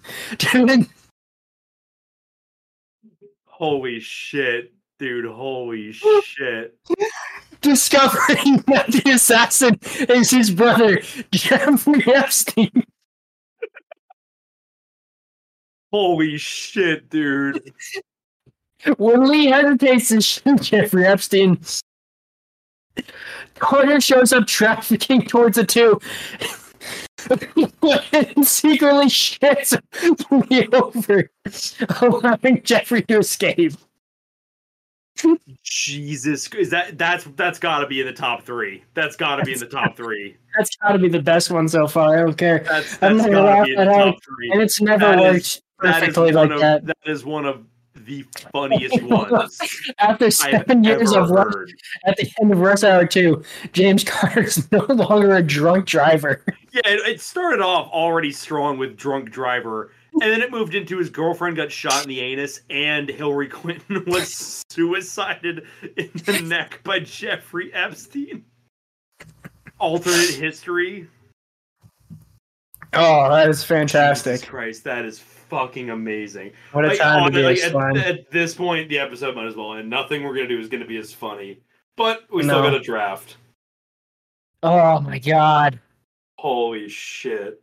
Holy 3.50 4.00
shit. 4.00 4.72
Dude, 5.00 5.26
holy 5.34 5.92
shit. 5.94 6.78
Discovering 7.62 8.58
that 8.68 8.88
the 8.88 9.12
assassin 9.16 9.80
is 10.10 10.30
his 10.30 10.52
brother, 10.52 11.00
Jeffrey 11.32 12.04
Epstein. 12.06 12.84
Holy 15.92 16.38
shit, 16.38 17.10
dude. 17.10 17.74
When 18.98 19.28
Lee 19.28 19.48
hesitates 19.48 20.10
to 20.10 20.22
shoot 20.22 20.62
Jeffrey 20.62 21.06
Epstein, 21.06 21.60
Carter 23.56 24.00
shows 24.00 24.32
up 24.32 24.48
trafficking 24.48 25.24
towards 25.24 25.56
the 25.58 25.66
two 25.66 26.00
and 27.30 28.48
secretly 28.48 29.08
shits 29.08 29.76
Lee 30.50 30.68
over, 30.72 31.30
allowing 32.40 32.62
Jeffrey 32.64 33.02
to 33.04 33.18
escape. 33.18 33.74
Jesus, 35.64 36.48
is 36.54 36.70
that 36.70 36.98
that's 36.98 37.24
that's 37.36 37.60
got 37.60 37.80
to 37.80 37.88
be 37.88 38.00
in 38.02 38.06
the 38.08 38.14
top 38.14 38.44
three? 38.44 38.84
That's 38.94 39.16
got 39.16 39.38
to 39.38 39.44
be 39.44 39.54
in 39.54 39.60
the 39.60 39.66
top 39.68 39.96
three. 39.96 40.38
that's 40.58 40.76
got 40.78 40.94
to 40.94 41.00
be 41.00 41.10
the 41.10 41.22
best 41.22 41.52
one 41.52 41.68
so 41.68 41.88
far. 41.88 42.16
I 42.18 42.22
don't 42.22 42.38
care. 42.38 42.60
That's, 42.60 42.98
that's 42.98 43.24
I'm 43.24 43.32
gonna 43.32 43.44
laugh 43.44 43.68
and 43.76 44.62
it's 44.62 44.82
never 44.82 45.06
that 45.06 45.20
worked 45.20 45.38
is, 45.38 45.62
perfectly 45.78 46.32
like 46.32 46.52
of, 46.52 46.60
that. 46.60 46.86
That 46.86 46.98
is 47.06 47.26
one 47.26 47.46
of 47.46 47.66
the 47.96 48.26
funniest 48.52 49.02
ones. 49.04 49.60
After 50.00 50.32
7 50.32 50.56
I've 50.80 50.86
years 50.86 51.12
of 51.14 51.30
rush, 51.30 51.70
at 52.06 52.18
the 52.18 52.28
end 52.42 52.52
of 52.52 52.60
Rush 52.60 52.84
Hour 52.84 53.06
Two, 53.06 53.44
James 53.74 54.04
Carter 54.06 54.44
is 54.44 54.72
no 54.72 54.86
longer 54.86 55.36
a 55.36 55.44
drunk 55.44 55.86
driver. 55.86 56.44
Yeah, 56.74 56.82
it, 56.86 57.08
it 57.08 57.22
started 57.22 57.62
off 57.62 57.92
already 57.92 58.32
strong 58.32 58.78
with 58.78 58.96
drunk 58.98 59.32
driver 59.32 59.92
and 60.14 60.22
then 60.22 60.42
it 60.42 60.52
moved 60.52 60.76
into 60.76 60.98
his 60.98 61.10
girlfriend 61.10 61.56
got 61.56 61.72
shot 61.72 62.04
in 62.04 62.10
the 62.10 62.20
anus, 62.22 62.62
and 62.70 63.10
Hillary 63.10 63.48
Clinton 63.48 64.04
was 64.08 64.64
suicided 64.70 65.66
in 65.98 66.12
the 66.26 66.42
neck 66.44 66.82
by 66.84 67.00
Jeffrey 67.00 67.74
Epstein. 67.74 68.44
Alternate 69.80 70.30
history. 70.32 71.08
Oh, 72.94 73.30
that 73.30 73.50
is 73.50 73.64
fantastic! 73.64 74.34
Jesus 74.34 74.48
Christ, 74.50 74.84
that 74.84 75.06
is 75.06 75.20
fucking 75.20 75.92
amazing. 75.92 76.52
What 76.72 76.86
a 76.86 76.90
like, 76.90 77.00
time 77.00 77.32
to 77.32 77.32
be 77.32 77.44
like, 77.44 77.60
at, 77.98 77.98
at, 77.98 78.32
this 78.32 78.56
point, 78.56 78.90
the 78.90 78.98
episode 79.00 79.36
might 79.36 79.46
as 79.46 79.56
well 79.56 79.76
end. 79.76 79.90
Nothing 79.90 80.24
we're 80.24 80.34
gonna 80.34 80.48
do 80.48 80.60
is 80.60 80.68
gonna 80.70 80.88
be 80.88 80.98
as 80.98 81.14
funny, 81.14 81.60
but 81.96 82.24
we 82.34 82.42
no. 82.44 82.50
still 82.56 82.64
got 82.64 82.74
a 82.74 82.80
draft. 82.80 83.38
Oh 84.64 85.00
my 85.02 85.20
god! 85.20 85.80
Holy 86.38 86.90
shit! 86.90 87.62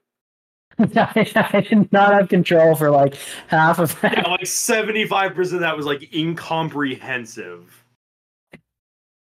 I, 0.79 0.85
did 1.69 1.93
not 1.93 2.13
have 2.13 2.29
control 2.29 2.75
for 2.75 2.91
like 2.91 3.17
half 3.49 3.79
of 3.79 3.99
that. 4.01 4.17
Yeah, 4.19 4.29
like 4.29 4.47
seventy 4.47 5.07
five 5.07 5.35
percent 5.35 5.57
of 5.57 5.61
that 5.61 5.77
was 5.77 5.87
like 5.87 6.13
incomprehensive. 6.15 7.83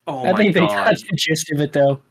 Oh 0.07 0.25
I 0.31 0.35
think 0.35 0.53
God. 0.55 0.69
they 0.69 0.73
got 0.73 0.97
the 0.97 1.15
gist 1.15 1.51
of 1.51 1.59
it 1.59 1.73
though. 1.73 2.01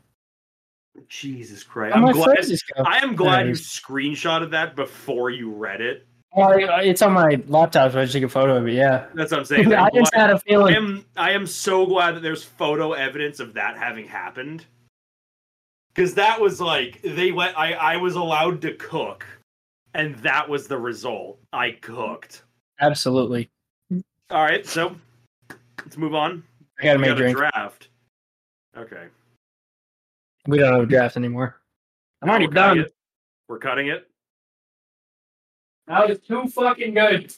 Jesus 1.07 1.63
Christ! 1.63 1.95
I'm, 1.95 2.11
glad. 2.11 2.37
I 2.85 2.97
am 3.03 3.15
glad 3.15 3.47
you 3.47 3.53
screenshotted 3.53 4.51
that 4.51 4.75
before 4.75 5.29
you 5.31 5.49
read 5.51 5.81
it. 5.81 6.05
Well, 6.35 6.53
uh, 6.53 6.81
it's 6.81 7.01
on 7.03 7.13
my 7.13 7.39
laptop, 7.47 7.91
so 7.91 7.99
I 7.99 8.03
just 8.03 8.13
took 8.13 8.23
a 8.23 8.29
photo 8.29 8.57
of 8.57 8.67
it. 8.67 8.73
Yeah, 8.73 9.07
that's 9.13 9.31
what 9.31 9.39
I'm 9.41 9.45
saying. 9.45 9.73
I'm 9.73 9.85
i 9.87 9.89
glad, 9.89 9.93
just 9.99 10.15
had 10.15 10.29
a 10.31 10.39
feeling. 10.39 10.73
I 10.73 10.77
am, 10.77 11.05
I 11.15 11.31
am 11.31 11.45
so 11.45 11.85
glad 11.85 12.13
that 12.15 12.21
there's 12.21 12.43
photo 12.43 12.93
evidence 12.93 13.39
of 13.39 13.53
that 13.53 13.77
having 13.77 14.07
happened 14.07 14.65
because 15.93 16.13
that 16.15 16.39
was 16.39 16.59
like 16.59 17.01
they 17.03 17.31
went. 17.31 17.57
I 17.57 17.73
I 17.73 17.97
was 17.97 18.15
allowed 18.15 18.61
to 18.61 18.73
cook, 18.75 19.25
and 19.93 20.15
that 20.17 20.47
was 20.47 20.67
the 20.67 20.77
result. 20.77 21.39
I 21.51 21.71
cooked. 21.71 22.43
Absolutely. 22.79 23.49
All 24.31 24.41
right, 24.43 24.65
so 24.65 24.95
let's 25.79 25.97
move 25.97 26.15
on. 26.15 26.43
I 26.79 26.83
gotta 26.83 26.97
we 26.99 27.01
make 27.01 27.09
got 27.11 27.15
a 27.15 27.19
drink. 27.19 27.37
draft. 27.37 27.87
Okay. 28.75 29.03
We 30.47 30.57
don't 30.57 30.73
have 30.73 30.83
a 30.83 30.85
draft 30.85 31.15
anymore. 31.17 31.59
I'm 32.21 32.29
already 32.29 32.47
we're 32.47 32.53
done. 32.53 32.79
It. 32.79 32.93
We're 33.47 33.59
cutting 33.59 33.87
it. 33.87 34.07
That 35.87 36.09
was 36.09 36.19
too 36.19 36.47
fucking 36.47 36.93
good. 36.93 37.33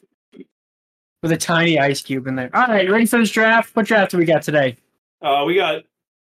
With 1.21 1.31
a 1.31 1.37
tiny 1.37 1.79
ice 1.79 2.01
cube 2.01 2.27
in 2.27 2.35
there. 2.35 2.49
All 2.53 2.67
right, 2.67 2.89
ready 2.89 3.05
for 3.05 3.17
this 3.19 3.31
draft? 3.31 3.75
What 3.75 3.87
draft 3.87 4.11
do 4.11 4.17
we 4.17 4.25
got 4.25 4.41
today? 4.43 4.77
Uh, 5.21 5.43
we 5.45 5.55
got 5.55 5.83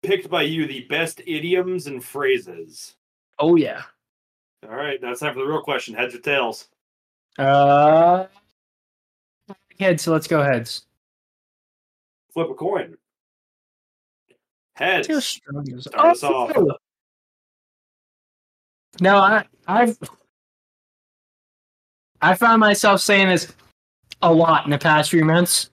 picked 0.02 0.28
by 0.28 0.42
you 0.42 0.66
the 0.66 0.82
best 0.90 1.20
idioms 1.26 1.86
and 1.86 2.04
phrases. 2.04 2.94
Oh 3.38 3.56
yeah. 3.56 3.82
All 4.68 4.76
right, 4.76 5.00
now 5.00 5.10
it's 5.10 5.20
time 5.20 5.32
for 5.34 5.40
the 5.40 5.46
real 5.46 5.62
question: 5.62 5.94
heads 5.94 6.14
or 6.14 6.20
tails? 6.20 6.68
Uh, 7.38 8.26
heads. 9.80 10.02
So 10.02 10.12
let's 10.12 10.28
go 10.28 10.42
heads. 10.42 10.86
Flip 12.34 12.50
a 12.50 12.54
coin. 12.54 12.96
Heads. 14.74 15.08
Start 15.24 15.68
us 15.96 16.22
off. 16.22 16.52
No, 19.00 19.16
I, 19.16 19.44
I've 19.66 19.98
I 22.20 22.34
found 22.34 22.60
myself 22.60 23.00
saying 23.00 23.28
this 23.28 23.52
a 24.20 24.32
lot 24.32 24.64
in 24.64 24.70
the 24.70 24.78
past 24.78 25.10
few 25.10 25.24
months, 25.24 25.70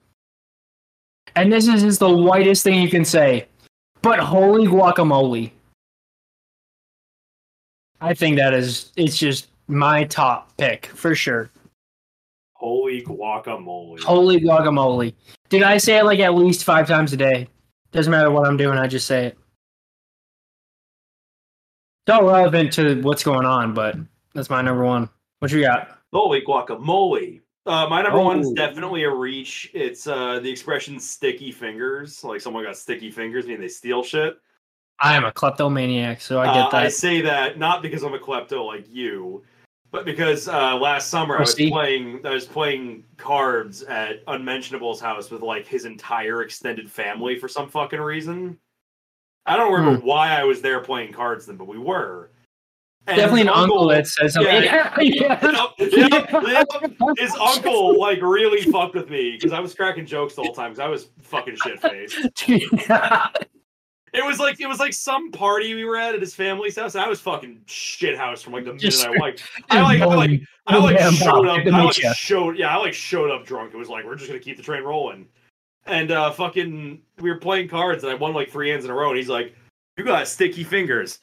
and 1.36 1.52
this 1.52 1.68
is, 1.68 1.82
is 1.84 1.98
the 1.98 2.10
whitest 2.10 2.64
thing 2.64 2.82
you 2.82 2.90
can 2.90 3.04
say. 3.04 3.46
But 4.02 4.18
holy 4.18 4.66
guacamole. 4.66 5.50
I 8.00 8.14
think 8.14 8.38
that 8.38 8.54
is 8.54 8.92
it's 8.96 9.18
just 9.18 9.48
my 9.68 10.04
top 10.04 10.56
pick 10.56 10.86
for 10.86 11.14
sure. 11.14 11.50
Holy 12.54 13.02
guacamole. 13.02 14.00
Holy 14.00 14.40
guacamole. 14.40 15.14
Dude, 15.50 15.62
I 15.62 15.76
say 15.76 15.98
it 15.98 16.04
like 16.04 16.18
at 16.20 16.34
least 16.34 16.64
five 16.64 16.88
times 16.88 17.12
a 17.12 17.16
day. 17.16 17.48
Doesn't 17.92 18.10
matter 18.10 18.30
what 18.30 18.46
I'm 18.46 18.56
doing, 18.56 18.78
I 18.78 18.86
just 18.86 19.06
say 19.06 19.26
it. 19.26 19.38
It's 22.06 22.14
all 22.14 22.24
relevant 22.24 22.72
to 22.74 23.00
what's 23.02 23.22
going 23.22 23.44
on, 23.44 23.74
but 23.74 23.96
that's 24.34 24.48
my 24.48 24.62
number 24.62 24.84
one. 24.84 25.10
What 25.40 25.52
you 25.52 25.60
got? 25.60 25.98
Holy 26.12 26.40
guacamole. 26.40 27.40
Uh, 27.66 27.86
my 27.88 28.00
number 28.02 28.18
oh. 28.18 28.24
one 28.24 28.40
is 28.40 28.48
oh. 28.48 28.54
definitely 28.54 29.02
a 29.04 29.10
reach. 29.10 29.70
It's 29.74 30.06
uh, 30.06 30.40
the 30.40 30.50
expression 30.50 30.98
"sticky 30.98 31.52
fingers." 31.52 32.24
Like 32.24 32.40
someone 32.40 32.64
got 32.64 32.76
sticky 32.76 33.10
fingers, 33.10 33.46
mean 33.46 33.60
they 33.60 33.68
steal 33.68 34.02
shit. 34.02 34.38
I 35.02 35.16
am 35.16 35.24
a 35.24 35.32
kleptomaniac, 35.32 36.20
so 36.20 36.40
I 36.40 36.46
get 36.46 36.66
uh, 36.66 36.70
that. 36.70 36.82
I 36.84 36.88
say 36.88 37.20
that 37.22 37.58
not 37.58 37.82
because 37.82 38.02
I'm 38.02 38.14
a 38.14 38.18
klepto 38.18 38.66
like 38.66 38.86
you, 38.92 39.42
but 39.90 40.04
because 40.04 40.48
uh, 40.48 40.76
last 40.76 41.10
summer 41.10 41.36
I 41.36 41.40
was 41.40 41.54
playing 41.54 42.24
I 42.26 42.30
was 42.30 42.46
playing 42.46 43.04
cards 43.18 43.82
at 43.82 44.22
Unmentionable's 44.26 45.00
house 45.00 45.30
with 45.30 45.42
like 45.42 45.66
his 45.66 45.84
entire 45.84 46.42
extended 46.42 46.90
family 46.90 47.38
for 47.38 47.48
some 47.48 47.68
fucking 47.68 48.00
reason. 48.00 48.58
I 49.44 49.56
don't 49.56 49.72
remember 49.72 50.00
hmm. 50.00 50.06
why 50.06 50.30
I 50.38 50.44
was 50.44 50.60
there 50.62 50.80
playing 50.80 51.12
cards 51.12 51.44
then, 51.46 51.56
but 51.56 51.66
we 51.66 51.78
were 51.78 52.30
definitely 53.16 53.42
an 53.42 53.48
uncle, 53.48 53.78
uncle, 53.78 53.88
that 53.88 54.06
says 54.06 54.34
something. 54.34 54.52
Yeah, 54.64 54.92
yeah, 55.00 55.40
yeah. 55.78 57.16
His 57.18 57.34
uncle 57.36 57.98
like 57.98 58.20
really 58.22 58.62
fucked 58.70 58.94
with 58.94 59.08
me 59.10 59.32
because 59.36 59.52
I 59.52 59.60
was 59.60 59.74
cracking 59.74 60.06
jokes 60.06 60.34
the 60.34 60.42
whole 60.42 60.52
time 60.52 60.72
because 60.72 60.80
I 60.84 60.88
was 60.88 61.08
fucking 61.20 61.56
shit 61.62 61.80
faced. 61.80 62.90
It 64.12 64.24
was 64.26 64.40
like 64.40 64.58
it 64.60 64.66
was 64.66 64.80
like 64.80 64.92
some 64.92 65.30
party 65.30 65.72
we 65.72 65.84
were 65.84 65.96
at 65.96 66.16
at 66.16 66.20
his 66.20 66.34
family's 66.34 66.76
house. 66.76 66.96
And 66.96 67.04
I 67.04 67.08
was 67.08 67.20
fucking 67.20 67.60
shit 67.66 68.18
house 68.18 68.42
from 68.42 68.54
like 68.54 68.64
the 68.64 68.72
minute 68.72 69.04
I 69.06 69.12
like 69.20 69.38
I 69.70 69.80
like 69.82 70.00
I 70.00 70.04
like 70.06 70.30
I 70.66 70.78
like, 70.78 70.96
I 70.96 71.06
like 71.06 71.14
showed 71.14 71.46
up. 71.46 71.58
I 71.64 71.80
like 71.84 72.16
showed 72.16 72.58
yeah 72.58 72.74
I 72.76 72.80
like 72.80 72.92
showed 72.92 73.30
up 73.30 73.46
drunk. 73.46 73.72
It 73.72 73.76
was 73.76 73.88
like 73.88 74.04
we're 74.04 74.16
just 74.16 74.26
gonna 74.28 74.40
keep 74.40 74.56
the 74.56 74.64
train 74.64 74.82
rolling. 74.82 75.28
And 75.86 76.10
uh 76.10 76.32
fucking 76.32 77.00
we 77.20 77.30
were 77.30 77.38
playing 77.38 77.68
cards 77.68 78.02
and 78.02 78.10
I 78.10 78.16
won 78.16 78.34
like 78.34 78.50
three 78.50 78.70
hands 78.70 78.84
in 78.84 78.90
a 78.90 78.94
row 78.94 79.10
and 79.10 79.16
he's 79.16 79.28
like, 79.28 79.54
You 79.96 80.02
got 80.02 80.26
sticky 80.26 80.64
fingers. 80.64 81.20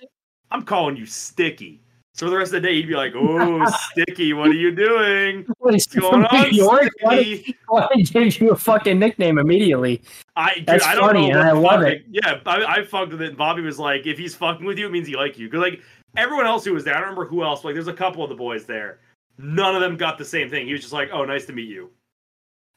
I'm 0.51 0.63
calling 0.63 0.95
you 0.97 1.05
sticky. 1.05 1.81
So 2.13 2.25
for 2.25 2.29
the 2.31 2.37
rest 2.37 2.51
of 2.53 2.61
the 2.63 2.67
day, 2.67 2.73
he'd 2.75 2.87
be 2.87 2.95
like, 2.95 3.13
"Oh, 3.15 3.63
Sticky, 3.91 4.33
what 4.33 4.47
are 4.47 4.53
you 4.53 4.71
doing? 4.71 5.45
What's 5.59 5.85
going 5.85 6.25
on, 6.25 6.51
York? 6.53 6.89
Sticky?" 6.97 6.97
Why 7.03 7.23
did, 7.23 7.55
why 8.03 8.13
did 8.25 8.39
you 8.39 8.51
a 8.51 8.55
fucking 8.55 8.97
nickname 8.97 9.37
immediately? 9.37 10.01
I 10.35 10.55
dude, 10.55 10.65
That's 10.65 10.85
I 10.85 10.95
don't 10.95 11.07
funny, 11.09 11.29
know. 11.29 11.39
And 11.39 11.47
I 11.47 11.51
love 11.51 11.83
it. 11.83 12.05
Yeah, 12.09 12.39
I, 12.47 12.65
I 12.79 12.85
fucked 12.85 13.11
with 13.11 13.21
it. 13.21 13.37
Bobby 13.37 13.61
was 13.61 13.77
like, 13.77 14.07
"If 14.07 14.17
he's 14.17 14.33
fucking 14.33 14.65
with 14.65 14.79
you, 14.79 14.87
it 14.87 14.91
means 14.91 15.05
he 15.07 15.15
like 15.15 15.37
you." 15.37 15.45
Because 15.47 15.61
like 15.61 15.81
everyone 16.15 16.47
else 16.47 16.65
who 16.65 16.73
was 16.73 16.83
there, 16.83 16.95
I 16.95 16.99
don't 17.01 17.09
remember 17.09 17.25
who 17.29 17.43
else. 17.43 17.63
Like, 17.63 17.75
there's 17.75 17.87
a 17.87 17.93
couple 17.93 18.23
of 18.23 18.29
the 18.29 18.35
boys 18.35 18.65
there. 18.65 18.97
None 19.37 19.75
of 19.75 19.81
them 19.81 19.95
got 19.95 20.17
the 20.17 20.25
same 20.25 20.49
thing. 20.49 20.65
He 20.65 20.71
was 20.71 20.81
just 20.81 20.93
like, 20.93 21.09
"Oh, 21.13 21.23
nice 21.23 21.45
to 21.45 21.53
meet 21.53 21.69
you." 21.69 21.91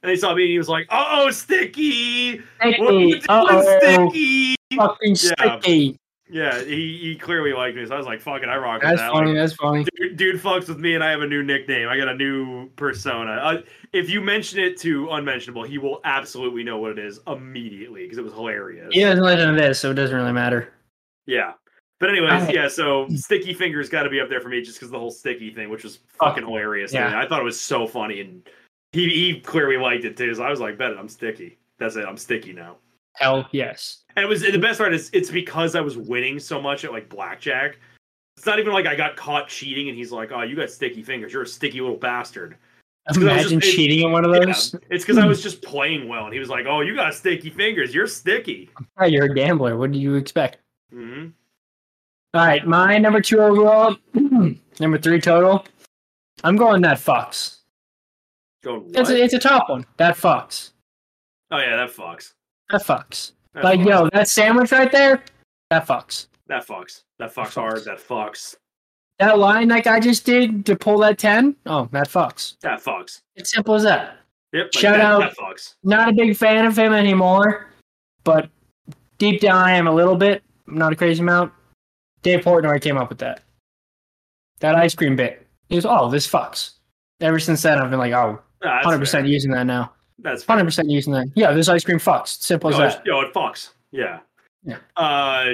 And 0.02 0.10
he 0.10 0.16
saw 0.18 0.34
me, 0.34 0.42
and 0.42 0.50
he 0.50 0.58
was 0.58 0.68
like, 0.68 0.86
"Oh, 0.90 1.30
Sticky, 1.30 2.42
Sticky, 2.60 2.78
what 2.82 2.90
are 2.90 2.98
you 2.98 3.20
doing, 3.20 4.10
Sticky?" 4.10 4.56
Fucking 4.76 5.08
yeah. 5.22 5.56
Sticky. 5.60 5.96
Yeah, 6.32 6.62
he, 6.62 6.96
he 7.00 7.16
clearly 7.16 7.52
liked 7.52 7.76
me. 7.76 7.84
So 7.84 7.94
I 7.94 7.96
was 7.96 8.06
like, 8.06 8.20
fuck 8.20 8.42
it, 8.42 8.48
I 8.48 8.56
rock 8.56 8.82
that's 8.82 8.92
with 8.92 9.00
that. 9.00 9.12
Funny, 9.12 9.26
like, 9.30 9.36
that's 9.36 9.52
funny. 9.54 9.84
Dude, 9.98 10.16
dude 10.16 10.36
fucks 10.40 10.68
with 10.68 10.78
me, 10.78 10.94
and 10.94 11.02
I 11.02 11.10
have 11.10 11.22
a 11.22 11.26
new 11.26 11.42
nickname. 11.42 11.88
I 11.88 11.96
got 11.96 12.08
a 12.08 12.14
new 12.14 12.68
persona. 12.76 13.32
Uh, 13.32 13.62
if 13.92 14.08
you 14.08 14.20
mention 14.20 14.60
it 14.60 14.78
to 14.82 15.10
Unmentionable, 15.10 15.64
he 15.64 15.78
will 15.78 16.00
absolutely 16.04 16.62
know 16.62 16.78
what 16.78 16.92
it 16.92 16.98
is 17.00 17.18
immediately 17.26 18.04
because 18.04 18.18
it 18.18 18.24
was 18.24 18.32
hilarious. 18.32 18.88
He 18.92 19.00
doesn't 19.00 19.24
listen 19.24 19.54
to 19.54 19.60
this, 19.60 19.80
so 19.80 19.90
it 19.90 19.94
doesn't 19.94 20.14
really 20.14 20.32
matter. 20.32 20.72
Yeah. 21.26 21.52
But 21.98 22.10
anyways, 22.10 22.50
yeah. 22.50 22.68
So 22.68 23.06
sticky 23.14 23.52
fingers 23.52 23.88
got 23.90 24.04
to 24.04 24.10
be 24.10 24.20
up 24.20 24.28
there 24.30 24.40
for 24.40 24.48
me 24.48 24.62
just 24.62 24.78
because 24.78 24.90
the 24.90 24.98
whole 24.98 25.10
sticky 25.10 25.52
thing, 25.52 25.68
which 25.68 25.84
was 25.84 25.98
fucking 26.18 26.44
hilarious. 26.46 26.94
Yeah. 26.94 27.18
I 27.18 27.26
thought 27.26 27.40
it 27.40 27.44
was 27.44 27.60
so 27.60 27.86
funny, 27.88 28.20
and 28.20 28.48
he, 28.92 29.08
he 29.08 29.40
clearly 29.40 29.76
liked 29.78 30.04
it 30.04 30.16
too. 30.16 30.32
So 30.32 30.44
I 30.44 30.50
was 30.50 30.60
like, 30.60 30.78
bet 30.78 30.92
it, 30.92 30.98
I'm 30.98 31.08
sticky. 31.08 31.58
That's 31.78 31.96
it. 31.96 32.04
I'm 32.04 32.16
sticky 32.18 32.52
now. 32.52 32.76
Hell 33.20 33.46
yes. 33.52 33.98
And 34.16 34.24
it 34.24 34.28
was 34.28 34.42
and 34.42 34.54
the 34.54 34.58
best 34.58 34.78
part 34.78 34.94
is 34.94 35.10
it's 35.12 35.30
because 35.30 35.74
I 35.76 35.80
was 35.82 35.96
winning 35.96 36.38
so 36.38 36.60
much 36.60 36.84
at 36.84 36.90
like 36.92 37.08
blackjack. 37.08 37.78
It's 38.36 38.46
not 38.46 38.58
even 38.58 38.72
like 38.72 38.86
I 38.86 38.94
got 38.94 39.16
caught 39.16 39.48
cheating 39.48 39.88
and 39.90 39.96
he's 39.96 40.10
like, 40.10 40.32
"Oh, 40.32 40.40
you 40.42 40.56
got 40.56 40.70
sticky 40.70 41.02
fingers. 41.02 41.32
You're 41.32 41.42
a 41.42 41.46
sticky 41.46 41.80
little 41.80 41.96
bastard." 41.98 42.56
Imagine 43.14 43.60
just, 43.60 43.74
cheating 43.76 44.00
in 44.06 44.12
one 44.12 44.24
of 44.24 44.30
those. 44.32 44.72
Yeah, 44.74 44.80
it's 44.90 45.04
because 45.04 45.18
I 45.18 45.26
was 45.26 45.42
just 45.42 45.60
playing 45.62 46.08
well, 46.08 46.24
and 46.24 46.32
he 46.32 46.38
was 46.40 46.48
like, 46.48 46.64
"Oh, 46.66 46.80
you 46.80 46.94
got 46.94 47.12
sticky 47.14 47.50
fingers. 47.50 47.94
You're 47.94 48.06
sticky. 48.06 48.70
you're 49.06 49.24
a 49.26 49.34
gambler. 49.34 49.76
What 49.76 49.92
do 49.92 49.98
you 49.98 50.14
expect?" 50.14 50.58
Mm-hmm. 50.94 51.28
All 52.32 52.46
right, 52.46 52.66
my 52.66 52.96
number 52.96 53.20
two 53.20 53.40
overall, 53.40 53.96
number 54.80 54.96
three 54.98 55.20
total. 55.20 55.66
I'm 56.42 56.56
going 56.56 56.80
that 56.82 56.98
Fox. 56.98 57.58
Going 58.64 58.90
it's 58.94 59.10
a, 59.10 59.22
it's 59.22 59.34
a 59.34 59.38
top 59.38 59.68
one. 59.68 59.84
That 59.98 60.16
Fox. 60.16 60.72
Oh 61.50 61.58
yeah, 61.58 61.76
that 61.76 61.90
Fox. 61.90 62.32
That 62.70 62.82
fucks. 62.86 63.32
That 63.54 63.64
like, 63.64 63.80
fucks. 63.80 63.88
yo, 63.88 64.08
that 64.12 64.28
sandwich 64.28 64.70
right 64.72 64.90
there, 64.92 65.24
that 65.70 65.86
fucks. 65.86 66.26
That 66.46 66.66
fucks. 66.66 67.02
That 67.18 67.34
fucks, 67.34 67.54
hard. 67.54 67.84
That 67.84 67.98
fucks. 67.98 68.54
That 69.18 69.38
line 69.38 69.68
like 69.68 69.86
I 69.86 70.00
just 70.00 70.24
did 70.24 70.64
to 70.66 70.76
pull 70.76 70.98
that 70.98 71.18
10, 71.18 71.56
oh, 71.66 71.88
that 71.92 72.08
fucks. 72.08 72.56
That 72.60 72.82
fucks. 72.82 73.22
It's 73.36 73.52
simple 73.52 73.74
as 73.74 73.82
that. 73.82 74.18
Yep, 74.52 74.66
like 74.74 74.82
Shout 74.82 74.94
that, 74.96 75.00
out. 75.04 75.18
That 75.20 75.36
fucks. 75.36 75.74
Not 75.84 76.08
a 76.10 76.12
big 76.12 76.36
fan 76.36 76.64
of 76.64 76.78
him 76.78 76.92
anymore, 76.92 77.68
but 78.24 78.48
deep 79.18 79.40
down 79.40 79.56
I 79.62 79.72
am 79.72 79.86
a 79.88 79.92
little 79.92 80.16
bit. 80.16 80.42
Not 80.66 80.92
a 80.92 80.96
crazy 80.96 81.20
amount. 81.20 81.52
Dave 82.22 82.44
Portnoy 82.44 82.80
came 82.80 82.96
up 82.96 83.08
with 83.08 83.18
that. 83.18 83.42
That 84.60 84.74
ice 84.76 84.94
cream 84.94 85.16
bit. 85.16 85.44
He 85.68 85.74
was, 85.76 85.84
oh, 85.86 86.08
this 86.08 86.26
fucks. 86.28 86.74
Ever 87.20 87.38
since 87.40 87.62
then, 87.62 87.78
I've 87.78 87.90
been 87.90 87.98
like, 87.98 88.12
oh, 88.12 88.40
100% 88.62 89.28
using 89.28 89.50
that 89.52 89.64
now. 89.64 89.92
That's 90.22 90.44
hundred 90.44 90.64
percent 90.64 90.90
using 90.90 91.12
that. 91.14 91.28
Yeah, 91.34 91.52
there's 91.52 91.68
ice 91.68 91.84
cream 91.84 91.98
fox. 91.98 92.36
Simple 92.40 92.70
no, 92.70 92.80
as 92.82 92.94
oh, 92.94 92.96
that. 92.98 93.06
Yo, 93.06 93.20
it 93.22 93.32
fox. 93.32 93.74
Yeah. 93.90 94.20
Yeah. 94.64 94.76
Uh, 94.96 95.52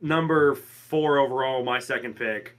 number 0.00 0.54
four 0.56 1.18
overall, 1.18 1.62
my 1.62 1.78
second 1.78 2.14
pick. 2.16 2.56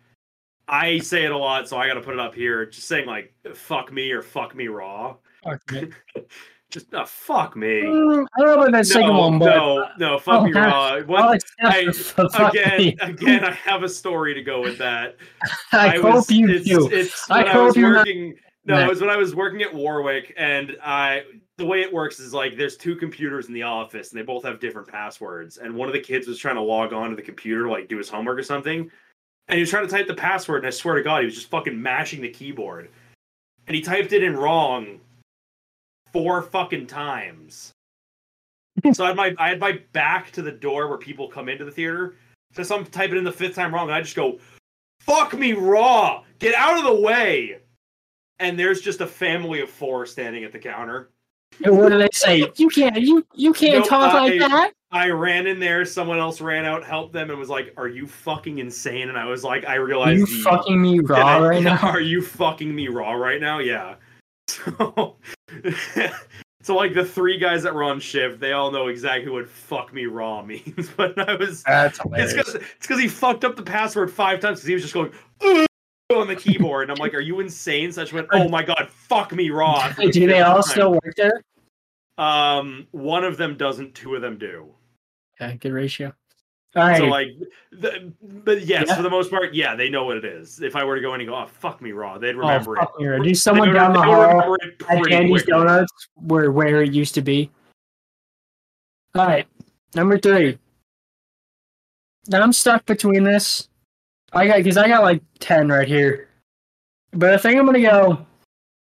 I 0.68 1.00
say 1.00 1.26
it 1.26 1.32
a 1.32 1.38
lot, 1.38 1.68
so 1.68 1.76
I 1.78 1.88
got 1.88 1.96
to 1.96 2.02
put 2.02 2.14
it 2.14 2.20
up 2.20 2.34
here. 2.34 2.66
Just 2.66 2.88
saying 2.88 3.06
like 3.06 3.34
"fuck 3.54 3.92
me" 3.92 4.12
or 4.12 4.22
"fuck 4.22 4.56
me 4.56 4.68
raw." 4.70 5.16
Okay. 5.46 5.90
just 6.70 6.94
uh, 6.94 7.04
fuck 7.04 7.58
me. 7.58 7.82
Mm, 7.82 8.26
I 8.38 8.40
don't 8.42 8.48
know 8.48 8.54
about 8.62 8.72
that 8.72 8.88
second 8.88 9.14
one, 9.18 9.40
but 9.40 9.46
no, 9.48 9.88
no, 10.00 10.20
fuck 10.20 10.44
oh, 10.44 10.46
me 10.46 10.54
raw. 10.54 11.02
One, 11.06 11.38
I, 11.62 11.80
again, 12.40 12.78
me. 12.78 12.98
again, 13.02 13.44
I 13.44 13.52
have 13.52 13.84
a 13.84 13.90
story 13.90 14.34
to 14.34 14.42
go 14.42 14.62
with 14.62 14.78
that. 14.78 15.18
I, 15.74 15.96
I 15.96 15.96
hope 16.00 16.04
was, 16.14 16.32
you 16.32 16.48
it's, 16.50 16.66
do. 16.66 16.88
It's 16.90 17.30
I, 17.30 17.40
hope 17.42 17.48
I 17.50 17.62
was 17.62 17.76
working. 17.78 18.30
Not... 18.30 18.36
No, 18.78 18.82
it 18.84 18.88
was 18.90 19.02
when 19.02 19.10
I 19.10 19.18
was 19.18 19.36
working 19.36 19.62
at 19.64 19.74
Warwick, 19.74 20.34
and 20.38 20.78
I 20.82 21.24
the 21.62 21.68
way 21.68 21.80
it 21.82 21.94
works 21.94 22.20
is 22.20 22.34
like 22.34 22.58
there's 22.58 22.76
two 22.76 22.96
computers 22.96 23.46
in 23.48 23.54
the 23.54 23.62
office 23.62 24.12
and 24.12 24.20
they 24.20 24.26
both 24.26 24.44
have 24.44 24.60
different 24.60 24.88
passwords. 24.88 25.58
And 25.58 25.76
one 25.76 25.88
of 25.88 25.94
the 25.94 26.00
kids 26.00 26.28
was 26.28 26.38
trying 26.40 26.56
to 26.56 26.62
log 26.62 26.92
on 26.92 27.12
to 27.12 27.16
the 27.16 27.22
computer 27.22 27.64
to 27.66 27.70
like 27.70 27.88
do 27.88 27.98
his 28.00 28.10
homework 28.10 28.40
or 28.40 28.44
something. 28.44 28.90
And 29.48 29.56
he 29.58 29.62
was 29.62 29.70
trying 29.70 29.86
to 29.88 29.92
type 29.92 30.08
the 30.08 30.14
password, 30.16 30.60
and 30.60 30.68
I 30.68 30.70
swear 30.70 30.96
to 30.96 31.04
God, 31.04 31.22
he 31.22 31.26
was 31.26 31.34
just 31.36 31.50
fucking 31.50 31.80
mashing 31.80 32.22
the 32.22 32.30
keyboard. 32.30 32.90
And 33.68 33.76
he 33.76 33.82
typed 33.82 34.12
it 34.14 34.24
in 34.24 34.36
wrong 34.36 35.00
four 36.12 36.42
fucking 36.42 36.88
times. 36.88 37.72
so 38.94 39.04
I 39.04 39.08
had 39.10 39.16
my 39.18 39.36
I 39.38 39.50
had 39.50 39.60
my 39.60 39.80
back 39.94 40.32
to 40.32 40.42
the 40.42 40.52
door 40.52 40.88
where 40.88 40.98
people 40.98 41.28
come 41.28 41.48
into 41.50 41.66
the 41.66 41.72
theater. 41.72 42.16
So 42.54 42.64
some 42.64 42.86
type 42.86 43.12
it 43.12 43.18
in 43.18 43.24
the 43.24 43.32
fifth 43.32 43.54
time 43.56 43.72
wrong, 43.74 43.88
and 43.88 43.96
I 43.96 44.02
just 44.02 44.16
go, 44.16 44.40
"Fuck 45.02 45.34
me 45.38 45.54
raw, 45.54 46.24
get 46.40 46.56
out 46.56 46.78
of 46.80 46.86
the 46.86 47.02
way." 47.02 47.60
And 48.40 48.58
there's 48.58 48.80
just 48.82 49.02
a 49.02 49.08
family 49.08 49.62
of 49.62 49.70
four 49.70 50.06
standing 50.08 50.44
at 50.46 50.52
the 50.54 50.58
counter. 50.60 51.10
And 51.64 51.78
what 51.78 51.90
do 51.90 51.98
they 51.98 52.08
say? 52.14 52.48
You 52.56 52.70
can't 52.70 52.96
you 52.98 53.26
you 53.36 53.54
can't 53.54 53.80
nope, 53.80 53.88
talk 53.88 54.14
like 54.14 54.40
that. 54.40 54.72
I 54.92 55.10
ran 55.10 55.48
in 55.48 55.60
there, 55.60 55.86
someone 55.86 56.20
else 56.20 56.42
ran 56.42 56.66
out, 56.66 56.84
helped 56.84 57.14
them, 57.14 57.30
and 57.30 57.40
was 57.40 57.50
like, 57.50 57.74
Are 57.78 57.88
you 57.88 58.08
fucking 58.08 58.58
insane? 58.60 59.10
And 59.10 59.18
I 59.18 59.26
was 59.26 59.44
like, 59.44 59.66
I 59.66 59.76
realized 59.76 60.16
Are 60.18 60.20
you 60.20 60.26
the, 60.26 60.44
fucking 60.44 60.82
me 60.82 61.00
raw 61.00 61.18
I, 61.18 61.40
right 61.40 61.64
now. 61.64 61.78
Are 61.78 62.00
you 62.00 62.22
fucking 62.22 62.74
me 62.74 62.88
raw 62.88 63.14
right 63.14 63.42
now? 63.42 63.60
Yeah. 63.60 63.96
So 64.76 65.16
So 66.64 66.76
like 66.76 66.94
the 66.94 67.04
three 67.06 67.40
guys 67.40 67.64
that 67.64 67.74
were 67.74 67.84
on 67.84 68.00
shift, 68.00 68.40
they 68.40 68.52
all 68.52 68.70
know 68.70 68.86
exactly 68.88 69.32
what 69.32 69.50
"fuck 69.50 69.92
me 69.92 70.06
raw" 70.06 70.44
means. 70.44 70.92
But 70.96 71.18
I 71.18 71.34
was 71.34 71.64
that's 71.64 72.00
hilarious. 72.00 72.54
It's 72.54 72.68
because 72.82 73.00
he 73.00 73.08
fucked 73.08 73.44
up 73.44 73.56
the 73.56 73.64
password 73.64 74.12
five 74.14 74.40
times 74.42 74.60
because 74.60 74.68
he 74.68 74.74
was 74.76 74.84
just 74.84 74.94
going. 74.94 75.12
Ugh! 75.44 75.66
on 76.20 76.28
the 76.28 76.36
keyboard, 76.36 76.90
and 76.90 76.98
I'm 76.98 77.02
like, 77.02 77.14
"Are 77.14 77.20
you 77.22 77.40
insane?" 77.40 77.92
Such 77.92 78.10
so 78.10 78.16
went, 78.16 78.28
"Oh 78.34 78.48
my 78.50 78.64
god, 78.64 78.90
fuck 78.90 79.32
me 79.34 79.50
raw." 79.50 79.90
do 80.12 80.28
they 80.28 80.42
all 80.42 80.62
still 80.64 80.92
work 80.94 81.14
there? 81.16 81.42
Um, 82.18 82.88
one 82.92 83.24
of 83.24 83.38
them 83.38 83.56
doesn't. 83.58 83.96
Two 83.96 84.16
of 84.16 84.22
them 84.22 84.38
do. 84.38 84.70
Okay, 85.40 85.58
good 85.58 85.72
ratio. 85.72 86.14
All 86.76 86.84
right. 86.88 86.98
So 86.98 87.06
like, 87.06 87.28
the, 87.72 88.12
but 88.22 88.62
yes, 88.66 88.86
yeah. 88.88 88.96
for 88.96 89.02
the 89.02 89.10
most 89.10 89.30
part, 89.32 89.54
yeah, 89.54 89.76
they 89.76 89.90
know 89.90 90.04
what 90.06 90.18
it 90.18 90.26
is. 90.26 90.62
If 90.62 90.76
I 90.76 90.84
were 90.84 90.96
to 90.96 91.02
go 91.02 91.14
in 91.14 91.22
and 91.22 91.30
go, 91.30 91.36
"Oh 91.36 91.46
fuck 91.48 91.82
me 91.82 91.92
raw," 91.94 92.18
they'd 92.18 92.36
oh, 92.36 92.40
remember 92.40 92.78
oh, 92.82 92.88
it. 93.00 93.06
Or 93.06 93.20
do 93.20 93.34
someone 93.34 93.70
they 93.70 93.74
down 93.74 93.94
the 93.94 94.02
hall 94.02 94.58
at 94.90 95.08
Candy's 95.10 95.44
Donuts 95.44 95.92
where 96.16 96.52
where 96.52 96.82
it 96.84 96.94
used 96.94 97.14
to 97.16 97.22
be? 97.22 97.50
All 99.16 99.26
right, 99.28 99.48
number 99.96 100.18
three. 100.18 100.58
Now 102.28 102.42
I'm 102.44 102.54
stuck 102.54 102.86
between 102.86 103.24
this 103.24 103.68
I 104.34 104.48
got 104.48 104.58
because 104.58 104.78
I 104.78 104.88
got 104.88 105.04
like 105.04 105.22
ten 105.40 105.68
right 105.68 105.88
here, 105.88 106.30
but 107.12 107.34
I 107.34 107.38
think 107.38 107.58
I'm 107.60 107.66
gonna 107.66 107.82
go 107.82 108.26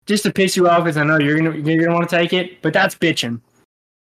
just 0.05 0.23
to 0.23 0.33
piss 0.33 0.57
you 0.57 0.67
off 0.67 0.83
because 0.83 0.97
I 0.97 1.03
know 1.03 1.19
you're 1.19 1.37
gonna 1.37 1.55
you're 1.55 1.83
gonna 1.85 1.95
want 1.95 2.09
to 2.09 2.15
take 2.15 2.33
it, 2.33 2.61
but 2.61 2.73
that's 2.73 2.95
bitching. 2.95 3.41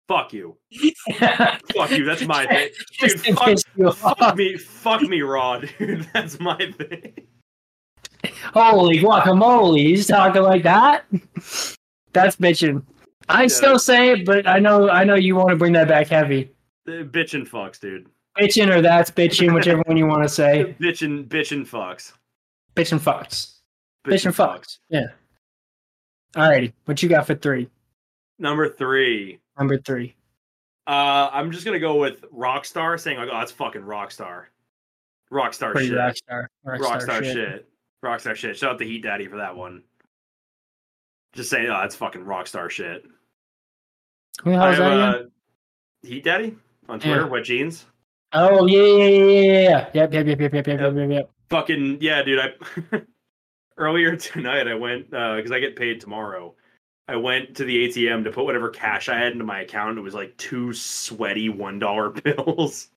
Fuck 0.06 0.32
you. 0.32 0.56
fuck 1.18 1.90
you. 1.90 2.04
That's 2.04 2.26
my 2.26 2.44
thing. 2.44 2.68
Dude, 2.98 3.94
fuck, 3.94 4.18
fuck 4.18 4.36
me. 4.36 4.56
Fuck 4.56 5.02
me, 5.02 5.22
Rod. 5.22 5.70
Dude, 5.78 6.06
that's 6.12 6.38
my 6.40 6.56
thing. 6.56 7.14
Holy 8.52 8.98
guacamole! 8.98 9.78
He's 9.86 10.06
talking 10.06 10.42
like 10.42 10.62
that. 10.64 11.04
That's 12.12 12.36
bitching. 12.36 12.82
I 13.30 13.42
yeah. 13.42 13.48
still 13.48 13.78
say 13.78 14.10
it, 14.10 14.26
but 14.26 14.46
I 14.46 14.58
know 14.58 14.90
I 14.90 15.04
know 15.04 15.14
you 15.14 15.36
want 15.36 15.50
to 15.50 15.56
bring 15.56 15.72
that 15.72 15.88
back 15.88 16.08
heavy. 16.08 16.50
Bitching 16.86 17.48
fucks, 17.48 17.80
dude 17.80 18.08
bitching 18.40 18.74
or 18.74 18.80
that's 18.80 19.10
bitching, 19.10 19.54
whichever 19.54 19.82
one 19.82 19.96
you 19.96 20.06
want 20.06 20.22
to 20.22 20.28
say. 20.28 20.74
Bitching, 20.80 21.26
bitching, 21.26 21.66
fox. 21.66 22.12
Bitching, 22.74 23.00
fox. 23.00 23.60
Bitching, 24.06 24.34
fox. 24.34 24.78
Yeah. 24.88 25.08
Alrighty, 26.34 26.72
what 26.84 27.02
you 27.02 27.08
got 27.08 27.26
for 27.26 27.34
three? 27.34 27.68
Number 28.38 28.68
three. 28.68 29.40
Number 29.58 29.78
three. 29.78 30.14
Uh, 30.86 31.28
I'm 31.32 31.50
just 31.52 31.64
gonna 31.64 31.80
go 31.80 31.96
with 31.96 32.22
Rockstar, 32.32 32.98
saying 32.98 33.18
like, 33.18 33.28
"Oh, 33.30 33.36
that's 33.36 33.52
fucking 33.52 33.82
Rockstar." 33.82 34.44
Rockstar 35.30 35.72
Pretty 35.72 35.88
shit. 35.88 35.96
Rockstar. 35.96 36.46
Rockstar, 36.66 36.78
rockstar 37.04 37.18
shit. 37.22 37.34
shit. 37.36 37.68
Rockstar 38.04 38.34
shit. 38.34 38.56
Shout 38.56 38.72
out 38.72 38.78
to 38.78 38.84
Heat 38.84 39.02
Daddy 39.02 39.28
for 39.28 39.36
that 39.36 39.54
one. 39.56 39.82
Just 41.34 41.50
saying, 41.50 41.66
oh, 41.68 41.80
that's 41.80 41.94
fucking 41.94 42.24
rockstar 42.24 42.68
shit. 42.68 43.04
Who 44.42 44.50
the 44.50 44.56
hell 44.56 44.70
is 44.72 44.78
that? 44.78 44.90
Uh, 44.92 45.22
Heat 46.02 46.24
Daddy 46.24 46.56
on 46.88 46.98
Twitter. 46.98 47.20
Yeah. 47.22 47.26
Wet 47.28 47.44
jeans. 47.44 47.86
Oh 48.32 48.66
yeah, 48.66 48.80
yeah, 48.80 48.88
yeah, 48.88 49.60
yeah, 49.72 49.88
yep, 49.92 49.94
yep, 49.94 50.12
yep, 50.12 50.26
yep, 50.40 50.52
yep, 50.54 50.66
yep, 50.68 50.78
yep, 50.80 51.10
yep. 51.10 51.30
Fucking 51.48 51.98
yeah, 52.00 52.22
dude. 52.22 52.38
I 52.38 53.02
earlier 53.76 54.14
tonight 54.14 54.68
I 54.68 54.74
went 54.76 55.10
because 55.10 55.50
uh, 55.50 55.54
I 55.54 55.58
get 55.58 55.74
paid 55.74 56.00
tomorrow. 56.00 56.54
I 57.08 57.16
went 57.16 57.56
to 57.56 57.64
the 57.64 57.88
ATM 57.88 58.22
to 58.22 58.30
put 58.30 58.44
whatever 58.44 58.68
cash 58.68 59.08
I 59.08 59.18
had 59.18 59.32
into 59.32 59.42
my 59.44 59.62
account. 59.62 59.98
It 59.98 60.02
was 60.02 60.14
like 60.14 60.36
two 60.36 60.72
sweaty 60.72 61.48
one 61.48 61.80
dollar 61.80 62.10
bills. 62.10 62.88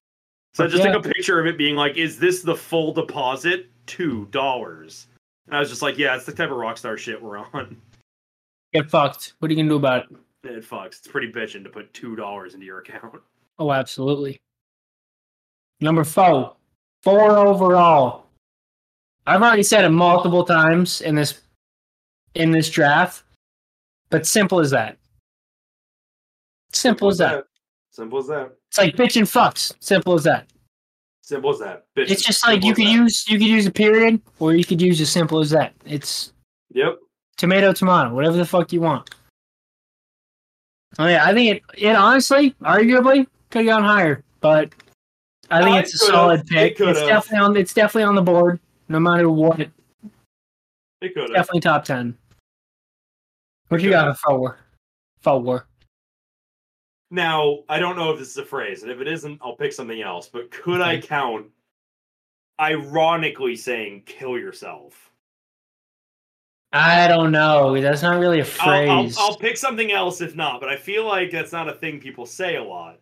So 0.52 0.64
I 0.64 0.68
just 0.68 0.84
yeah. 0.84 0.92
took 0.92 1.04
a 1.06 1.08
picture 1.08 1.40
of 1.40 1.46
it, 1.46 1.58
being 1.58 1.74
like, 1.74 1.96
"Is 1.96 2.16
this 2.16 2.42
the 2.42 2.54
full 2.56 2.92
deposit? 2.94 3.68
Two 3.86 4.26
dollars." 4.26 5.08
And 5.48 5.56
I 5.56 5.58
was 5.58 5.68
just 5.68 5.82
like, 5.82 5.98
"Yeah, 5.98 6.14
it's 6.14 6.26
the 6.26 6.32
type 6.32 6.50
of 6.50 6.56
rockstar 6.58 6.96
shit 6.96 7.20
we're 7.20 7.38
on." 7.38 7.76
Get 8.72 8.88
fucked. 8.88 9.32
What 9.40 9.50
are 9.50 9.54
you 9.54 9.58
gonna 9.58 9.68
do 9.70 9.76
about 9.76 10.04
it? 10.12 10.16
It 10.58 10.64
fucks. 10.64 10.98
It's 11.00 11.08
pretty 11.08 11.32
bitching 11.32 11.64
to 11.64 11.70
put 11.70 11.92
two 11.92 12.14
dollars 12.14 12.54
into 12.54 12.66
your 12.66 12.78
account. 12.78 13.20
Oh, 13.58 13.72
absolutely. 13.72 14.40
Number 15.80 16.04
four, 16.04 16.54
four 17.02 17.36
overall. 17.36 18.26
I've 19.26 19.42
already 19.42 19.62
said 19.62 19.84
it 19.84 19.90
multiple 19.90 20.44
times 20.44 21.00
in 21.00 21.14
this 21.14 21.40
in 22.34 22.50
this 22.50 22.68
draft, 22.70 23.22
but 24.10 24.26
simple 24.26 24.60
as 24.60 24.70
that. 24.70 24.96
Simple 26.72 27.08
as 27.08 27.18
that. 27.18 27.44
Simple 27.90 28.18
as 28.18 28.26
that. 28.26 28.52
It's 28.68 28.78
like 28.78 28.96
bitch 28.96 29.16
and 29.16 29.26
fucks. 29.26 29.72
Simple 29.80 30.14
as 30.14 30.24
that. 30.24 30.48
Simple 31.22 31.50
as 31.50 31.60
that. 31.60 31.86
Bitch. 31.96 32.10
It's 32.10 32.22
just 32.22 32.46
like 32.46 32.64
you 32.64 32.74
could 32.74 32.88
use 32.88 33.26
you 33.28 33.38
could 33.38 33.46
use 33.46 33.66
a 33.66 33.70
period 33.70 34.20
or 34.40 34.54
you 34.54 34.64
could 34.64 34.80
use 34.80 35.00
as 35.00 35.10
simple 35.10 35.40
as 35.40 35.50
that. 35.50 35.72
It's 35.86 36.32
Yep. 36.72 36.98
Tomato 37.36 37.72
tomato, 37.72 38.14
whatever 38.14 38.36
the 38.36 38.44
fuck 38.46 38.72
you 38.72 38.80
want. 38.80 39.10
Oh 40.98 41.06
yeah, 41.08 41.24
I 41.24 41.32
think 41.32 41.56
it, 41.56 41.62
it 41.86 41.96
honestly, 41.96 42.52
arguably, 42.62 43.26
could 43.50 43.66
have 43.66 43.66
gone 43.66 43.82
higher, 43.84 44.22
but 44.40 44.72
I 45.50 45.62
think 45.62 45.76
I 45.76 45.80
it's 45.80 45.94
a 45.94 45.98
solid 45.98 46.46
pick. 46.46 46.80
It 46.80 46.88
it's 46.88 47.00
definitely 47.00 47.44
on. 47.44 47.56
It's 47.56 47.74
definitely 47.74 48.04
on 48.04 48.14
the 48.14 48.22
board, 48.22 48.60
no 48.88 48.98
matter 49.00 49.28
what. 49.28 49.60
It 49.60 49.72
could 51.14 51.32
definitely 51.32 51.60
top 51.60 51.84
ten. 51.84 52.16
What 53.68 53.82
you 53.82 53.90
got 53.90 54.16
for 54.18 54.30
four? 54.30 54.58
Four. 55.20 55.66
Now 57.10 57.60
I 57.68 57.78
don't 57.78 57.96
know 57.96 58.10
if 58.10 58.18
this 58.18 58.28
is 58.30 58.38
a 58.38 58.44
phrase, 58.44 58.82
and 58.82 58.90
if 58.90 59.00
it 59.00 59.08
isn't, 59.08 59.38
I'll 59.42 59.56
pick 59.56 59.72
something 59.72 60.00
else. 60.00 60.28
But 60.28 60.50
could 60.50 60.80
I 60.80 61.00
count? 61.00 61.46
Ironically, 62.60 63.56
saying 63.56 64.04
"kill 64.06 64.38
yourself." 64.38 65.10
I 66.72 67.06
don't 67.06 67.30
know. 67.30 67.80
That's 67.80 68.02
not 68.02 68.18
really 68.18 68.40
a 68.40 68.44
phrase. 68.44 69.16
I'll, 69.18 69.24
I'll, 69.26 69.30
I'll 69.32 69.36
pick 69.36 69.56
something 69.56 69.92
else 69.92 70.20
if 70.20 70.34
not, 70.34 70.58
but 70.58 70.68
I 70.68 70.76
feel 70.76 71.06
like 71.06 71.30
that's 71.30 71.52
not 71.52 71.68
a 71.68 71.74
thing 71.74 72.00
people 72.00 72.26
say 72.26 72.56
a 72.56 72.64
lot. 72.64 72.98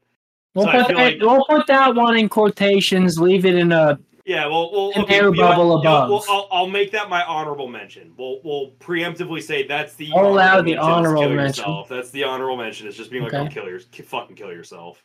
We'll, 0.55 0.67
so 0.67 0.73
put 0.73 0.89
that, 0.89 0.95
like, 0.95 1.17
we'll 1.21 1.45
put 1.47 1.67
that 1.69 1.95
one 1.95 2.17
in 2.17 2.29
quotations. 2.29 3.19
Leave 3.19 3.47
it 3.47 3.55
in 3.55 3.73
a 3.73 3.99
yeah. 4.27 4.47
Well, 4.47 4.71
we'll 4.71 4.93
an 4.95 5.03
okay, 5.03 5.17
air 5.17 5.33
bubble 5.33 5.79
above. 5.79 6.11
we'll, 6.11 6.25
I'll, 6.29 6.49
I'll, 6.53 6.67
make 6.69 6.91
that 6.93 7.09
my 7.09 7.25
honorable 7.25 7.69
mention. 7.69 8.13
We'll 8.19 8.41
we'll 8.45 8.73
preemptively 8.79 9.43
say 9.43 9.67
that's 9.67 9.95
the. 9.95 10.11
I'll 10.15 10.27
allow 10.27 10.61
the 10.61 10.77
honorable 10.77 11.29
mention. 11.31 11.65
Yourself. 11.65 11.89
That's 11.89 12.11
the 12.11 12.25
honorable 12.25 12.59
mention. 12.59 12.87
It's 12.87 12.97
just 12.97 13.11
being 13.11 13.23
like, 13.25 13.33
okay. 13.33 13.43
will 13.43 13.51
kill 13.51 13.69
your 13.69 13.81
fucking 13.81 14.37
kill 14.37 14.53
yourself. 14.53 15.03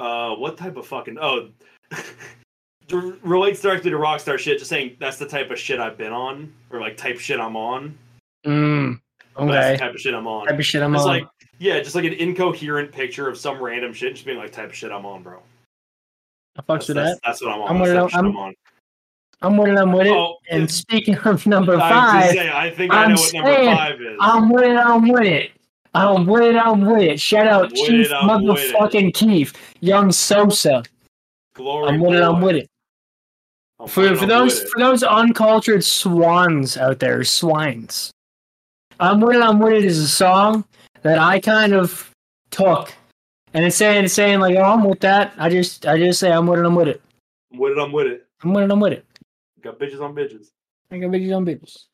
Uh, 0.00 0.34
what 0.34 0.58
type 0.58 0.76
of 0.76 0.86
fucking 0.88 1.16
oh. 1.20 1.50
relates 3.22 3.62
directly 3.62 3.90
to 3.90 3.96
rockstar 3.96 4.36
shit 4.38 4.58
just 4.58 4.68
saying 4.68 4.94
that's 5.00 5.16
the 5.16 5.26
type 5.26 5.50
of 5.50 5.58
shit 5.58 5.80
i've 5.80 5.96
been 5.96 6.12
on 6.12 6.52
or 6.68 6.80
like 6.80 6.98
type 6.98 7.18
shit 7.18 7.40
i'm 7.40 7.56
on 7.56 7.96
mm. 8.46 9.00
Okay. 9.36 9.52
That's 9.52 9.80
the 9.80 9.84
type 9.86 9.94
of 9.94 10.00
shit 10.00 10.14
I'm 10.14 10.26
on. 10.26 10.46
Type 10.46 10.58
of 10.58 10.66
shit 10.66 10.82
I'm 10.82 10.94
it's 10.94 11.02
on. 11.04 11.08
like, 11.08 11.28
yeah, 11.58 11.80
just 11.80 11.94
like 11.94 12.04
an 12.04 12.12
incoherent 12.14 12.92
picture 12.92 13.28
of 13.28 13.36
some 13.36 13.60
random 13.62 13.92
shit 13.92 14.14
just 14.14 14.26
being 14.26 14.38
like, 14.38 14.52
type 14.52 14.68
of 14.70 14.74
shit 14.74 14.92
I'm 14.92 15.06
on, 15.06 15.22
bro. 15.22 15.38
I 16.56 16.62
fucks 16.62 16.88
with 16.88 16.96
that. 16.96 17.18
That's 17.24 17.42
what 17.42 17.50
I'm 17.52 17.60
on. 17.62 17.68
I'm, 17.76 17.80
with 17.80 17.90
it, 17.90 17.96
I'm, 18.14 18.26
I'm 18.26 18.36
on. 18.36 18.54
I'm 19.42 19.56
with 19.56 19.68
it. 19.70 19.78
I'm 19.78 19.92
with 19.92 20.06
it. 20.06 20.10
Oh, 20.12 20.36
and 20.50 20.70
speaking 20.70 21.16
of 21.18 21.44
number 21.46 21.76
five, 21.78 22.30
say, 22.30 22.50
I 22.50 22.70
think 22.70 22.92
I'm 22.92 23.06
I 23.08 23.10
know 23.10 23.16
saying, 23.16 23.42
what 23.42 23.50
number 23.62 23.76
five 23.76 24.00
is. 24.00 24.18
I'm 24.20 24.50
with 24.50 24.62
it. 24.64 24.76
I'm 24.76 25.08
with 25.08 25.22
it. 25.24 25.50
I'm 25.96 26.26
with 26.26 26.42
it. 26.44 26.56
I'm 26.56 26.80
with 26.82 27.02
it. 27.02 27.20
Shout 27.20 27.46
out 27.48 27.70
with 27.70 27.74
Chief 27.74 28.06
it, 28.06 28.12
motherfucking 28.12 29.14
Keef, 29.14 29.52
Young 29.80 30.12
Sosa. 30.12 30.82
Glory. 31.54 31.88
I'm 31.88 32.00
with 32.00 32.10
glory. 32.10 32.22
it. 32.22 32.28
I'm 32.28 32.40
with 32.40 32.56
it. 32.56 32.70
I'm 33.80 33.88
for 33.88 34.14
for 34.16 34.26
those 34.26 34.62
for 34.62 34.78
those 34.78 35.02
uncultured 35.02 35.84
swans 35.84 36.76
out 36.76 37.00
there, 37.00 37.22
swines. 37.24 38.12
I'm 39.04 39.20
With 39.20 39.36
It, 39.36 39.42
I'm 39.42 39.58
With 39.58 39.74
It 39.74 39.84
is 39.84 39.98
a 39.98 40.08
song 40.08 40.64
that 41.02 41.18
I 41.18 41.38
kind 41.38 41.74
of 41.74 42.10
took. 42.50 42.90
And 43.52 43.62
it's 43.62 43.76
saying, 43.76 44.06
it's 44.06 44.14
saying 44.14 44.40
like, 44.40 44.56
oh, 44.56 44.62
I'm 44.62 44.82
with 44.82 45.00
that. 45.00 45.34
I 45.36 45.50
just, 45.50 45.84
I 45.86 45.98
just 45.98 46.18
say, 46.18 46.32
I'm 46.32 46.46
with 46.46 46.58
it, 46.58 46.64
I'm 46.64 46.74
with 46.74 46.88
it. 46.88 47.02
I'm 47.52 47.58
with 47.60 47.72
it, 47.72 47.78
I'm 47.78 47.92
with 47.92 48.06
it. 48.06 48.26
I'm 48.42 48.54
with 48.54 48.64
it, 48.64 48.70
I'm 48.70 48.80
with 48.80 48.92
it. 48.94 49.04
Got 49.60 49.78
bitches 49.78 50.00
on 50.00 50.14
bitches. 50.14 50.46
I 50.90 50.96
got 50.96 51.10
bitches 51.10 51.36
on 51.36 51.44
bitches. 51.44 51.84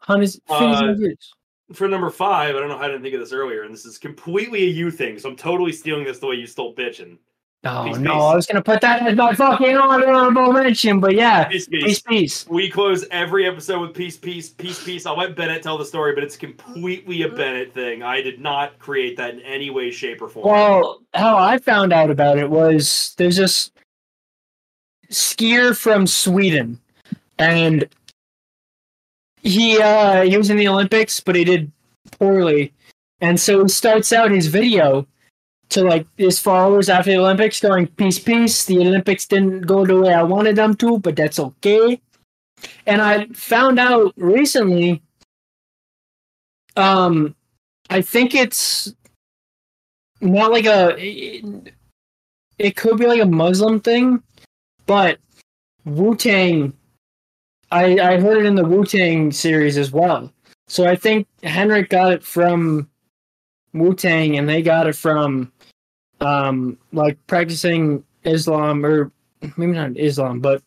Hundreds, 0.00 0.38
uh, 0.50 0.54
on 0.56 0.84
bitches. 0.96 1.30
For 1.72 1.88
number 1.88 2.10
five, 2.10 2.54
I 2.54 2.58
don't 2.58 2.68
know 2.68 2.76
how 2.76 2.84
I 2.84 2.88
didn't 2.88 3.00
think 3.02 3.14
of 3.14 3.20
this 3.20 3.32
earlier, 3.32 3.62
and 3.62 3.72
this 3.72 3.86
is 3.86 3.96
completely 3.96 4.64
a 4.64 4.68
you 4.68 4.90
thing, 4.90 5.18
so 5.18 5.30
I'm 5.30 5.36
totally 5.36 5.72
stealing 5.72 6.04
this 6.04 6.18
the 6.18 6.26
way 6.26 6.34
you 6.34 6.46
stole 6.46 6.74
bitching. 6.74 7.16
Oh 7.62 7.84
peace, 7.84 7.98
no, 7.98 8.12
peace. 8.14 8.22
I 8.22 8.36
was 8.36 8.46
gonna 8.46 8.62
put 8.62 8.80
that 8.80 9.06
as 9.06 9.16
my 9.16 9.34
fucking 9.34 9.76
honorable 9.76 10.50
mention, 10.50 10.98
but 10.98 11.14
yeah, 11.14 11.44
peace, 11.44 11.68
peace, 11.68 11.82
peace, 11.84 12.00
peace. 12.02 12.48
We 12.48 12.70
close 12.70 13.04
every 13.10 13.46
episode 13.46 13.82
with 13.82 13.94
peace, 13.94 14.16
peace, 14.16 14.48
peace, 14.48 14.82
peace. 14.82 15.04
I'll 15.04 15.18
let 15.18 15.36
Bennett 15.36 15.62
tell 15.62 15.76
the 15.76 15.84
story, 15.84 16.14
but 16.14 16.24
it's 16.24 16.38
completely 16.38 17.22
a 17.24 17.28
Bennett 17.28 17.74
thing. 17.74 18.02
I 18.02 18.22
did 18.22 18.40
not 18.40 18.78
create 18.78 19.14
that 19.18 19.34
in 19.34 19.40
any 19.40 19.68
way, 19.68 19.90
shape, 19.90 20.22
or 20.22 20.28
form. 20.30 20.48
Well, 20.48 21.00
how 21.12 21.36
I 21.36 21.58
found 21.58 21.92
out 21.92 22.10
about 22.10 22.38
it 22.38 22.48
was 22.48 23.12
there's 23.18 23.36
this 23.36 23.70
skier 25.10 25.76
from 25.76 26.06
Sweden, 26.06 26.80
and 27.38 27.86
he 29.42 29.78
uh, 29.82 30.22
he 30.22 30.38
was 30.38 30.48
in 30.48 30.56
the 30.56 30.68
Olympics, 30.68 31.20
but 31.20 31.36
he 31.36 31.44
did 31.44 31.70
poorly, 32.12 32.72
and 33.20 33.38
so 33.38 33.62
he 33.64 33.68
starts 33.68 34.14
out 34.14 34.30
his 34.30 34.46
video 34.46 35.06
to 35.70 35.84
like 35.84 36.06
his 36.16 36.38
followers 36.38 36.88
after 36.88 37.12
the 37.12 37.18
Olympics, 37.18 37.60
going 37.60 37.86
peace, 37.86 38.18
peace. 38.18 38.64
The 38.64 38.78
Olympics 38.78 39.26
didn't 39.26 39.62
go 39.62 39.86
the 39.86 40.00
way 40.00 40.12
I 40.12 40.22
wanted 40.22 40.56
them 40.56 40.74
to, 40.76 40.98
but 40.98 41.16
that's 41.16 41.38
okay. 41.38 42.00
And 42.86 43.00
I 43.00 43.26
found 43.28 43.78
out 43.78 44.12
recently, 44.16 45.00
um, 46.76 47.34
I 47.88 48.02
think 48.02 48.34
it's 48.34 48.92
not 50.20 50.50
like 50.52 50.66
a. 50.66 50.94
It, 50.98 51.74
it 52.58 52.76
could 52.76 52.98
be 52.98 53.06
like 53.06 53.22
a 53.22 53.26
Muslim 53.26 53.80
thing, 53.80 54.22
but 54.86 55.18
Wu 55.84 56.14
Tang. 56.14 56.74
I 57.70 57.98
I 57.98 58.20
heard 58.20 58.38
it 58.38 58.46
in 58.46 58.54
the 58.56 58.64
Wu 58.64 58.84
Tang 58.84 59.30
series 59.30 59.78
as 59.78 59.90
well. 59.92 60.32
So 60.68 60.86
I 60.86 60.96
think 60.96 61.26
Henrik 61.42 61.88
got 61.88 62.12
it 62.12 62.22
from 62.22 62.90
Wu 63.72 63.94
Tang, 63.94 64.36
and 64.36 64.48
they 64.48 64.62
got 64.62 64.86
it 64.86 64.94
from 64.94 65.50
um, 66.20 66.76
like 66.92 67.16
practicing 67.26 68.04
Islam 68.24 68.84
or 68.84 69.10
maybe 69.56 69.72
not 69.72 69.96
Islam, 69.96 70.40
but 70.40 70.62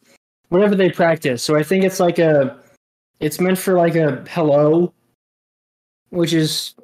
whatever 0.49 0.75
they 0.75 0.89
practice. 0.91 1.43
So 1.43 1.55
I 1.55 1.63
think 1.63 1.83
it's 1.83 1.99
like 1.99 2.19
a, 2.19 2.57
it's 3.19 3.39
meant 3.39 3.57
for 3.59 3.75
like 3.77 3.95
a 3.95 4.23
hello, 4.29 4.93
which 6.09 6.33
is 6.33 6.75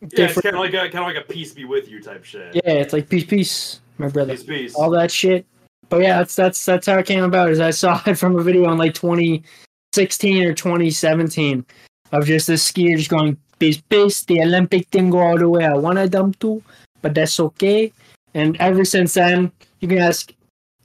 yeah, 0.00 0.08
different. 0.10 0.38
it's 0.38 0.42
kind 0.42 0.56
of 0.56 0.60
like 0.62 0.74
a 0.74 0.92
kind 0.92 1.08
of 1.08 1.14
like 1.16 1.24
a 1.24 1.28
peace 1.32 1.52
be 1.52 1.64
with 1.64 1.88
you 1.88 2.02
type 2.02 2.24
shit. 2.24 2.54
Yeah, 2.56 2.72
it's 2.74 2.92
like 2.92 3.08
peace, 3.08 3.24
peace, 3.24 3.80
my 3.98 4.08
brother, 4.08 4.32
peace, 4.34 4.42
peace, 4.42 4.74
all 4.74 4.90
that 4.90 5.10
shit. 5.10 5.46
But 5.88 6.02
yeah, 6.02 6.18
that's 6.18 6.34
that's 6.34 6.64
that's 6.64 6.86
how 6.86 6.98
it 6.98 7.06
came 7.06 7.22
about. 7.22 7.50
Is 7.50 7.60
I 7.60 7.70
saw 7.70 8.00
it 8.06 8.14
from 8.14 8.36
a 8.36 8.42
video 8.42 8.66
on 8.66 8.76
like 8.76 8.94
2016 8.94 10.42
or 10.44 10.52
2017 10.54 11.64
of 12.12 12.26
just 12.26 12.48
this 12.48 12.70
skier 12.70 12.96
just 12.98 13.08
going 13.10 13.36
peace, 13.60 13.80
peace. 13.88 14.22
The 14.24 14.42
Olympic 14.42 14.88
thing 14.88 15.10
go 15.10 15.18
all 15.20 15.38
the 15.38 15.48
way. 15.48 15.64
I 15.64 15.74
wanted 15.74 16.10
them 16.12 16.34
to, 16.34 16.62
but 17.00 17.14
that's 17.14 17.38
okay. 17.40 17.92
And 18.36 18.54
ever 18.60 18.84
since 18.84 19.14
then, 19.14 19.50
you 19.80 19.88
can 19.88 19.96
ask 19.96 20.30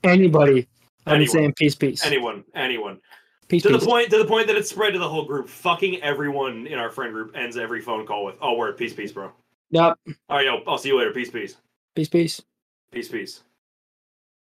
anybody. 0.05 0.69
I'm 1.05 1.25
saying 1.25 1.53
peace, 1.57 1.75
peace. 1.75 2.05
Anyone, 2.05 2.45
anyone. 2.55 3.01
Peace, 3.49 3.63
to 3.63 3.69
peace. 3.69 3.81
the 3.81 3.85
point, 3.85 4.09
to 4.11 4.17
the 4.17 4.25
point 4.25 4.47
that 4.47 4.55
it 4.55 4.65
spread 4.65 4.93
to 4.93 4.99
the 4.99 5.09
whole 5.09 5.25
group. 5.25 5.49
Fucking 5.49 6.01
everyone 6.01 6.65
in 6.65 6.79
our 6.79 6.89
friend 6.89 7.11
group 7.11 7.35
ends 7.35 7.57
every 7.57 7.81
phone 7.81 8.05
call 8.07 8.23
with, 8.23 8.35
"Oh, 8.41 8.53
word, 8.55 8.77
peace, 8.77 8.93
peace, 8.93 9.11
bro." 9.11 9.31
Yep. 9.71 9.97
All 10.29 10.37
right, 10.37 10.45
yo, 10.45 10.61
I'll 10.65 10.77
see 10.77 10.89
you 10.89 10.97
later. 10.97 11.11
Peace, 11.11 11.29
peace. 11.29 11.57
Peace, 11.93 12.07
peace. 12.07 12.41
Peace, 12.89 13.09
peace. 13.09 13.43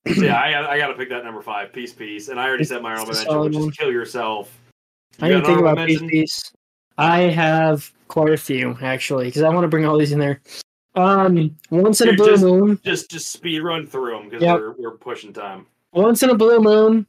so 0.16 0.22
yeah, 0.24 0.40
I, 0.40 0.72
I 0.72 0.78
got 0.78 0.86
to 0.86 0.94
pick 0.94 1.10
that 1.10 1.22
number 1.22 1.42
five. 1.42 1.74
Peace, 1.74 1.92
peace. 1.92 2.28
And 2.28 2.40
I 2.40 2.48
already 2.48 2.64
said 2.64 2.80
my 2.80 2.98
own 2.98 3.06
mention, 3.08 3.40
which 3.40 3.56
is 3.56 3.70
kill 3.76 3.92
yourself. 3.92 4.58
You 5.18 5.26
I 5.26 5.28
didn't 5.28 5.44
think 5.44 5.58
about 5.60 5.76
mention? 5.76 6.08
peace, 6.08 6.32
peace. 6.32 6.52
I 6.96 7.22
have 7.24 7.92
quite 8.08 8.30
a 8.32 8.36
few 8.38 8.78
actually, 8.80 9.26
because 9.26 9.42
I 9.42 9.50
want 9.50 9.64
to 9.64 9.68
bring 9.68 9.84
all 9.84 9.98
these 9.98 10.12
in 10.12 10.18
there. 10.18 10.40
Um, 10.96 11.54
once 11.70 12.00
in 12.00 12.08
Dude, 12.08 12.14
a 12.14 12.16
blue 12.22 12.30
just, 12.30 12.42
moon. 12.42 12.78
Just 12.82 13.10
just 13.10 13.28
speed 13.30 13.60
run 13.60 13.86
through 13.86 14.12
them 14.16 14.24
because 14.24 14.42
yep. 14.42 14.56
we're 14.58 14.72
we're 14.72 14.90
pushing 14.96 15.32
time. 15.32 15.66
Once 15.92 16.22
in 16.22 16.30
a 16.30 16.34
blue 16.34 16.58
moon, 16.58 17.06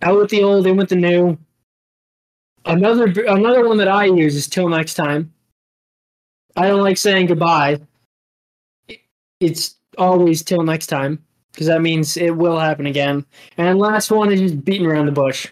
out 0.00 0.16
with 0.16 0.30
the 0.30 0.42
old, 0.42 0.66
in 0.66 0.78
with 0.78 0.88
the 0.88 0.96
new. 0.96 1.36
Another 2.64 3.04
another 3.28 3.68
one 3.68 3.76
that 3.76 3.88
I 3.88 4.06
use 4.06 4.34
is 4.34 4.48
till 4.48 4.70
next 4.70 4.94
time. 4.94 5.32
I 6.56 6.66
don't 6.68 6.80
like 6.80 6.96
saying 6.96 7.26
goodbye. 7.26 7.78
It's 9.40 9.74
always 9.98 10.42
till 10.42 10.62
next 10.62 10.86
time 10.86 11.22
because 11.52 11.66
that 11.66 11.82
means 11.82 12.16
it 12.16 12.34
will 12.34 12.58
happen 12.58 12.86
again. 12.86 13.26
And 13.58 13.78
last 13.78 14.10
one 14.10 14.32
is 14.32 14.40
just 14.40 14.64
beating 14.64 14.86
around 14.86 15.04
the 15.06 15.12
bush. 15.12 15.48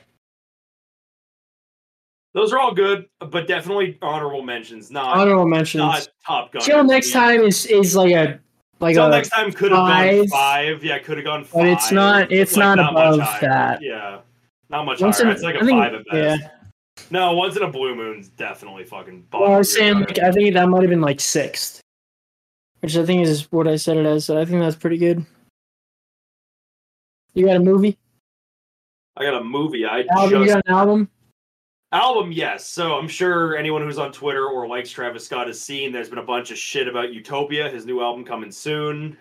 Those 2.34 2.52
are 2.52 2.58
all 2.58 2.74
good, 2.74 3.08
but 3.20 3.46
definitely 3.46 3.96
honorable 4.02 4.42
mentions. 4.42 4.90
Not 4.90 5.16
honorable 5.16 5.46
mentions. 5.46 5.78
Not 5.80 6.08
Top 6.26 6.52
Gun. 6.52 6.62
Till 6.62 6.82
next 6.82 7.12
time 7.12 7.40
is 7.42 7.64
is 7.66 7.94
like 7.94 8.10
a 8.12 8.40
like 8.80 8.94
until 8.96 9.06
a 9.06 9.10
next 9.10 9.28
time 9.28 9.52
could 9.52 9.70
have 9.70 9.86
gone 9.88 10.28
five. 10.28 10.82
Yeah, 10.84 10.98
could 10.98 11.16
have 11.18 11.24
gone 11.24 11.44
five. 11.44 11.60
But 11.62 11.68
it's 11.68 11.92
not. 11.92 12.32
It's 12.32 12.56
like, 12.56 12.76
not, 12.76 12.92
not, 12.92 13.14
above 13.14 13.40
that. 13.40 13.80
Yeah, 13.80 14.18
not 14.68 14.84
much 14.84 15.00
once 15.00 15.18
higher. 15.18 15.26
In, 15.28 15.32
it's 15.32 15.42
like 15.44 15.54
a 15.54 15.58
I 15.64 15.68
five 15.70 15.94
at 15.94 16.06
best. 16.10 16.40
Yeah. 16.42 16.48
No, 17.10 17.34
once 17.34 17.56
in 17.56 17.62
a 17.62 17.70
blue 17.70 17.94
moon's 17.94 18.28
definitely 18.30 18.82
fucking. 18.82 19.26
Well, 19.32 19.52
I 19.52 19.58
was 19.58 19.72
saying, 19.72 20.00
like, 20.00 20.18
I 20.18 20.32
think 20.32 20.54
that 20.54 20.68
might 20.68 20.82
have 20.82 20.90
been 20.90 21.00
like 21.00 21.20
sixth, 21.20 21.80
which 22.80 22.96
I 22.96 23.06
think 23.06 23.24
is 23.24 23.50
what 23.52 23.68
I 23.68 23.76
said 23.76 23.96
it 23.96 24.06
as. 24.06 24.24
So 24.24 24.40
I 24.40 24.44
think 24.44 24.60
that's 24.60 24.76
pretty 24.76 24.98
good. 24.98 25.24
You 27.34 27.46
got 27.46 27.56
a 27.56 27.60
movie? 27.60 27.96
I 29.16 29.22
got 29.24 29.34
a 29.40 29.44
movie. 29.44 29.84
I 29.84 30.04
album, 30.10 30.30
just, 30.30 30.32
you 30.32 30.46
got 30.48 30.66
an 30.66 30.72
album? 30.74 31.08
Album, 31.94 32.32
yes. 32.32 32.66
So 32.66 32.98
I'm 32.98 33.06
sure 33.06 33.56
anyone 33.56 33.80
who's 33.80 34.00
on 34.00 34.10
Twitter 34.10 34.46
or 34.48 34.66
likes 34.66 34.90
Travis 34.90 35.24
Scott 35.26 35.46
has 35.46 35.60
seen 35.60 35.92
there's 35.92 36.08
been 36.08 36.18
a 36.18 36.24
bunch 36.24 36.50
of 36.50 36.58
shit 36.58 36.88
about 36.88 37.12
Utopia, 37.12 37.70
his 37.70 37.86
new 37.86 38.00
album 38.00 38.24
coming 38.24 38.50
soon. 38.50 39.16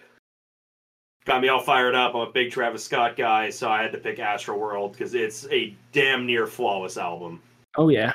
Got 1.26 1.44
me 1.44 1.50
all 1.50 1.62
fired 1.62 1.94
up. 1.94 2.16
I'm 2.16 2.22
a 2.28 2.32
big 2.32 2.52
Travis 2.52 2.84
Scott 2.84 3.16
guy, 3.16 3.52
so 3.52 3.70
I 3.70 3.80
had 3.84 3.92
to 3.92 4.00
pick 4.00 4.18
Astro 4.18 4.58
World 4.58 4.94
because 4.94 5.14
it's 5.14 5.46
a 5.52 5.76
damn 5.92 6.26
near 6.26 6.48
flawless 6.48 6.98
album. 6.98 7.44
Oh 7.78 7.90
yeah. 7.90 8.14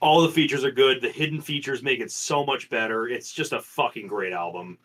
All 0.00 0.22
the 0.22 0.30
features 0.32 0.64
are 0.64 0.72
good. 0.72 1.02
The 1.02 1.10
hidden 1.10 1.42
features 1.42 1.82
make 1.82 2.00
it 2.00 2.10
so 2.10 2.46
much 2.46 2.70
better. 2.70 3.08
It's 3.08 3.30
just 3.30 3.52
a 3.52 3.60
fucking 3.60 4.06
great 4.06 4.32
album. 4.32 4.78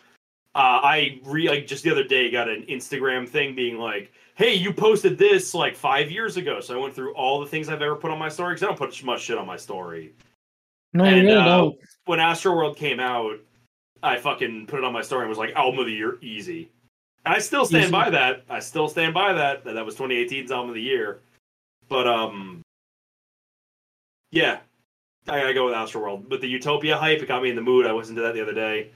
Uh, 0.54 0.84
I 0.84 1.22
re 1.24 1.48
like 1.48 1.66
just 1.66 1.86
the 1.86 1.92
other 1.92 2.04
day 2.04 2.30
got 2.30 2.50
an 2.50 2.64
Instagram 2.68 3.26
thing 3.26 3.56
being 3.56 3.78
like, 3.78 4.12
hey, 4.40 4.56
you 4.56 4.72
posted 4.74 5.18
this 5.18 5.54
like 5.54 5.76
five 5.76 6.10
years 6.10 6.38
ago. 6.38 6.60
So 6.62 6.74
I 6.74 6.82
went 6.82 6.96
through 6.96 7.14
all 7.14 7.40
the 7.42 7.46
things 7.46 7.68
I've 7.70 7.82
ever 7.84 7.96
put 7.98 8.10
on 8.10 8.18
my 8.18 8.30
story 8.30 8.54
because 8.56 8.64
I 8.64 8.68
don't 8.68 8.78
put 8.80 9.04
much 9.04 9.22
shit 9.22 9.38
on 9.38 9.46
my 9.46 9.58
story. 9.58 10.14
No, 10.94 11.04
and, 11.04 11.18
really 11.22 11.36
uh, 11.38 11.44
don't. 11.44 11.80
When 12.06 12.74
came 12.76 13.00
out, 13.02 13.34
I 14.02 14.18
fucking 14.18 14.66
put 14.68 14.80
it 14.80 14.86
on 14.86 14.94
my 14.94 15.02
story 15.02 15.24
and 15.24 15.30
was 15.30 15.38
like, 15.38 15.54
album 15.56 15.82
of 15.82 15.86
the 15.88 15.92
year, 15.92 16.18
easy. 16.22 16.72
And 17.26 17.36
I 17.36 17.40
still 17.40 17.66
stand 17.66 17.84
easy. 17.84 17.92
by 17.92 18.10
that. 18.12 18.44
I 18.50 18.60
still 18.60 18.88
stand 18.88 19.14
by 19.14 19.34
that. 19.34 19.66
That, 19.66 19.74
that 19.74 19.86
was 19.86 19.96
2018's 19.98 20.52
album 20.52 20.70
of 20.70 20.76
the 20.76 20.82
year. 20.82 21.20
But, 21.90 22.08
um, 22.08 22.62
yeah, 24.32 24.60
I 25.28 25.40
gotta 25.42 25.54
go 25.54 25.66
with 25.68 25.96
World. 25.96 26.30
But 26.30 26.40
the 26.40 26.48
Utopia 26.48 26.98
hype, 26.98 27.22
it 27.22 27.28
got 27.28 27.44
me 27.44 27.50
in 27.50 27.58
the 27.58 27.62
mood. 27.62 27.86
I 27.86 27.92
listened 27.92 28.16
to 28.16 28.22
that 28.24 28.36
the 28.36 28.42
other 28.42 28.54
day. 28.54 28.92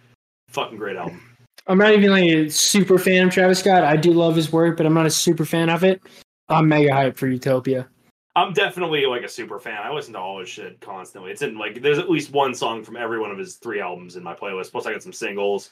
Fucking 0.52 0.78
great 0.78 0.96
album. 0.96 1.20
I'm 1.68 1.78
not 1.78 1.94
even 1.94 2.10
like 2.12 2.24
a 2.26 2.50
super 2.50 2.98
fan 2.98 3.28
of 3.28 3.34
Travis 3.34 3.60
Scott. 3.60 3.84
I 3.84 3.96
do 3.96 4.12
love 4.12 4.36
his 4.36 4.52
work, 4.52 4.76
but 4.76 4.86
I'm 4.86 4.94
not 4.94 5.06
a 5.06 5.10
super 5.12 5.46
fan 5.46 5.70
of 5.70 5.84
it. 5.84 6.02
I'm 6.50 6.68
mega 6.68 6.90
hyped 6.90 7.18
for 7.18 7.28
Utopia. 7.28 7.88
I'm 8.36 8.52
definitely 8.52 9.06
like 9.06 9.24
a 9.24 9.30
super 9.30 9.60
fan. 9.60 9.80
I 9.82 9.92
listen 9.92 10.14
to 10.14 10.20
all 10.20 10.40
his 10.40 10.50
shit 10.50 10.82
constantly. 10.82 11.32
It's 11.32 11.42
in 11.42 11.58
like 11.58 11.82
there's 11.82 12.00
at 12.00 12.10
least 12.10 12.34
one 12.34 12.54
song 12.54 12.84
from 12.84 12.98
every 12.98 13.20
one 13.20 13.32
of 13.32 13.38
his 13.38 13.56
three 13.56 13.80
albums 13.80 14.16
in 14.16 14.24
my 14.24 14.34
playlist. 14.34 14.72
Plus, 14.72 14.86
I 14.86 14.92
got 14.92 15.04
some 15.04 15.14
singles. 15.14 15.70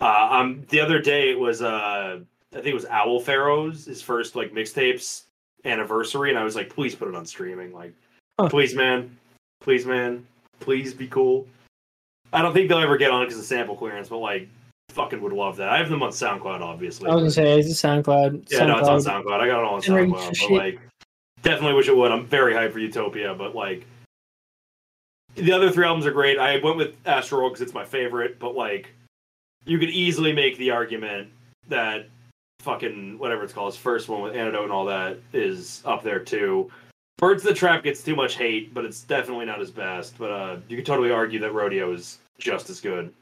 Uh, 0.00 0.28
um, 0.30 0.62
the 0.70 0.80
other 0.80 0.98
day 0.98 1.30
it 1.30 1.38
was 1.38 1.62
uh, 1.62 2.18
I 2.52 2.54
think 2.54 2.66
it 2.66 2.74
was 2.74 2.86
Owl 2.86 3.20
Pharaohs, 3.20 3.84
his 3.86 4.02
first 4.02 4.34
like 4.34 4.52
mixtapes 4.52 5.22
anniversary, 5.64 6.30
and 6.30 6.38
I 6.38 6.42
was 6.44 6.56
like, 6.56 6.70
please 6.74 6.94
put 6.94 7.08
it 7.08 7.14
on 7.14 7.24
streaming, 7.24 7.72
like, 7.72 7.94
huh. 8.38 8.50
please, 8.50 8.74
man, 8.74 9.16
please, 9.62 9.86
man, 9.86 10.26
please 10.60 10.92
be 10.92 11.06
cool. 11.06 11.46
I 12.34 12.42
don't 12.42 12.52
think 12.52 12.68
they'll 12.68 12.80
ever 12.82 12.96
get 12.98 13.10
on 13.12 13.24
because 13.24 13.38
of 13.38 13.44
sample 13.46 13.76
clearance, 13.76 14.08
but 14.08 14.18
like 14.18 14.48
fucking 14.94 15.20
would 15.20 15.32
love 15.32 15.56
that. 15.58 15.68
I 15.68 15.78
have 15.78 15.90
them 15.90 16.02
on 16.02 16.10
SoundCloud, 16.10 16.60
obviously. 16.60 17.10
I 17.10 17.14
was 17.14 17.20
gonna 17.20 17.30
say, 17.30 17.58
is 17.58 17.66
it 17.66 17.72
SoundCloud? 17.86 18.50
Yeah, 18.50 18.60
SoundCloud. 18.60 18.66
no, 18.68 18.78
it's 18.78 18.88
on 18.88 19.00
SoundCloud. 19.24 19.40
I 19.40 19.46
got 19.46 19.60
it 19.62 19.66
on 19.68 19.82
SoundCloud. 19.82 20.48
But 20.48 20.52
like, 20.54 20.80
definitely 21.42 21.74
wish 21.74 21.88
it 21.88 21.96
would. 21.96 22.12
I'm 22.12 22.24
very 22.26 22.54
hyped 22.54 22.72
for 22.72 22.78
Utopia, 22.78 23.34
but 23.34 23.54
like, 23.54 23.84
the 25.34 25.52
other 25.52 25.70
three 25.70 25.84
albums 25.84 26.06
are 26.06 26.12
great. 26.12 26.38
I 26.38 26.58
went 26.60 26.76
with 26.76 26.94
Astral 27.06 27.48
because 27.48 27.60
it's 27.60 27.74
my 27.74 27.84
favorite, 27.84 28.38
but 28.38 28.54
like, 28.54 28.88
you 29.66 29.78
could 29.78 29.90
easily 29.90 30.32
make 30.32 30.56
the 30.58 30.70
argument 30.70 31.28
that 31.68 32.08
fucking 32.60 33.18
whatever 33.18 33.42
it's 33.42 33.52
called, 33.52 33.72
his 33.72 33.80
first 33.80 34.08
one 34.08 34.22
with 34.22 34.34
Antidote 34.36 34.64
and 34.64 34.72
all 34.72 34.84
that 34.84 35.18
is 35.32 35.82
up 35.84 36.02
there 36.04 36.20
too. 36.20 36.70
Birds 37.18 37.42
of 37.44 37.48
the 37.50 37.54
Trap 37.54 37.84
gets 37.84 38.02
too 38.02 38.14
much 38.14 38.36
hate, 38.36 38.72
but 38.72 38.84
it's 38.84 39.02
definitely 39.02 39.46
not 39.46 39.58
his 39.58 39.70
best. 39.70 40.16
But 40.18 40.30
uh, 40.30 40.56
you 40.68 40.76
could 40.76 40.86
totally 40.86 41.10
argue 41.10 41.40
that 41.40 41.52
Rodeo 41.52 41.92
is 41.92 42.18
just 42.38 42.70
as 42.70 42.80
good. 42.80 43.12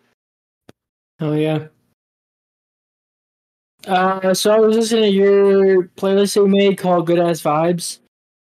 Oh 1.22 1.34
yeah. 1.34 1.68
Uh, 3.86 4.34
so 4.34 4.50
I 4.52 4.58
was 4.58 4.76
listening 4.76 5.04
to 5.04 5.10
your 5.10 5.84
playlist 5.96 6.34
you 6.34 6.48
made 6.48 6.78
called 6.78 7.06
"Good 7.06 7.20
Ass 7.20 7.40
Vibes," 7.42 8.00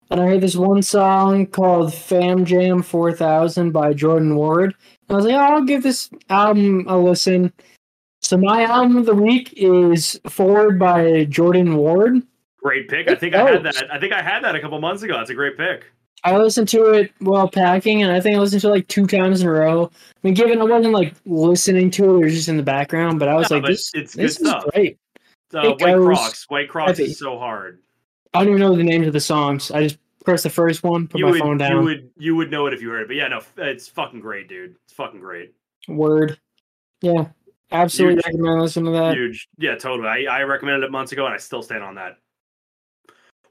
and 0.09 0.21
I 0.21 0.25
heard 0.27 0.39
this 0.39 0.55
one 0.55 0.81
song 0.81 1.45
called 1.47 1.93
"Fam 1.93 2.45
Jam 2.45 2.81
4000" 2.81 3.73
by 3.73 3.93
Jordan 3.93 4.37
Ward. 4.37 4.75
And 5.09 5.11
I 5.11 5.15
was 5.15 5.25
like, 5.25 5.33
oh, 5.35 5.39
I'll 5.55 5.65
give 5.65 5.83
this 5.83 6.09
album 6.29 6.85
a 6.87 6.97
listen. 6.97 7.51
So 8.21 8.37
my 8.37 8.63
album 8.63 8.95
of 8.95 9.05
the 9.07 9.13
week 9.13 9.51
is 9.57 10.17
"Forward" 10.29 10.79
by 10.79 11.25
Jordan 11.25 11.75
Ward. 11.75 12.21
Great 12.63 12.87
pick. 12.87 13.09
I 13.09 13.15
think 13.15 13.35
I 13.35 13.43
had 13.43 13.55
oh. 13.57 13.61
that. 13.63 13.91
I 13.93 13.99
think 13.99 14.13
I 14.13 14.21
had 14.21 14.41
that 14.45 14.55
a 14.55 14.61
couple 14.61 14.79
months 14.79 15.03
ago. 15.03 15.17
That's 15.17 15.31
a 15.31 15.35
great 15.35 15.57
pick. 15.57 15.83
I 16.23 16.35
listened 16.37 16.67
to 16.69 16.91
it 16.93 17.11
while 17.19 17.47
packing, 17.49 18.01
and 18.03 18.11
I 18.11 18.19
think 18.19 18.35
I 18.35 18.39
listened 18.39 18.61
to 18.61 18.67
it 18.67 18.71
like 18.71 18.87
two 18.87 19.07
times 19.07 19.41
in 19.41 19.47
a 19.47 19.51
row. 19.51 19.85
I 19.93 20.13
mean, 20.23 20.33
given 20.33 20.59
I 20.59 20.63
wasn't 20.65 20.93
like 20.93 21.13
listening 21.25 21.91
to 21.91 22.17
it, 22.17 22.19
it 22.19 22.23
was 22.25 22.33
just 22.33 22.49
in 22.49 22.57
the 22.57 22.63
background, 22.63 23.19
but 23.19 23.29
I 23.29 23.35
was 23.35 23.49
no, 23.49 23.57
like, 23.57 23.67
this, 23.67 23.91
it's 23.93 24.13
this 24.13 24.37
good 24.37 24.45
is 24.47 24.49
stuff. 24.49 24.65
great. 24.73 24.97
Uh, 25.53 25.73
White 25.79 25.95
Crocs. 25.97 26.45
White 26.49 26.69
Crocs 26.69 26.91
heavy. 26.97 27.05
is 27.05 27.19
so 27.19 27.39
hard. 27.39 27.79
I 28.33 28.39
don't 28.39 28.49
even 28.49 28.59
know 28.59 28.75
the 28.75 28.83
names 28.83 29.07
of 29.07 29.13
the 29.13 29.19
songs. 29.19 29.71
I 29.71 29.83
just 29.83 29.97
pressed 30.25 30.43
the 30.43 30.49
first 30.49 30.83
one, 30.83 31.07
put 31.07 31.19
you 31.19 31.25
my 31.25 31.31
would, 31.31 31.39
phone 31.39 31.57
down. 31.57 31.77
You 31.77 31.81
would 31.83 32.09
you 32.17 32.35
would 32.35 32.51
know 32.51 32.67
it 32.67 32.73
if 32.73 32.81
you 32.81 32.89
heard 32.89 33.01
it, 33.03 33.07
but 33.07 33.15
yeah, 33.15 33.27
no, 33.29 33.39
it's 33.57 33.87
fucking 33.87 34.19
great, 34.19 34.47
dude. 34.49 34.75
It's 34.83 34.93
fucking 34.93 35.19
great. 35.21 35.53
Word. 35.87 36.37
Yeah, 37.01 37.29
absolutely 37.71 38.15
huge, 38.15 38.25
recommend 38.25 38.61
listening 38.61 38.85
to 38.85 38.91
that. 38.91 39.15
Huge. 39.15 39.47
Yeah, 39.57 39.75
totally. 39.75 40.27
I, 40.27 40.39
I 40.39 40.43
recommended 40.43 40.83
it 40.85 40.91
months 40.91 41.13
ago, 41.13 41.25
and 41.25 41.33
I 41.33 41.37
still 41.37 41.61
stand 41.63 41.81
on 41.83 41.95
that. 41.95 42.17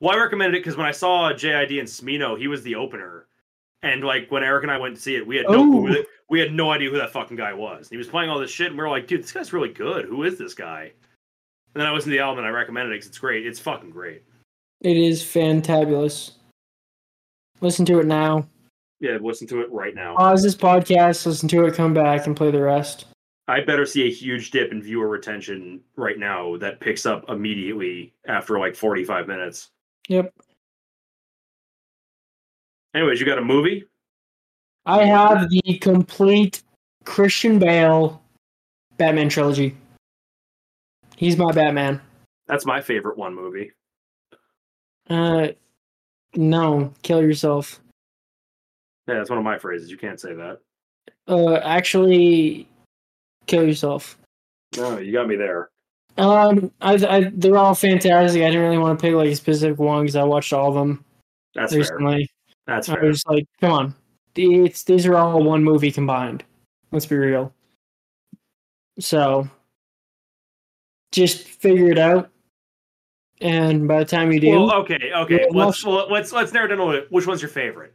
Well, 0.01 0.17
I 0.17 0.21
recommended 0.21 0.57
it 0.57 0.61
because 0.63 0.77
when 0.77 0.87
I 0.87 0.93
saw 0.93 1.33
JID 1.33 1.79
and 1.81 1.89
Smino, 1.89 2.39
he 2.39 2.47
was 2.47 2.63
the 2.63 2.77
opener. 2.77 3.27
And 3.83 4.03
like 4.05 4.31
when 4.31 4.45
Eric 4.45 4.65
and 4.65 4.73
I 4.73 4.79
went 4.79 4.97
to 4.97 5.01
see 5.03 5.17
it, 5.17 5.27
we 5.27 5.37
had 5.37 5.47
no 5.49 5.89
oh. 5.89 6.05
we 6.29 6.41
had 6.41 6.53
no 6.53 6.71
idea 6.71 6.91
who 6.91 6.99
that 6.99 7.13
fucking 7.13 7.37
guy 7.37 7.53
was. 7.53 7.89
He 7.89 7.97
was 7.97 8.09
playing 8.09 8.29
all 8.29 8.39
this 8.41 8.51
shit, 8.51 8.69
and 8.69 8.77
we 8.77 8.83
were 8.83 8.89
like, 8.91 9.07
dude, 9.07 9.23
this 9.23 9.33
guy's 9.33 9.53
really 9.53 9.69
good. 9.73 10.05
Who 10.05 10.25
is 10.25 10.37
this 10.39 10.55
guy? 10.55 10.93
And 11.75 11.81
then 11.81 11.87
I 11.87 11.93
listened 11.93 12.13
to 12.13 12.17
the 12.17 12.23
album, 12.23 12.39
and 12.39 12.47
I 12.47 12.51
recommended 12.51 12.91
it 12.93 12.97
because 12.97 13.09
it's 13.09 13.19
great. 13.19 13.47
It's 13.47 13.61
fucking 13.61 13.91
great. 13.91 14.23
It 14.81 14.97
is 14.97 15.23
fantabulous. 15.23 16.33
Listen 17.61 17.85
to 17.87 17.99
it 18.01 18.07
now. 18.07 18.47
Yeah, 19.01 19.19
listen 19.21 19.47
to 19.49 19.61
it 19.61 19.71
right 19.71 19.95
now. 19.95 20.17
Pause 20.17 20.43
this 20.45 20.55
podcast, 20.57 21.25
listen 21.27 21.49
to 21.51 21.65
it, 21.67 21.75
come 21.75 21.95
back, 21.95 22.27
and 22.27 22.37
play 22.37 22.51
the 22.51 22.63
rest. 22.63 23.05
I 23.47 23.61
better 23.63 23.87
see 23.87 24.03
a 24.03 24.11
huge 24.13 24.51
dip 24.51 24.73
in 24.73 24.83
viewer 24.83 25.09
retention 25.09 25.81
right 25.97 26.19
now 26.19 26.57
that 26.59 26.81
picks 26.81 27.07
up 27.07 27.29
immediately 27.31 28.13
after 28.27 28.59
like 28.59 28.75
45 28.77 29.27
minutes. 29.29 29.69
Yep. 30.09 30.35
Anyways, 32.95 33.21
you 33.21 33.27
got 33.27 33.39
a 33.39 33.43
movie? 33.45 33.85
I 34.87 35.05
have 35.05 35.51
the 35.51 35.79
complete 35.81 36.63
Christian 37.05 37.59
Bale 37.59 38.23
Batman 38.97 39.29
trilogy. 39.29 39.77
He's 41.17 41.37
my 41.37 41.53
Batman. 41.53 42.01
That's 42.47 42.65
my 42.65 42.81
favorite 42.81 43.19
one 43.19 43.35
movie. 43.35 43.73
Uh, 45.11 45.49
no, 46.35 46.93
kill 47.03 47.21
yourself. 47.21 47.81
Yeah, 49.07 49.15
that's 49.17 49.29
one 49.31 49.39
of 49.39 49.45
my 49.45 49.59
phrases. 49.59 49.91
You 49.91 49.99
can't 49.99 50.19
say 50.19 50.33
that. 50.35 50.61
Uh, 51.27 51.57
actually, 51.57 52.67
kill 53.47 53.65
yourself. 53.67 54.19
No, 54.77 54.97
you 54.97 55.13
got 55.13 55.29
me 55.29 55.37
there. 55.37 55.71
Um, 56.19 56.73
I, 56.81 56.95
I 57.09 57.31
they're 57.33 57.57
all 57.57 57.75
fantastic. 57.77 58.43
I 58.43 58.47
didn't 58.51 58.63
really 58.63 58.79
want 58.79 58.99
to 58.99 59.03
pick 59.07 59.15
like 59.15 59.29
a 59.29 59.37
specific 59.37 59.79
one 59.79 60.03
because 60.03 60.17
I 60.17 60.25
watched 60.25 60.53
all 60.53 60.69
of 60.69 60.75
them 60.75 61.05
That's 61.55 61.73
recently. 61.73 62.29
Fair. 62.67 62.75
That's 62.77 62.89
I 62.89 62.99
was 62.99 63.23
like, 63.27 63.47
come 63.61 63.71
on, 63.73 63.95
it's, 64.35 64.83
these 64.83 65.07
are 65.07 65.17
all 65.17 65.43
one 65.43 65.63
movie 65.63 65.93
combined. 65.93 66.45
Let's 66.91 67.07
be 67.07 67.17
real. 67.17 67.55
So, 68.99 69.49
just 71.13 71.45
figure 71.47 71.91
it 71.93 71.99
out. 71.99 72.31
And 73.41 73.87
by 73.87 74.01
the 74.01 74.05
time 74.05 74.33
you 74.33 74.41
do, 74.41 74.51
well, 74.51 74.73
okay, 74.83 75.13
okay, 75.15 75.47
let's, 75.53 75.85
well, 75.85 76.09
let's 76.11 76.33
let's 76.33 76.53
narrow 76.53 76.67
down 76.67 76.81
a 76.81 76.85
little 76.85 77.01
bit. 77.01 77.13
Which 77.13 77.29
one's 77.29 77.41
your 77.41 77.49
favorite? 77.49 77.95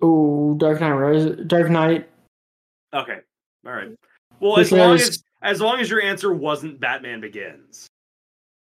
Oh, 0.00 0.54
Dark 0.54 0.80
Knight 0.80 1.46
Dark 1.46 1.68
Knight. 1.70 2.08
Okay, 2.94 3.18
all 3.66 3.72
right. 3.72 3.90
Well, 4.40 4.56
because 4.56 4.72
as 4.72 4.72
long 4.78 4.94
as 4.94 5.22
as 5.42 5.60
long 5.60 5.80
as 5.80 5.88
your 5.90 6.02
answer 6.02 6.32
wasn't 6.32 6.80
Batman 6.80 7.20
Begins. 7.20 7.86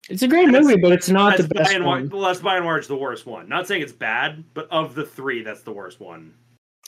It's 0.08 0.22
a 0.22 0.28
great 0.28 0.48
movie, 0.48 0.76
but 0.76 0.92
it's 0.92 1.08
not 1.08 1.36
the 1.36 1.48
best 1.48 1.72
and, 1.74 1.84
one. 1.84 2.08
well, 2.08 2.22
that's 2.22 2.38
by 2.38 2.56
and 2.56 2.64
large 2.64 2.86
the 2.86 2.96
worst 2.96 3.26
one. 3.26 3.48
Not 3.48 3.66
saying 3.66 3.82
it's 3.82 3.92
bad, 3.92 4.44
but 4.54 4.70
of 4.70 4.94
the 4.94 5.04
three, 5.04 5.42
that's 5.42 5.62
the 5.62 5.72
worst 5.72 5.98
one. 6.00 6.32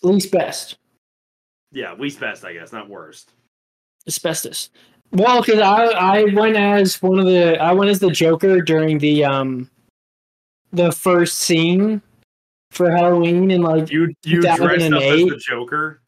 Least 0.04 0.30
best. 0.30 0.76
Yeah, 1.72 1.94
least 1.94 2.20
best, 2.20 2.44
I 2.44 2.52
guess, 2.52 2.72
not 2.72 2.88
worst. 2.88 3.32
Asbestos. 4.06 4.70
Well, 5.12 5.42
because 5.42 5.58
I 5.60 5.86
I 5.86 6.24
went 6.34 6.56
as 6.56 7.00
one 7.02 7.18
of 7.18 7.24
the 7.26 7.60
I 7.60 7.72
went 7.72 7.90
as 7.90 7.98
the 7.98 8.10
Joker 8.10 8.60
during 8.60 8.98
the 8.98 9.24
um 9.24 9.68
the 10.72 10.92
first 10.92 11.38
scene 11.38 12.00
for 12.70 12.90
Halloween 12.90 13.50
and 13.50 13.64
like 13.64 13.90
you 13.90 14.14
you 14.24 14.42
dressed 14.42 14.60
up 14.60 14.70
as 14.70 14.80
the 14.82 15.42
Joker. 15.44 16.02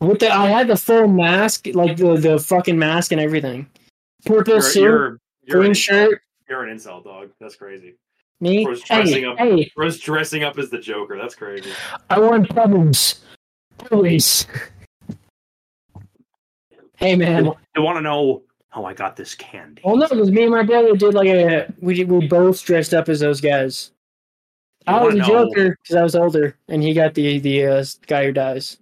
With 0.00 0.18
the, 0.20 0.32
I 0.34 0.46
had 0.48 0.66
the 0.66 0.76
full 0.76 1.08
mask, 1.08 1.66
like 1.74 1.98
the, 1.98 2.16
the 2.16 2.38
fucking 2.38 2.78
mask 2.78 3.12
and 3.12 3.20
everything. 3.20 3.66
Purple 4.24 4.54
you're, 4.54 4.62
suit, 4.62 4.82
you're, 4.82 5.18
you're 5.44 5.60
green 5.60 5.74
shirt. 5.74 6.22
You're 6.48 6.64
an 6.64 6.70
insult 6.70 7.04
dog. 7.04 7.30
That's 7.38 7.54
crazy. 7.54 7.96
Me? 8.40 8.64
Bro's 8.64 8.82
dressing, 8.82 9.20
hey, 9.24 9.24
up, 9.26 9.38
hey. 9.38 9.70
dressing 10.06 10.42
up 10.42 10.56
as 10.58 10.70
the 10.70 10.78
Joker. 10.78 11.18
That's 11.20 11.34
crazy. 11.34 11.70
I 12.08 12.18
want 12.18 12.48
problems. 12.48 13.22
Police. 13.76 14.46
Hey, 16.96 17.14
man. 17.14 17.52
You 17.76 17.82
want 17.82 17.98
to 17.98 18.02
know 18.02 18.42
how 18.70 18.86
I 18.86 18.94
got 18.94 19.16
this 19.16 19.34
candy. 19.34 19.82
Well, 19.84 19.96
no, 19.98 20.08
because 20.08 20.30
me 20.30 20.42
and 20.44 20.50
my 20.52 20.62
brother 20.62 20.96
did 20.96 21.12
like 21.12 21.28
a. 21.28 21.66
We, 21.80 21.92
did, 21.92 22.10
we 22.10 22.26
both 22.26 22.64
dressed 22.64 22.94
up 22.94 23.10
as 23.10 23.20
those 23.20 23.42
guys. 23.42 23.90
I 24.86 25.02
was 25.04 25.14
a 25.14 25.18
know. 25.18 25.26
Joker 25.26 25.76
because 25.82 25.94
I 25.96 26.02
was 26.02 26.14
older, 26.16 26.56
and 26.68 26.82
he 26.82 26.94
got 26.94 27.12
the, 27.12 27.38
the 27.40 27.66
uh, 27.66 27.84
guy 28.06 28.24
who 28.24 28.32
dies. 28.32 28.78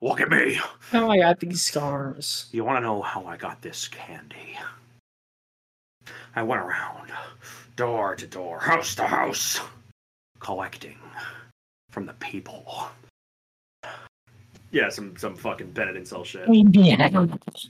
Look 0.00 0.20
at 0.20 0.28
me. 0.30 0.60
How 0.92 1.10
I 1.10 1.18
got 1.18 1.40
these 1.40 1.62
scars. 1.62 2.46
You 2.52 2.64
want 2.64 2.76
to 2.76 2.80
know 2.80 3.02
how 3.02 3.26
I 3.26 3.36
got 3.36 3.60
this 3.62 3.88
candy? 3.88 4.56
I 6.36 6.42
went 6.42 6.60
around, 6.62 7.10
door 7.76 8.14
to 8.14 8.26
door, 8.26 8.60
house 8.60 8.94
to 8.94 9.02
house, 9.06 9.60
collecting 10.38 10.96
from 11.90 12.06
the 12.06 12.12
people. 12.14 12.86
Yeah, 14.70 14.88
some 14.88 15.16
some 15.16 15.34
fucking 15.34 15.72
Bennett 15.72 15.96
insult 15.96 16.28
shit. 16.28 16.44
Oh, 16.46 16.52
and 16.52 16.78
I, 17.02 17.10
oh, 17.14 17.26
thought, 17.26 17.66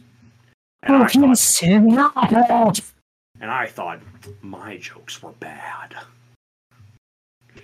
and 3.41 3.51
I 3.53 3.67
thought 3.67 4.01
my 4.43 4.77
jokes 4.77 5.23
were 5.23 5.33
bad. 5.33 5.95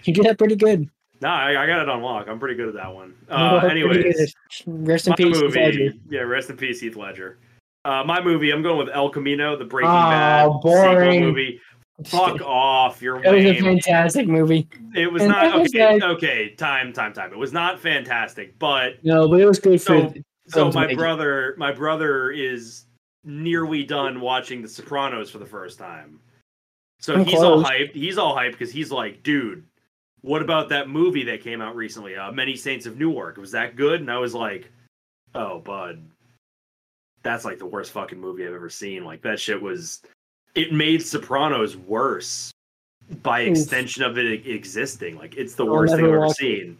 You 0.04 0.14
did 0.14 0.24
that 0.24 0.38
pretty 0.38 0.56
good. 0.56 0.88
No, 1.24 1.30
I, 1.30 1.62
I 1.62 1.66
got 1.66 1.80
it 1.80 1.88
on 1.88 2.02
lock. 2.02 2.26
I'm 2.28 2.38
pretty 2.38 2.54
good 2.54 2.68
at 2.68 2.74
that 2.74 2.92
one. 2.94 3.14
Uh, 3.30 3.66
anyways, 3.70 4.34
rest 4.66 5.06
in 5.06 5.14
peace, 5.14 5.40
movie, 5.40 5.98
Yeah, 6.10 6.20
rest 6.20 6.50
in 6.50 6.56
peace, 6.58 6.80
Heath 6.80 6.96
Ledger. 6.96 7.38
Uh, 7.86 8.04
my 8.04 8.20
movie, 8.22 8.50
I'm 8.50 8.62
going 8.62 8.76
with 8.76 8.94
El 8.94 9.08
Camino, 9.08 9.56
the 9.56 9.64
Breaking 9.64 9.88
oh, 9.88 9.94
Bad 10.10 10.48
boring. 10.60 11.20
movie. 11.22 11.58
Fuck 12.04 12.42
off! 12.44 13.00
You're 13.00 13.24
it 13.24 13.24
lame. 13.32 13.44
was 13.46 13.56
a 13.56 13.60
fantastic 13.62 14.28
movie. 14.28 14.68
It 14.94 15.10
was 15.10 15.22
and 15.22 15.30
not 15.30 15.58
was 15.60 15.74
okay, 15.74 15.98
okay. 16.02 16.54
Time, 16.56 16.92
time, 16.92 17.14
time. 17.14 17.32
It 17.32 17.38
was 17.38 17.54
not 17.54 17.80
fantastic, 17.80 18.58
but 18.58 19.02
no, 19.02 19.26
but 19.26 19.40
it 19.40 19.46
was 19.46 19.58
good 19.58 19.80
so, 19.80 20.10
for. 20.10 20.14
So 20.48 20.70
my 20.72 20.92
brother, 20.94 21.54
my 21.56 21.72
brother 21.72 22.32
is 22.32 22.84
nearly 23.24 23.82
done 23.82 24.20
watching 24.20 24.60
The 24.60 24.68
Sopranos 24.68 25.30
for 25.30 25.38
the 25.38 25.46
first 25.46 25.78
time. 25.78 26.20
So 27.00 27.14
I'm 27.14 27.24
he's 27.24 27.38
close. 27.38 27.44
all 27.44 27.64
hyped. 27.64 27.92
He's 27.94 28.18
all 28.18 28.36
hyped 28.36 28.52
because 28.52 28.70
he's 28.72 28.92
like, 28.92 29.22
dude, 29.22 29.64
what 30.24 30.40
about 30.40 30.70
that 30.70 30.88
movie 30.88 31.24
that 31.24 31.42
came 31.42 31.60
out 31.60 31.76
recently, 31.76 32.16
uh, 32.16 32.32
Many 32.32 32.56
Saints 32.56 32.86
of 32.86 32.98
Newark? 32.98 33.36
Was 33.36 33.50
that 33.50 33.76
good? 33.76 34.00
And 34.00 34.10
I 34.10 34.18
was 34.18 34.32
like, 34.32 34.72
oh, 35.34 35.58
bud, 35.58 36.00
that's 37.22 37.44
like 37.44 37.58
the 37.58 37.66
worst 37.66 37.92
fucking 37.92 38.18
movie 38.18 38.46
I've 38.46 38.54
ever 38.54 38.70
seen. 38.70 39.04
Like 39.04 39.20
that 39.20 39.38
shit 39.38 39.60
was, 39.60 40.00
it 40.54 40.72
made 40.72 41.02
Sopranos 41.02 41.76
worse 41.76 42.50
by 43.22 43.40
extension 43.42 44.02
of 44.02 44.16
it 44.16 44.46
existing. 44.46 45.16
Like 45.18 45.36
it's 45.36 45.56
the 45.56 45.66
I'll 45.66 45.72
worst 45.72 45.94
thing 45.94 46.06
I've 46.06 46.10
ever 46.10 46.30
seen. 46.30 46.78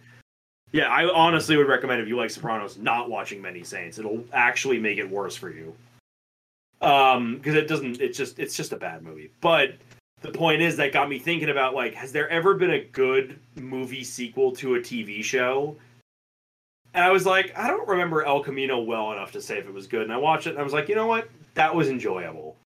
It. 0.73 0.79
Yeah, 0.79 0.89
I 0.89 1.05
honestly 1.13 1.59
would 1.59 1.69
recommend 1.69 2.01
if 2.01 2.09
you 2.09 2.17
like 2.17 2.31
Sopranos, 2.31 2.79
not 2.79 3.11
watching 3.11 3.43
Many 3.43 3.63
Saints. 3.63 3.99
It'll 3.99 4.25
actually 4.33 4.79
make 4.79 4.97
it 4.97 5.09
worse 5.09 5.37
for 5.37 5.51
you. 5.51 5.75
Um, 6.81 7.37
because 7.37 7.55
it 7.57 7.69
doesn't. 7.69 8.01
It's 8.01 8.17
just 8.19 8.39
it's 8.39 8.57
just 8.57 8.73
a 8.73 8.77
bad 8.77 9.03
movie. 9.03 9.31
But 9.43 9.75
the 10.25 10.31
point 10.31 10.63
is 10.63 10.77
that 10.79 10.93
got 10.93 11.09
me 11.09 11.19
thinking 11.19 11.51
about 11.51 11.75
like, 11.75 11.95
has 11.95 12.11
there 12.11 12.29
ever 12.31 12.55
been 12.55 12.71
a 12.71 12.81
good 12.87 13.39
movie 13.57 14.03
sequel 14.03 14.51
to 14.53 14.75
a 14.77 14.81
TV 14.81 15.23
show? 15.23 15.77
And 16.95 17.05
I 17.05 17.11
was 17.11 17.27
like, 17.27 17.57
I 17.57 17.69
don't 17.69 17.87
remember 17.87 18.23
El 18.23 18.41
Camino 18.43 18.81
well 18.81 19.13
enough 19.13 19.33
to 19.33 19.43
say 19.43 19.59
if 19.59 19.67
it 19.67 19.73
was 19.75 19.87
good. 19.87 20.03
And 20.03 20.13
I 20.13 20.17
watched 20.17 20.47
it 20.47 20.51
and 20.51 20.59
I 20.59 20.63
was 20.63 20.73
like, 20.73 20.89
you 20.89 20.95
know 20.95 21.07
what? 21.07 21.29
That 21.55 21.75
was 21.75 21.89
enjoyable. 21.91 22.57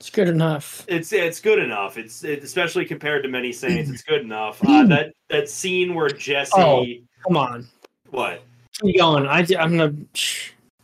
It's 0.00 0.10
good 0.10 0.28
enough. 0.28 0.84
It's 0.86 1.12
it's 1.12 1.40
good 1.40 1.58
enough. 1.58 1.98
It's 1.98 2.22
it, 2.22 2.44
especially 2.44 2.84
compared 2.84 3.24
to 3.24 3.28
many 3.28 3.50
saints. 3.52 3.90
It's 3.90 4.02
good 4.02 4.20
enough. 4.20 4.62
Uh, 4.62 4.84
hmm. 4.84 4.88
that 4.90 5.12
that 5.28 5.48
scene 5.48 5.92
where 5.92 6.08
Jesse. 6.08 6.52
Oh, 6.54 6.86
come 7.26 7.36
on. 7.36 7.66
What? 8.10 8.42
Keep 8.80 8.98
going. 8.98 9.26
I 9.26 9.40
I'm 9.58 9.76
gonna 9.76 9.94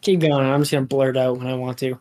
keep 0.00 0.18
going. 0.18 0.32
I'm 0.44 0.62
just 0.62 0.72
gonna 0.72 0.86
blurt 0.86 1.16
out 1.16 1.38
when 1.38 1.46
I 1.46 1.54
want 1.54 1.78
to. 1.78 1.96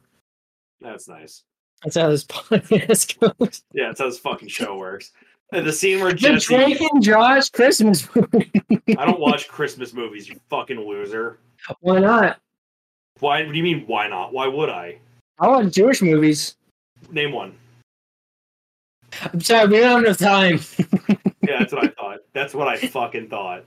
That's 0.82 1.08
nice. 1.08 1.43
That's 1.84 1.98
how 1.98 2.10
this 2.10 2.24
podcast 2.24 3.38
goes. 3.40 3.64
Yeah, 3.74 3.88
that's 3.88 4.00
how 4.00 4.06
this 4.08 4.20
fucking 4.20 4.48
show 4.50 4.78
works. 4.78 5.12
And 5.52 5.68
the 5.68 5.74
scene 5.74 6.00
where 6.00 6.12
the 6.12 6.18
Jesse. 6.18 6.56
Drake 6.56 6.82
and 6.82 7.04
Josh 7.04 7.50
Christmas 7.50 8.08
movie. 8.16 8.52
I 8.98 9.06
don't 9.06 9.20
watch 9.20 9.48
Christmas 9.48 9.94
movies, 9.94 10.28
you 10.28 10.40
fucking 10.50 10.78
loser. 10.80 11.40
Why 11.82 12.00
not? 12.00 12.40
Why? 13.20 13.44
What 13.44 13.52
do 13.52 13.58
you 13.58 13.64
mean, 13.64 13.84
why 13.86 14.08
not? 14.08 14.34
Why 14.34 14.48
would 14.48 14.70
I? 14.70 14.98
I 15.40 15.48
watch 15.48 15.72
Jewish 15.74 16.02
movies. 16.02 16.56
Name 17.12 17.32
one. 17.34 17.56
I'm 19.32 19.42
sorry, 19.42 19.68
we 19.68 19.80
don't 19.80 20.08
have 20.08 20.18
time. 20.18 20.60
yeah, 21.42 21.60
that's 21.60 21.74
what 21.74 21.84
I 21.84 21.88
thought. 21.90 22.20
That's 22.34 22.54
what 22.56 22.68
I 22.68 22.78
fucking 22.78 23.28
thought. 23.30 23.66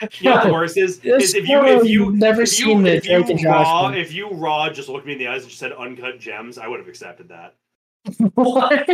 Yeah, 0.20 0.44
the 0.46 0.52
worst 0.52 0.76
is, 0.76 1.00
is 1.04 1.34
if 1.34 1.48
you 1.48 1.64
if 1.66 1.84
you 1.84 2.12
never 2.16 2.42
if 2.42 2.48
seen 2.50 2.80
you, 2.84 2.86
if 2.86 3.06
you, 3.06 3.18
if 3.20 3.28
you 3.40 3.48
raw 3.48 3.88
if 3.88 4.12
you 4.12 4.30
raw 4.30 4.70
just 4.70 4.88
looked 4.88 5.06
me 5.06 5.12
in 5.12 5.18
the 5.18 5.26
eyes 5.28 5.42
and 5.42 5.48
just 5.50 5.58
said 5.60 5.72
uncut 5.72 6.18
gems, 6.20 6.58
I 6.58 6.66
would 6.68 6.78
have 6.80 6.88
accepted 6.88 7.28
that. 7.28 7.54
What? 8.34 8.88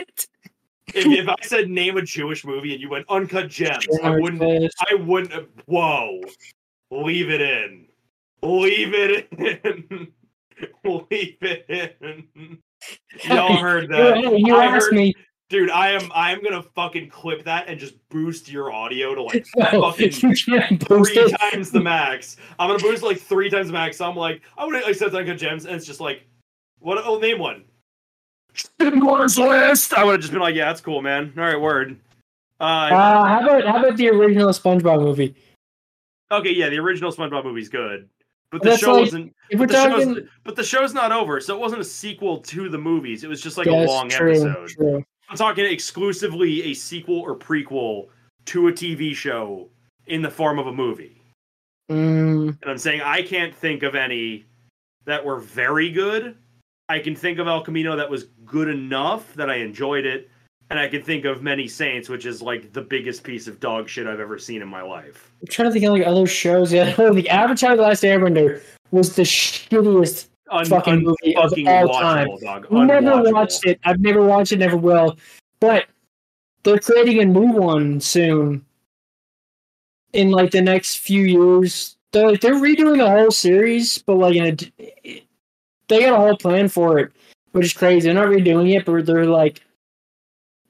If, 0.94 1.06
if 1.08 1.28
I 1.28 1.34
said 1.42 1.68
name 1.70 1.96
a 1.96 2.02
Jewish 2.02 2.44
movie 2.44 2.72
and 2.72 2.80
you 2.80 2.90
went 2.90 3.06
uncut 3.08 3.48
gems, 3.48 3.86
I 4.02 4.10
wouldn't. 4.10 4.72
I 4.90 4.94
wouldn't. 4.94 5.44
Whoa, 5.66 6.20
leave 6.90 7.30
it 7.30 7.40
in. 7.40 7.86
Leave 8.42 8.92
it 8.92 9.28
in. 9.32 10.08
leave 10.84 11.36
it 11.40 11.96
in. 12.00 12.58
Y'all 13.24 13.56
heard 13.56 13.88
that. 13.88 14.18
You, 14.18 14.34
you 14.36 14.56
asked 14.56 14.84
heard, 14.86 14.92
me. 14.94 15.14
Dude, 15.50 15.70
I 15.70 15.90
am 15.90 16.10
I 16.14 16.32
am 16.32 16.42
gonna 16.42 16.62
fucking 16.62 17.10
clip 17.10 17.44
that 17.44 17.68
and 17.68 17.78
just 17.78 17.94
boost 18.08 18.50
your 18.50 18.72
audio 18.72 19.14
to 19.14 19.22
like 19.24 19.46
no, 19.56 19.66
oh, 19.72 19.90
fucking 19.92 20.10
three 20.12 20.56
it. 20.58 21.38
times 21.40 21.70
the 21.70 21.80
max. 21.80 22.38
I'm 22.58 22.68
gonna 22.70 22.78
boost 22.82 23.02
like 23.02 23.20
three 23.20 23.50
times 23.50 23.66
the 23.66 23.74
max. 23.74 23.98
So 23.98 24.08
I'm 24.08 24.16
like, 24.16 24.40
I 24.56 24.64
would 24.64 24.74
accept 24.88 25.12
like 25.12 25.28
a 25.28 25.34
gems, 25.34 25.66
and 25.66 25.76
it's 25.76 25.84
just 25.84 26.00
like, 26.00 26.24
what? 26.78 26.98
Oh, 27.04 27.18
name 27.18 27.38
one. 27.38 27.64
Schindler's 28.54 29.36
List. 29.38 29.92
I 29.92 30.04
would 30.04 30.12
have 30.12 30.20
just 30.22 30.32
been 30.32 30.40
like, 30.40 30.54
yeah, 30.54 30.66
that's 30.66 30.80
cool, 30.80 31.02
man. 31.02 31.32
All 31.36 31.44
right, 31.44 31.60
word. 31.60 31.98
Uh, 32.60 32.64
uh, 32.64 33.24
how 33.24 33.40
about 33.44 33.64
how 33.66 33.84
about 33.84 33.98
the 33.98 34.08
original 34.08 34.48
SpongeBob 34.50 35.02
movie? 35.02 35.34
Okay, 36.32 36.54
yeah, 36.54 36.70
the 36.70 36.78
original 36.78 37.12
SpongeBob 37.12 37.44
movie's 37.44 37.68
good, 37.68 38.08
but 38.50 38.62
the 38.62 38.70
that's 38.70 38.80
show 38.80 38.94
like, 38.94 39.00
wasn't. 39.02 39.36
But 39.50 39.68
the, 39.68 39.74
talking... 39.74 40.14
show's, 40.14 40.28
but 40.42 40.56
the 40.56 40.64
show's 40.64 40.94
not 40.94 41.12
over, 41.12 41.38
so 41.38 41.54
it 41.54 41.60
wasn't 41.60 41.82
a 41.82 41.84
sequel 41.84 42.38
to 42.38 42.70
the 42.70 42.78
movies. 42.78 43.24
It 43.24 43.28
was 43.28 43.42
just 43.42 43.58
like 43.58 43.66
that's 43.66 43.90
a 43.90 43.92
long 43.94 44.08
true, 44.08 44.30
episode. 44.30 44.68
True. 44.70 45.04
I'm 45.28 45.36
talking 45.36 45.64
exclusively 45.64 46.64
a 46.64 46.74
sequel 46.74 47.18
or 47.20 47.36
prequel 47.36 48.08
to 48.46 48.68
a 48.68 48.72
TV 48.72 49.14
show 49.14 49.68
in 50.06 50.22
the 50.22 50.30
form 50.30 50.58
of 50.58 50.66
a 50.66 50.72
movie. 50.72 51.22
Mm. 51.90 52.58
And 52.60 52.64
I'm 52.70 52.78
saying 52.78 53.00
I 53.02 53.22
can't 53.22 53.54
think 53.54 53.82
of 53.82 53.94
any 53.94 54.44
that 55.06 55.24
were 55.24 55.38
very 55.38 55.90
good. 55.90 56.36
I 56.88 56.98
can 56.98 57.16
think 57.16 57.38
of 57.38 57.46
El 57.46 57.62
Camino 57.62 57.96
that 57.96 58.08
was 58.10 58.24
good 58.44 58.68
enough 58.68 59.32
that 59.34 59.50
I 59.50 59.56
enjoyed 59.56 60.04
it. 60.04 60.30
And 60.70 60.78
I 60.78 60.88
can 60.88 61.02
think 61.02 61.24
of 61.26 61.42
Many 61.42 61.68
Saints, 61.68 62.08
which 62.08 62.24
is 62.26 62.40
like 62.40 62.72
the 62.72 62.80
biggest 62.80 63.22
piece 63.22 63.46
of 63.46 63.60
dog 63.60 63.88
shit 63.88 64.06
I've 64.06 64.20
ever 64.20 64.38
seen 64.38 64.62
in 64.62 64.68
my 64.68 64.82
life. 64.82 65.30
I'm 65.42 65.48
trying 65.48 65.68
to 65.68 65.72
think 65.72 65.84
of 65.84 65.92
like 65.92 66.06
other 66.06 66.26
shows. 66.26 66.72
Yeah, 66.72 66.92
the 66.94 67.28
Avatar: 67.28 67.76
The 67.76 67.82
Last 67.82 68.02
Airbender 68.02 68.62
was 68.90 69.14
the 69.14 69.22
shittiest 69.24 70.28
un, 70.54 70.64
fucking 70.66 70.92
un, 70.94 71.02
movie 71.04 71.36
of 71.36 71.50
all 71.66 71.88
time. 72.00 72.28
Dog. 72.40 72.70
Never 72.70 73.32
watched 73.32 73.66
it. 73.66 73.80
I've 73.84 74.00
never 74.00 74.24
watched 74.24 74.52
it. 74.52 74.58
Never 74.58 74.76
will. 74.76 75.16
But 75.60 75.86
they're 76.62 76.78
creating 76.78 77.20
a 77.20 77.24
new 77.24 77.52
one 77.52 78.00
soon. 78.00 78.64
In 80.12 80.30
like 80.30 80.52
the 80.52 80.62
next 80.62 80.98
few 80.98 81.24
years, 81.24 81.96
they're 82.12 82.36
they're 82.36 82.54
redoing 82.54 82.98
the 82.98 83.10
whole 83.10 83.32
series, 83.32 83.98
but 83.98 84.14
like 84.14 84.36
in 84.36 84.44
a, 84.78 85.24
they 85.88 86.00
got 86.00 86.12
a 86.12 86.16
whole 86.16 86.36
plan 86.36 86.68
for 86.68 87.00
it, 87.00 87.10
which 87.50 87.64
is 87.64 87.72
crazy. 87.72 88.04
They're 88.06 88.14
not 88.14 88.28
redoing 88.32 88.76
it, 88.76 88.84
but 88.84 89.06
they're 89.06 89.26
like 89.26 89.60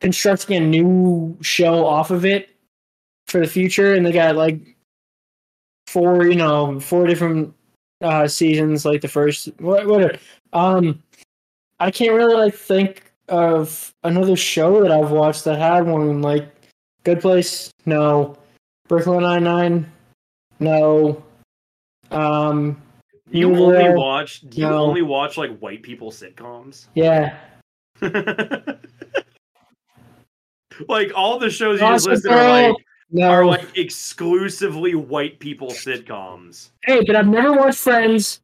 constructing 0.00 0.62
a 0.62 0.66
new 0.66 1.36
show 1.42 1.84
off 1.84 2.10
of 2.10 2.24
it 2.24 2.56
for 3.26 3.38
the 3.40 3.46
future, 3.46 3.92
and 3.92 4.06
they 4.06 4.12
got 4.12 4.34
like 4.34 4.62
four, 5.88 6.24
you 6.26 6.36
know, 6.36 6.80
four 6.80 7.06
different 7.06 7.54
uh, 8.02 8.26
seasons, 8.28 8.84
like 8.84 9.00
the 9.00 9.06
first 9.08 9.48
whatever. 9.60 10.14
Um, 10.52 11.02
I 11.80 11.90
can't 11.90 12.12
really 12.14 12.34
like 12.34 12.54
think 12.54 13.10
of 13.28 13.92
another 14.04 14.36
show 14.36 14.80
that 14.82 14.90
I've 14.92 15.10
watched 15.10 15.44
that 15.44 15.58
had 15.58 15.86
one 15.86 16.20
like 16.22 16.48
Good 17.04 17.20
Place. 17.20 17.70
No, 17.86 18.36
Brooklyn 18.88 19.22
Nine 19.22 19.44
Nine. 19.44 19.86
No. 20.60 21.22
Um, 22.10 22.80
you 23.30 23.48
only 23.54 23.94
watch. 23.94 24.42
You 24.52 24.68
no. 24.68 24.78
only 24.78 25.02
watch 25.02 25.36
like 25.36 25.56
white 25.58 25.82
people 25.82 26.10
sitcoms. 26.12 26.86
Yeah. 26.94 27.36
like 30.88 31.12
all 31.14 31.38
the 31.38 31.48
shows 31.50 31.80
you 31.80 31.86
listen 31.88 32.10
listed 32.12 32.30
are 32.32 32.68
like 32.68 32.74
no. 33.14 33.30
are 33.30 33.46
like 33.46 33.76
exclusively 33.78 34.94
white 34.94 35.38
people 35.38 35.68
sitcoms. 35.68 36.70
Hey, 36.84 37.02
but 37.06 37.16
I've 37.16 37.28
never 37.28 37.52
watched 37.52 37.78
Friends. 37.78 38.40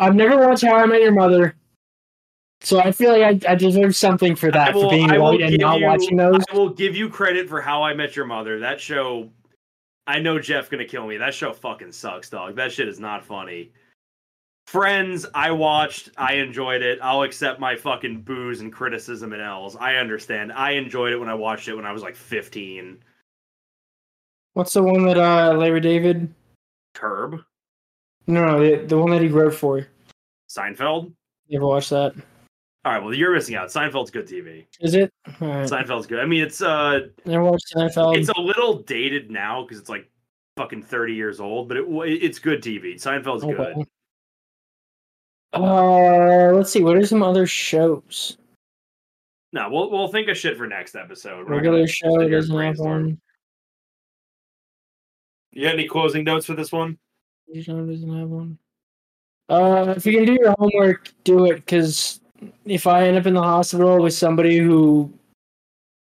I've 0.00 0.14
never 0.14 0.46
watched 0.48 0.64
How 0.64 0.74
I 0.76 0.86
Met 0.86 1.00
Your 1.00 1.12
Mother. 1.12 1.54
So 2.60 2.80
I 2.80 2.90
feel 2.90 3.16
like 3.16 3.44
I, 3.46 3.52
I 3.52 3.54
deserve 3.54 3.94
something 3.94 4.34
for 4.34 4.50
that 4.50 4.74
will, 4.74 4.90
for 4.90 4.90
being 4.90 5.08
white 5.20 5.40
and 5.40 5.56
not 5.58 5.78
you, 5.78 5.86
watching 5.86 6.16
those. 6.16 6.42
I 6.52 6.56
will 6.56 6.70
give 6.70 6.96
you 6.96 7.08
credit 7.08 7.48
for 7.48 7.60
How 7.60 7.82
I 7.84 7.94
Met 7.94 8.16
Your 8.16 8.26
Mother. 8.26 8.58
That 8.58 8.80
show, 8.80 9.30
I 10.08 10.18
know 10.18 10.40
Jeff 10.40 10.68
gonna 10.68 10.84
kill 10.84 11.06
me. 11.06 11.16
That 11.16 11.32
show 11.34 11.52
fucking 11.52 11.92
sucks, 11.92 12.28
dog. 12.28 12.56
That 12.56 12.72
shit 12.72 12.88
is 12.88 12.98
not 12.98 13.24
funny. 13.24 13.70
Friends, 14.66 15.24
I 15.34 15.52
watched. 15.52 16.10
I 16.16 16.34
enjoyed 16.34 16.82
it. 16.82 16.98
I'll 17.00 17.22
accept 17.22 17.60
my 17.60 17.76
fucking 17.76 18.22
booze 18.22 18.60
and 18.60 18.72
criticism 18.72 19.32
and 19.32 19.40
L's. 19.40 19.76
I 19.76 19.94
understand. 19.94 20.52
I 20.52 20.72
enjoyed 20.72 21.12
it 21.12 21.18
when 21.18 21.28
I 21.28 21.34
watched 21.34 21.68
it 21.68 21.74
when 21.76 21.86
I 21.86 21.92
was 21.92 22.02
like 22.02 22.16
15. 22.16 22.98
What's 24.58 24.72
the 24.72 24.82
one 24.82 25.06
that 25.06 25.16
uh 25.16 25.52
Larry 25.56 25.78
David? 25.80 26.34
Curb. 26.92 27.36
No, 28.26 28.58
the, 28.58 28.84
the 28.86 28.98
one 28.98 29.10
that 29.10 29.22
he 29.22 29.28
wrote 29.28 29.54
for. 29.54 29.86
Seinfeld. 30.50 31.12
You 31.46 31.60
ever 31.60 31.66
watch 31.68 31.88
that? 31.90 32.12
All 32.84 32.92
right, 32.92 33.00
well 33.00 33.14
you're 33.14 33.32
missing 33.32 33.54
out. 33.54 33.68
Seinfeld's 33.68 34.10
good 34.10 34.26
TV. 34.26 34.66
Is 34.80 34.94
it? 34.96 35.12
Right. 35.40 35.64
Seinfeld's 35.64 36.08
good. 36.08 36.18
I 36.18 36.26
mean, 36.26 36.42
it's 36.42 36.60
uh. 36.60 37.06
never 37.24 37.44
watched 37.44 37.72
Seinfeld. 37.72 38.18
It's 38.18 38.30
a 38.30 38.40
little 38.40 38.80
dated 38.80 39.30
now 39.30 39.62
because 39.62 39.78
it's 39.78 39.88
like 39.88 40.10
fucking 40.56 40.82
thirty 40.82 41.14
years 41.14 41.38
old, 41.38 41.68
but 41.68 41.76
it 41.76 41.84
it's 42.22 42.40
good 42.40 42.60
TV. 42.60 42.94
Seinfeld's 42.96 43.44
okay. 43.44 43.52
good. 43.56 43.76
Uh, 45.52 46.50
let's 46.52 46.72
see. 46.72 46.82
What 46.82 46.96
are 46.96 47.06
some 47.06 47.22
other 47.22 47.46
shows? 47.46 48.38
No, 49.52 49.70
we'll 49.70 49.88
we'll 49.88 50.08
think 50.08 50.28
of 50.28 50.36
shit 50.36 50.56
for 50.56 50.66
next 50.66 50.96
episode. 50.96 51.48
Regular 51.48 51.86
show 51.86 52.26
doesn't 52.28 52.58
have 52.58 52.78
one. 52.80 53.20
You 55.52 55.64
got 55.64 55.74
any 55.74 55.88
closing 55.88 56.24
notes 56.24 56.46
for 56.46 56.54
this 56.54 56.72
one? 56.72 56.98
You 57.50 57.62
doesn't 57.62 58.18
have 58.18 58.28
one. 58.28 58.58
Uh, 59.48 59.94
if 59.96 60.04
you 60.04 60.12
can 60.12 60.26
do 60.26 60.34
your 60.38 60.54
homework, 60.58 61.12
do 61.24 61.46
it. 61.46 61.56
Because 61.56 62.20
if 62.66 62.86
I 62.86 63.06
end 63.08 63.16
up 63.16 63.26
in 63.26 63.34
the 63.34 63.42
hospital 63.42 63.98
with 64.02 64.12
somebody 64.12 64.58
who 64.58 65.12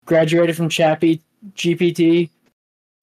graduated 0.05 0.55
from 0.55 0.69
Chappie 0.69 1.21
GPT, 1.53 2.29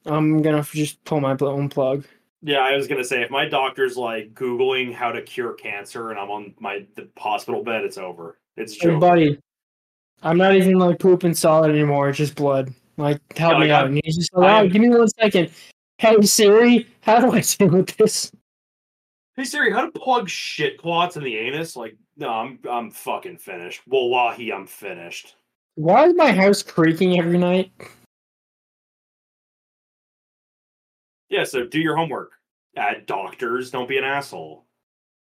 I'm 0.07 0.41
gonna 0.41 0.63
just 0.73 1.03
pull 1.05 1.21
my 1.21 1.37
own 1.41 1.69
plug. 1.69 2.07
Yeah, 2.41 2.61
I 2.61 2.75
was 2.75 2.89
gonna 2.89 3.05
say 3.05 3.23
if 3.23 3.31
my 3.31 3.47
doctor's 3.47 3.97
like 3.97 4.35
googling 4.35 4.93
how 4.93 5.13
to 5.13 5.23
cure 5.23 5.53
cancer 5.53 6.11
and 6.11 6.19
I'm 6.19 6.31
on 6.31 6.55
my 6.59 6.87
the 6.97 7.09
hospital 7.19 7.63
bed, 7.63 7.85
it's 7.85 7.99
over. 7.99 8.39
It's 8.57 8.75
true. 8.77 8.95
Hey, 8.95 8.99
buddy, 8.99 9.39
I'm 10.23 10.39
not 10.39 10.57
even 10.57 10.75
like 10.79 10.99
pooping 10.99 11.35
solid 11.35 11.71
anymore. 11.71 12.09
It's 12.09 12.19
just 12.19 12.35
blood. 12.35 12.73
Like 12.97 13.21
help 13.37 13.55
no, 13.55 13.59
me 13.61 13.69
like, 13.71 13.79
out. 13.79 13.87
and 13.87 14.01
he's 14.03 14.17
just 14.17 14.35
like, 14.35 14.65
oh, 14.65 14.69
give 14.69 14.83
me 14.83 14.89
one 14.89 15.07
second. 15.21 15.51
Hey 16.03 16.21
Siri, 16.23 16.89
how 17.03 17.21
do 17.21 17.31
I 17.31 17.39
deal 17.39 17.69
with 17.69 17.97
this? 17.97 18.33
Hey 19.37 19.45
Siri, 19.45 19.73
how 19.73 19.83
to 19.83 19.93
plug 19.93 20.29
shit 20.29 20.77
clots 20.77 21.17
in 21.17 21.23
the 21.23 21.37
anus? 21.37 21.77
Like, 21.77 21.97
no, 22.17 22.29
I'm 22.29 22.59
I'm 22.69 22.91
fucking 22.91 23.39
finished. 23.39 23.83
Wallahi, 23.87 24.53
I'm 24.53 24.67
finished. 24.67 25.37
Why 25.77 26.09
is 26.09 26.15
my 26.17 26.33
house 26.33 26.61
creaking 26.61 27.21
every 27.21 27.39
night? 27.39 27.71
Yeah, 31.29 31.45
so 31.45 31.67
do 31.69 31.79
your 31.79 31.95
homework. 31.95 32.33
At 32.77 33.07
doctors, 33.07 33.71
don't 33.71 33.89
be 33.89 33.97
an 33.97 34.03
asshole. 34.03 34.65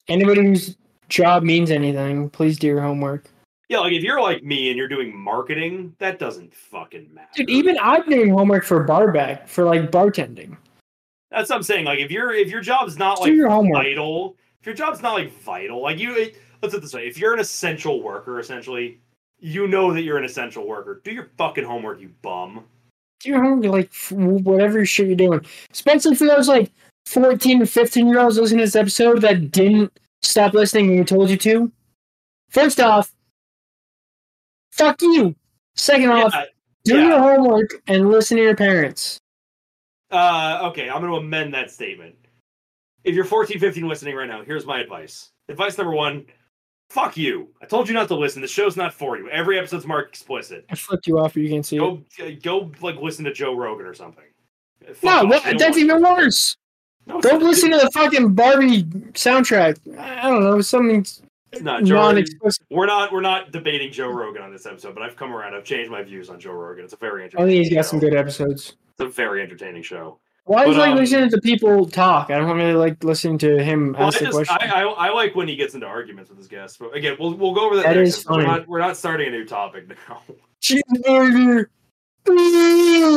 Anybody 0.09 0.47
whose 0.47 0.76
job 1.07 1.43
means 1.43 1.72
anything, 1.72 2.30
please 2.30 2.59
do 2.59 2.68
your 2.68 2.82
homework. 2.82 3.30
Yeah, 3.70 3.80
like 3.80 3.93
if 3.93 4.01
you're 4.03 4.22
like 4.22 4.43
me 4.43 4.70
and 4.70 4.78
you're 4.78 4.88
doing 4.88 5.18
marketing, 5.18 5.93
that 5.99 6.20
doesn't 6.20 6.53
fucking 6.53 7.13
matter. 7.13 7.28
Dude, 7.36 7.49
even 7.49 7.78
I'm 7.82 8.07
doing 8.09 8.30
homework 8.30 8.63
for 8.63 8.86
barback 8.86 9.47
for 9.47 9.65
like 9.65 9.91
bartending. 9.91 10.55
That's 11.32 11.49
what 11.49 11.57
I'm 11.57 11.63
saying. 11.63 11.86
Like 11.86 11.99
if 11.99 12.09
your 12.09 12.34
if 12.34 12.49
your 12.49 12.61
job's 12.61 12.97
not 12.97 13.20
like 13.20 13.34
your 13.34 13.49
vital, 13.74 14.38
if 14.61 14.65
your 14.65 14.76
job's 14.76 15.01
not 15.01 15.13
like 15.15 15.32
vital, 15.41 15.82
like 15.82 15.99
you 15.99 16.15
it, 16.18 16.38
let's 16.61 16.74
put 16.74 16.82
this 16.82 16.93
way: 16.93 17.07
if 17.07 17.18
you're 17.18 17.34
an 17.34 17.41
essential 17.41 18.01
worker, 18.01 18.39
essentially, 18.39 18.99
you 19.39 19.68
know 19.68 19.91
that 19.93 20.03
you're 20.03 20.18
an 20.18 20.24
essential 20.24 20.65
worker. 20.65 21.01
Do 21.03 21.11
your 21.11 21.28
fucking 21.38 21.65
homework, 21.65 21.99
you 21.99 22.11
bum. 22.22 22.63
Do 23.20 23.30
your 23.30 23.43
homework, 23.43 23.65
like 23.70 23.91
whatever 24.11 24.86
shit 24.86 25.07
you're 25.07 25.15
doing. 25.18 25.45
Especially 25.74 26.15
for 26.15 26.26
those 26.26 26.47
like 26.47 26.72
14 27.07 27.59
and 27.61 27.70
15 27.70 28.07
year 28.07 28.20
olds 28.20 28.38
listening 28.38 28.59
to 28.59 28.65
this 28.65 28.78
episode 28.78 29.20
that 29.24 29.51
didn't 29.51 29.91
stop 30.22 30.53
listening 30.53 30.88
when 30.88 30.99
we 30.99 31.03
told 31.03 31.30
you 31.30 31.38
to. 31.38 31.70
First 32.49 32.80
off, 32.80 33.11
fuck 34.78 35.01
you. 35.01 35.36
Second 35.75 36.03
yeah, 36.09 36.23
off, 36.25 36.36
do 36.85 36.97
yeah. 36.99 37.07
your 37.10 37.19
homework 37.19 37.69
and 37.88 38.10
listen 38.10 38.38
to 38.38 38.43
your 38.43 38.56
parents. 38.56 39.19
Uh, 40.10 40.61
okay, 40.72 40.89
I'm 40.89 41.02
going 41.02 41.11
to 41.11 41.18
amend 41.18 41.53
that 41.53 41.69
statement. 41.69 42.15
If 43.03 43.14
you're 43.15 43.26
14, 43.26 43.60
15 43.60 43.88
listening 43.88 44.15
right 44.15 44.27
now, 44.27 44.43
here's 44.43 44.65
my 44.65 44.80
advice. 44.80 45.31
Advice 45.49 45.77
number 45.77 45.93
one 45.93 46.26
fuck 46.89 47.18
you. 47.18 47.49
I 47.61 47.65
told 47.65 47.89
you 47.89 47.93
not 47.93 48.07
to 48.07 48.15
listen. 48.15 48.41
The 48.41 48.47
show's 48.47 48.77
not 48.77 48.93
for 48.93 49.18
you. 49.18 49.27
Every 49.30 49.60
episode's 49.60 49.85
marked 49.85 50.07
explicit. 50.10 50.65
I 50.72 50.76
flipped 50.76 51.06
you 51.06 51.19
off 51.19 51.35
you 51.35 51.45
can 51.49 51.57
not 51.57 51.65
see 51.65 51.77
go, 51.77 52.02
it. 52.18 52.38
Uh, 52.38 52.39
go, 52.41 52.72
like, 52.81 52.95
listen 52.95 53.26
to 53.26 53.34
Joe 53.34 53.53
Rogan 53.56 53.85
or 53.85 53.93
something. 53.93 54.23
Fuck 54.93 55.26
no, 55.27 55.39
that's 55.60 55.76
even 55.77 56.02
worse. 56.02 56.56
No, 57.06 57.19
not 57.19 57.41
listen 57.41 57.72
to 57.72 57.77
the 57.77 57.91
fucking 57.93 58.35
Barbie 58.35 58.84
soundtrack. 59.14 59.77
I 59.99 60.30
don't 60.30 60.45
know, 60.45 60.61
something 60.61 61.06
no, 61.61 61.82
Jordan, 61.82 62.26
we're 62.69 62.86
not 62.86 63.11
we're 63.14 63.22
not 63.22 63.52
debating 63.53 63.90
Joe 63.91 64.10
Rogan 64.10 64.41
on 64.41 64.52
this 64.52 64.65
episode, 64.65 64.94
but 64.94 65.02
I've 65.02 65.15
come 65.15 65.34
around. 65.34 65.53
I've 65.56 65.64
changed 65.64 65.90
my 65.90 66.03
views 66.03 66.30
on 66.30 66.40
Joe 66.41 66.52
Rogan. 66.52 66.84
It's 66.84 66.94
a 66.94 66.98
very 66.98 67.24
entertaining. 67.24 67.48
I 67.48 67.49
think 67.53 67.64
he's 67.65 67.74
got 67.74 67.86
show. 67.86 67.90
some 67.91 67.99
good 67.99 68.14
episodes. 68.14 68.76
It's 68.91 68.99
a 68.99 69.06
very 69.07 69.41
entertaining 69.41 69.82
show. 69.82 70.19
Why 70.44 70.65
well, 70.65 70.74
do 70.74 70.80
like 70.82 70.91
um, 70.91 70.98
listening 70.98 71.30
to 71.30 71.40
people 71.41 71.86
talk? 71.90 72.30
I 72.32 72.38
don't 72.38 72.49
really 72.57 72.74
like 72.74 73.02
listening 73.03 73.38
to 73.40 73.64
him 73.64 73.95
well, 73.98 74.07
ask 74.10 74.22
I 74.22 74.26
the 74.26 74.32
question. 74.32 74.57
I, 74.60 74.65
I, 74.65 74.82
I, 75.07 75.10
like 75.11 75.36
when 75.36 75.48
he 75.48 75.56
gets 75.56 75.74
into 75.74 75.88
arguments 75.88 76.30
with 76.30 76.38
his 76.38 76.48
guests. 76.48 76.78
But 76.78 76.95
again, 76.95 77.15
we'll 77.18 77.34
we'll 77.34 77.53
go 77.53 77.65
over 77.65 77.78
that. 77.78 77.86
funny. 78.24 78.44
We're 78.44 78.48
not, 78.48 78.68
we're 78.68 78.80
not 78.80 78.98
starting 78.98 79.30
a 79.30 79.32
new 79.32 79.45
topic 79.45 79.88
now. 80.10 80.22
Cheeseburger. 80.61 81.65
I, 82.28 83.15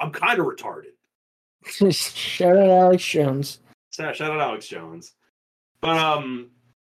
am 0.00 0.10
kind 0.10 0.40
of 0.40 0.46
retarded. 0.46 0.94
shout 1.92 2.56
out 2.56 2.68
Alex 2.68 3.04
Jones. 3.04 3.60
shout 3.92 4.20
out 4.20 4.40
Alex 4.40 4.66
Jones. 4.66 5.12
But 5.80 5.96
um, 5.98 6.50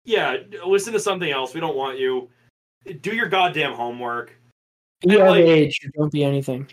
yeah, 0.04 0.36
listen 0.66 0.92
to 0.92 1.00
something 1.00 1.30
else. 1.30 1.54
We 1.54 1.60
don't 1.60 1.76
want 1.76 1.98
you. 1.98 2.28
Do 3.02 3.14
your 3.14 3.28
goddamn 3.28 3.74
homework. 3.74 4.32
Be 5.06 5.14
of 5.18 5.28
like, 5.28 5.44
age. 5.44 5.78
Don't 5.96 6.12
be 6.12 6.24
anything. 6.24 6.66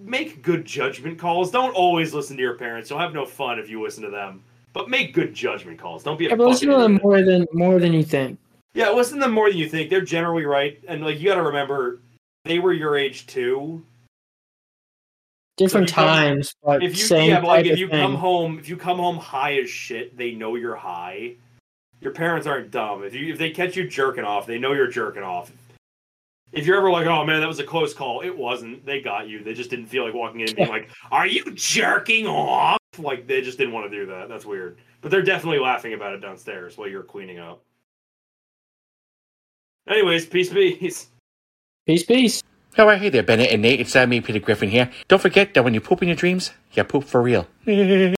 Make 0.00 0.42
good 0.42 0.64
judgment 0.64 1.18
calls. 1.18 1.50
Don't 1.50 1.74
always 1.74 2.12
listen 2.14 2.36
to 2.36 2.42
your 2.42 2.54
parents. 2.54 2.90
You'll 2.90 2.98
have 3.00 3.12
no 3.14 3.26
fun 3.26 3.58
if 3.58 3.68
you 3.68 3.82
listen 3.82 4.02
to 4.04 4.10
them. 4.10 4.42
But 4.72 4.88
make 4.90 5.12
good 5.14 5.34
judgment 5.34 5.78
calls. 5.78 6.02
Don't 6.02 6.18
be. 6.18 6.26
Yeah, 6.26 6.34
listen 6.34 6.68
to 6.68 6.76
them 6.78 7.00
more 7.02 7.22
than 7.22 7.46
more 7.52 7.78
than 7.78 7.92
you 7.92 8.02
think. 8.02 8.38
Yeah, 8.74 8.90
listen 8.90 9.18
to 9.18 9.24
them 9.24 9.32
more 9.32 9.48
than 9.48 9.58
you 9.58 9.68
think. 9.68 9.88
They're 9.88 10.00
generally 10.00 10.44
right, 10.44 10.78
and 10.88 11.02
like 11.04 11.20
you 11.20 11.26
got 11.28 11.36
to 11.36 11.42
remember, 11.42 12.00
they 12.44 12.58
were 12.58 12.72
your 12.72 12.96
age 12.96 13.26
too. 13.28 13.84
Different 15.56 15.88
so 15.88 15.94
times, 15.94 16.54
come, 16.64 16.74
but 16.80 16.82
if 16.82 16.96
you, 16.98 17.04
same 17.04 17.30
yeah, 17.30 17.38
like 17.40 17.66
if 17.66 17.78
you 17.78 17.88
come 17.88 18.14
home, 18.16 18.58
if 18.58 18.68
you 18.68 18.76
come 18.76 18.96
home 18.98 19.16
high 19.16 19.60
as 19.60 19.70
shit, 19.70 20.16
they 20.16 20.32
know 20.32 20.56
you're 20.56 20.74
high. 20.74 21.34
Your 22.04 22.12
parents 22.12 22.46
aren't 22.46 22.70
dumb. 22.70 23.02
If 23.02 23.14
you 23.14 23.32
if 23.32 23.38
they 23.38 23.50
catch 23.50 23.76
you 23.76 23.88
jerking 23.88 24.24
off, 24.24 24.46
they 24.46 24.58
know 24.58 24.72
you're 24.72 24.88
jerking 24.90 25.22
off. 25.22 25.50
If 26.52 26.66
you're 26.66 26.76
ever 26.76 26.90
like, 26.90 27.06
oh 27.06 27.24
man, 27.24 27.40
that 27.40 27.46
was 27.48 27.58
a 27.60 27.64
close 27.64 27.94
call, 27.94 28.20
it 28.20 28.36
wasn't. 28.36 28.84
They 28.84 29.00
got 29.00 29.26
you. 29.26 29.42
They 29.42 29.54
just 29.54 29.70
didn't 29.70 29.86
feel 29.86 30.04
like 30.04 30.12
walking 30.12 30.40
in 30.40 30.48
and 30.48 30.56
being 30.56 30.68
like, 30.68 30.90
are 31.10 31.26
you 31.26 31.42
jerking 31.54 32.26
off? 32.26 32.76
Like 32.98 33.26
they 33.26 33.40
just 33.40 33.56
didn't 33.56 33.72
want 33.72 33.90
to 33.90 33.96
do 33.98 34.04
that. 34.04 34.28
That's 34.28 34.44
weird. 34.44 34.76
But 35.00 35.10
they're 35.12 35.22
definitely 35.22 35.60
laughing 35.60 35.94
about 35.94 36.12
it 36.12 36.18
downstairs 36.18 36.76
while 36.76 36.88
you're 36.88 37.02
cleaning 37.02 37.38
up. 37.38 37.62
Anyways, 39.88 40.26
peace, 40.26 40.52
peace. 40.52 41.06
Peace, 41.86 42.02
peace. 42.02 42.42
All 42.76 42.84
oh, 42.84 42.88
right, 42.88 43.00
hey 43.00 43.08
there, 43.08 43.22
Bennett 43.22 43.50
and 43.52 43.62
Nate. 43.62 43.80
It's 43.80 43.94
uh, 43.96 44.06
me, 44.06 44.20
Peter 44.20 44.40
Griffin 44.40 44.68
here. 44.68 44.90
Don't 45.08 45.22
forget 45.22 45.54
that 45.54 45.62
when 45.64 45.74
you 45.74 45.80
poop 45.80 46.02
in 46.02 46.08
your 46.08 46.16
dreams, 46.16 46.50
you 46.72 46.84
poop 46.84 47.04
for 47.04 47.22
real. 47.22 47.46